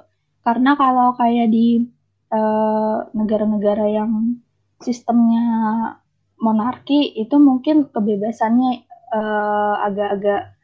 karena 0.45 0.71
kalau 0.79 1.13
kayak 1.17 1.49
di 1.53 1.85
negara-negara 3.17 3.89
uh, 3.89 3.95
yang 4.05 4.13
sistemnya 4.85 5.45
monarki 6.39 7.17
itu 7.17 7.41
mungkin 7.41 7.89
kebebasannya 7.89 8.85
uh, 9.11 9.75
agak-agak 9.89 10.55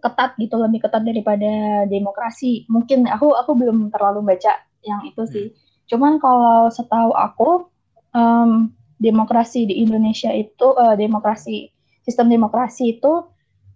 ketat 0.00 0.30
gitu 0.38 0.56
lebih 0.60 0.86
ketat 0.86 1.02
daripada 1.02 1.84
demokrasi 1.90 2.68
mungkin 2.70 3.10
aku 3.10 3.34
aku 3.34 3.58
belum 3.58 3.90
terlalu 3.90 4.22
baca 4.22 4.62
yang 4.86 5.02
itu 5.02 5.22
sih 5.26 5.46
hmm. 5.50 5.56
cuman 5.90 6.12
kalau 6.22 6.70
setahu 6.70 7.10
aku 7.12 7.66
um, 8.14 8.70
demokrasi 8.96 9.66
di 9.68 9.82
Indonesia 9.82 10.30
itu 10.30 10.72
uh, 10.72 10.94
demokrasi 10.94 11.74
sistem 12.06 12.30
demokrasi 12.30 12.96
itu 13.00 13.26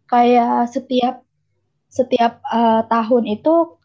kayak 0.07 0.71
setiap 0.71 1.27
setiap 1.91 2.39
uh, 2.47 2.87
tahun 2.87 3.27
itu 3.27 3.80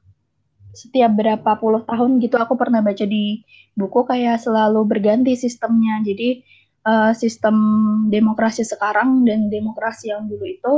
setiap 0.75 1.15
berapa 1.15 1.55
puluh 1.57 1.81
tahun 1.87 2.19
gitu 2.19 2.35
aku 2.35 2.59
pernah 2.59 2.83
baca 2.83 3.07
di 3.07 3.41
buku 3.73 4.03
kayak 4.03 4.43
selalu 4.43 4.83
berganti 4.83 5.33
sistemnya. 5.39 6.03
Jadi 6.03 6.43
uh, 6.83 7.15
sistem 7.15 7.55
demokrasi 8.11 8.67
sekarang 8.67 9.23
dan 9.23 9.47
demokrasi 9.47 10.11
yang 10.11 10.27
dulu 10.27 10.45
itu 10.45 10.73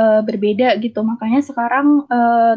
uh, 0.00 0.20
berbeda 0.24 0.80
gitu. 0.80 1.04
Makanya 1.04 1.44
sekarang 1.44 2.08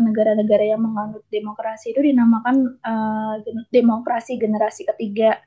negara-negara 0.02 0.64
uh, 0.66 0.70
yang 0.74 0.82
menganut 0.82 1.28
demokrasi 1.28 1.92
itu 1.92 2.02
dinamakan 2.02 2.80
uh, 2.82 3.36
demokrasi 3.70 4.40
generasi 4.40 4.88
ketiga 4.88 5.38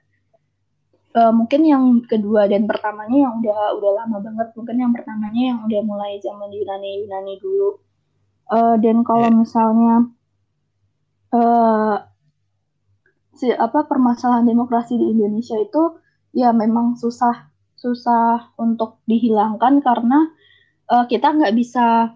uh, 1.14 1.32
mungkin 1.32 1.62
yang 1.64 1.84
kedua 2.04 2.50
dan 2.50 2.66
pertamanya 2.66 3.30
yang 3.30 3.34
udah 3.40 3.78
udah 3.78 3.92
lama 4.04 4.18
banget 4.20 4.48
mungkin 4.58 4.76
yang 4.82 4.92
pertamanya 4.92 5.42
yang 5.54 5.58
udah 5.62 5.80
mulai 5.86 6.18
zaman 6.20 6.50
Yunani 6.50 7.06
Yunani 7.06 7.34
dulu 7.38 7.78
uh, 8.50 8.76
dan 8.82 9.06
kalau 9.06 9.30
misalnya 9.30 10.10
uh, 11.35 11.97
si 13.35 13.51
apa 13.51 13.85
permasalahan 13.91 14.47
demokrasi 14.47 14.95
di 14.95 15.11
Indonesia 15.11 15.59
itu 15.59 15.99
ya 16.30 16.55
memang 16.55 16.95
susah 16.95 17.51
susah 17.74 18.55
untuk 18.57 19.03
dihilangkan 19.11 19.82
karena 19.82 20.30
uh, 20.89 21.05
kita 21.11 21.35
nggak 21.35 21.55
bisa 21.59 22.14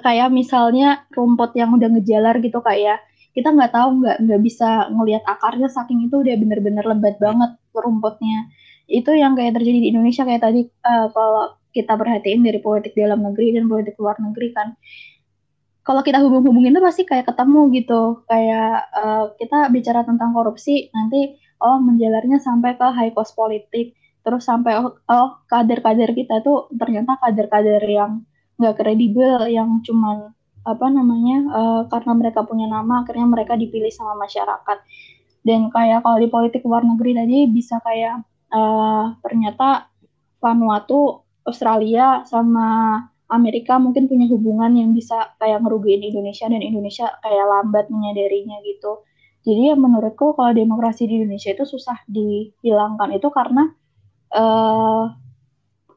kayak 0.00 0.32
misalnya 0.32 1.04
rumput 1.12 1.52
yang 1.58 1.76
udah 1.76 1.90
ngejalar 1.92 2.40
gitu 2.40 2.62
kayak 2.64 3.04
kita 3.30 3.54
nggak 3.54 3.70
tahu 3.70 4.02
nggak 4.02 4.16
nggak 4.26 4.40
bisa 4.42 4.90
ngelihat 4.90 5.22
akarnya 5.26 5.68
saking 5.70 6.06
itu 6.06 6.18
udah 6.18 6.34
bener-bener 6.34 6.82
lebat 6.82 7.16
banget 7.22 7.54
rumputnya. 7.70 8.50
Itu 8.90 9.14
yang 9.14 9.38
kayak 9.38 9.54
terjadi 9.54 9.78
di 9.86 9.88
Indonesia 9.94 10.26
kayak 10.26 10.42
tadi 10.42 10.66
uh, 10.82 11.06
kalau 11.14 11.54
kita 11.70 11.94
perhatiin 11.94 12.42
dari 12.42 12.58
politik 12.58 12.98
dalam 12.98 13.22
negeri 13.22 13.54
dan 13.54 13.70
politik 13.70 13.94
luar 14.02 14.18
negeri 14.18 14.50
kan 14.50 14.74
kalau 15.90 16.06
kita 16.06 16.22
hubung-hubungin 16.22 16.70
itu 16.70 16.78
pasti 16.78 17.02
kayak 17.02 17.26
ketemu 17.26 17.66
gitu. 17.74 18.22
Kayak 18.30 18.86
uh, 18.94 19.34
kita 19.34 19.74
bicara 19.74 20.06
tentang 20.06 20.30
korupsi 20.30 20.86
nanti 20.94 21.34
oh 21.58 21.82
menjalarnya 21.82 22.38
sampai 22.38 22.78
ke 22.78 22.86
high 22.94 23.10
cost 23.10 23.34
politik. 23.34 23.98
Terus 24.22 24.46
sampai 24.46 24.78
oh, 24.78 24.94
oh 25.10 25.28
kader-kader 25.50 26.14
kita 26.14 26.46
tuh 26.46 26.70
ternyata 26.78 27.18
kader-kader 27.18 27.82
yang 27.90 28.22
nggak 28.62 28.78
kredibel 28.78 29.50
yang 29.50 29.82
cuman 29.82 30.30
apa 30.62 30.86
namanya 30.94 31.38
uh, 31.50 31.82
karena 31.90 32.12
mereka 32.14 32.46
punya 32.46 32.70
nama 32.70 33.02
akhirnya 33.02 33.26
mereka 33.26 33.58
dipilih 33.58 33.90
sama 33.90 34.14
masyarakat. 34.14 34.78
Dan 35.42 35.74
kayak 35.74 36.06
kalau 36.06 36.22
di 36.22 36.30
politik 36.30 36.62
luar 36.62 36.86
negeri 36.86 37.18
tadi 37.18 37.50
bisa 37.50 37.82
kayak 37.82 38.22
uh, 38.54 39.18
ternyata 39.26 39.90
Vanuatu 40.38 41.26
Australia 41.42 42.22
sama 42.30 43.02
Amerika 43.30 43.78
mungkin 43.78 44.10
punya 44.10 44.26
hubungan 44.26 44.74
yang 44.74 44.90
bisa 44.90 45.38
kayak 45.38 45.62
ngerugiin 45.62 46.02
Indonesia 46.02 46.50
dan 46.50 46.60
Indonesia 46.60 47.06
kayak 47.22 47.46
lambat 47.46 47.86
menyadarinya 47.88 48.58
gitu. 48.66 49.06
Jadi 49.40 49.72
ya 49.72 49.76
menurutku 49.78 50.36
kalau 50.36 50.52
demokrasi 50.52 51.08
di 51.08 51.22
Indonesia 51.22 51.54
itu 51.54 51.64
susah 51.64 52.02
dihilangkan. 52.04 53.16
Itu 53.16 53.32
karena 53.32 53.72
uh, 54.36 55.14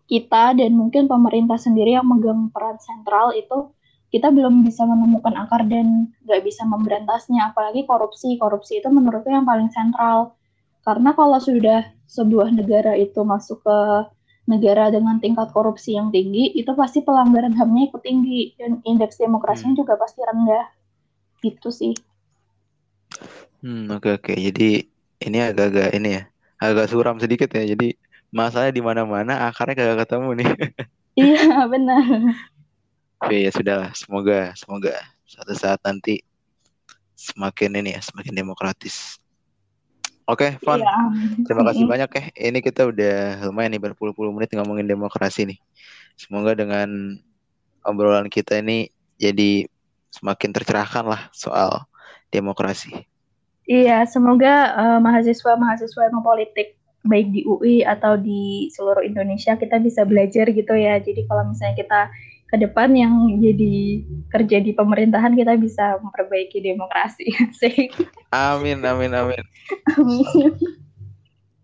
kita 0.08 0.56
dan 0.56 0.72
mungkin 0.78 1.10
pemerintah 1.10 1.60
sendiri 1.60 1.98
yang 1.98 2.08
megang 2.08 2.54
peran 2.54 2.80
sentral 2.80 3.36
itu 3.36 3.74
kita 4.14 4.30
belum 4.30 4.62
bisa 4.62 4.86
menemukan 4.86 5.34
akar 5.34 5.66
dan 5.66 6.14
nggak 6.24 6.42
bisa 6.46 6.64
memberantasnya. 6.64 7.52
Apalagi 7.52 7.84
korupsi. 7.84 8.38
Korupsi 8.38 8.80
itu 8.80 8.88
menurutku 8.88 9.28
yang 9.34 9.44
paling 9.44 9.74
sentral. 9.74 10.38
Karena 10.86 11.12
kalau 11.18 11.42
sudah 11.42 11.92
sebuah 12.06 12.54
negara 12.54 12.94
itu 12.94 13.26
masuk 13.26 13.66
ke 13.66 13.78
negara 14.44 14.92
dengan 14.92 15.20
tingkat 15.24 15.56
korupsi 15.56 15.96
yang 15.96 16.12
tinggi 16.12 16.52
itu 16.52 16.72
pasti 16.76 17.00
pelanggaran 17.00 17.56
hamnya 17.56 17.88
ikut 17.92 18.02
tinggi. 18.04 18.56
Dan 18.60 18.84
indeks 18.84 19.20
demokrasinya 19.20 19.74
hmm. 19.76 19.82
juga 19.82 19.94
pasti 19.96 20.20
rendah. 20.24 20.66
Gitu 21.44 21.70
sih. 21.72 21.94
Hmm 23.64 23.88
oke 23.92 24.12
okay, 24.12 24.12
oke. 24.20 24.24
Okay. 24.34 24.38
jadi 24.52 24.70
ini 25.24 25.38
agak-agak 25.40 25.90
ini 25.96 26.10
ya 26.20 26.24
agak 26.60 26.92
suram 26.92 27.18
sedikit 27.20 27.48
ya. 27.56 27.64
Jadi 27.64 27.96
masalahnya 28.34 28.74
di 28.76 28.84
mana-mana 28.84 29.48
akarnya 29.48 29.76
kagak 29.78 30.08
ketemu 30.08 30.30
nih. 30.44 30.50
Iya 31.14 31.70
benar. 31.70 32.02
Oke 33.22 33.46
ya 33.46 33.54
sudah 33.54 33.94
semoga 33.94 34.50
semoga 34.58 34.98
suatu 35.30 35.54
saat 35.54 35.78
nanti 35.86 36.26
semakin 37.14 37.86
ini 37.86 37.94
ya 37.94 38.02
semakin 38.02 38.34
demokratis. 38.34 39.22
Oke, 40.24 40.56
Fon. 40.64 40.80
Iya. 40.80 40.96
Terima 41.44 41.68
kasih 41.68 41.84
banyak 41.84 42.10
ya. 42.16 42.24
Ini 42.52 42.60
kita 42.64 42.88
udah 42.88 43.44
lumayan 43.44 43.76
nih 43.76 43.84
berpuluh-puluh 43.84 44.32
menit 44.32 44.56
ngomongin 44.56 44.88
demokrasi 44.88 45.44
nih. 45.52 45.60
Semoga 46.16 46.56
dengan 46.56 47.20
obrolan 47.84 48.32
kita 48.32 48.64
ini 48.64 48.88
jadi 49.20 49.68
semakin 50.14 50.50
tercerahkan 50.56 51.04
lah 51.04 51.28
soal 51.36 51.84
demokrasi. 52.32 53.04
Iya, 53.68 54.04
semoga 54.08 54.76
uh, 54.76 55.00
mahasiswa-mahasiswa 55.00 56.12
yang 56.12 56.24
politik 56.24 56.76
baik 57.04 57.32
di 57.36 57.44
UI 57.44 57.84
atau 57.84 58.16
di 58.16 58.72
seluruh 58.72 59.04
Indonesia 59.04 59.60
kita 59.60 59.80
bisa 59.80 60.08
belajar 60.08 60.52
gitu 60.52 60.74
ya. 60.76 61.00
Jadi 61.04 61.28
kalau 61.28 61.52
misalnya 61.52 61.76
kita 61.76 62.02
ke 62.54 62.62
depan 62.62 62.94
yang 62.94 63.42
jadi 63.42 64.06
kerja 64.30 64.62
di 64.62 64.78
pemerintahan 64.78 65.34
kita 65.34 65.58
bisa 65.58 65.98
memperbaiki 65.98 66.62
demokrasi. 66.62 67.34
Amin 68.30 68.78
amin 68.86 69.10
amin. 69.10 69.42
amin. 69.98 70.54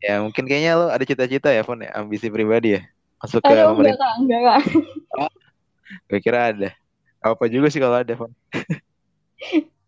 Ya 0.02 0.18
mungkin 0.26 0.50
kayaknya 0.50 0.82
lo 0.82 0.90
ada 0.90 1.06
cita-cita 1.06 1.54
ya 1.54 1.62
Fon 1.62 1.86
ya 1.86 1.94
ambisi 1.94 2.26
pribadi 2.34 2.82
ya 2.82 2.82
masuk 3.22 3.38
ke 3.38 3.54
Aduh, 3.54 3.78
pemerintah. 3.78 4.18
Enggak 4.18 4.18
enggak 4.18 4.40
enggak. 4.42 4.62
Gue 6.10 6.20
kira 6.26 6.40
ada. 6.50 6.70
Apa 7.22 7.46
juga 7.46 7.70
sih 7.70 7.78
kalau 7.78 8.02
ada 8.02 8.14
Fon? 8.18 8.34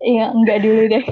Iya 0.01 0.33
enggak 0.33 0.65
dulu 0.65 0.81
deh. 0.89 1.05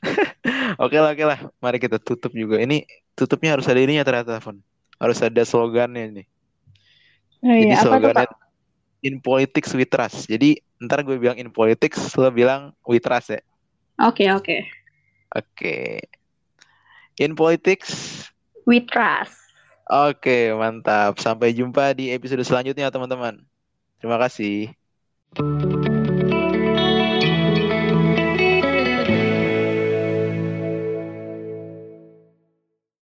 oke 0.84 0.96
lah 0.96 1.12
oke 1.12 1.24
lah 1.28 1.38
mari 1.60 1.76
kita 1.76 2.00
tutup 2.00 2.32
juga 2.32 2.56
ini 2.56 2.88
tutupnya 3.12 3.52
harus 3.52 3.68
ada 3.68 3.76
ininya 3.76 4.00
ternyata 4.00 4.40
Fon 4.40 4.56
harus 5.00 5.20
ada 5.20 5.44
slogannya 5.44 6.04
nih. 6.12 6.26
Oh, 7.44 7.52
iya. 7.52 7.76
Jadi 7.76 7.88
slogannya 7.88 8.28
in 9.00 9.20
politics 9.20 9.72
we 9.76 9.84
trust. 9.84 10.28
Jadi 10.28 10.60
ntar 10.80 11.04
gue 11.04 11.16
bilang 11.16 11.36
in 11.36 11.52
politics, 11.52 12.16
lo 12.16 12.28
bilang 12.32 12.72
we 12.84 13.00
trust 13.00 13.36
ya. 13.36 13.40
Oke 14.00 14.24
okay, 14.24 14.28
oke. 14.32 14.44
Okay. 14.44 14.60
Oke. 15.30 15.44
Okay. 15.56 15.88
In 17.20 17.36
politics 17.36 18.24
we 18.64 18.80
trust. 18.84 19.36
Oke 19.90 20.22
okay, 20.22 20.42
mantap. 20.54 21.18
Sampai 21.18 21.52
jumpa 21.52 21.92
di 21.92 22.14
episode 22.14 22.40
selanjutnya 22.46 22.88
teman-teman. 22.88 23.42
Terima 24.00 24.16
kasih. 24.16 24.72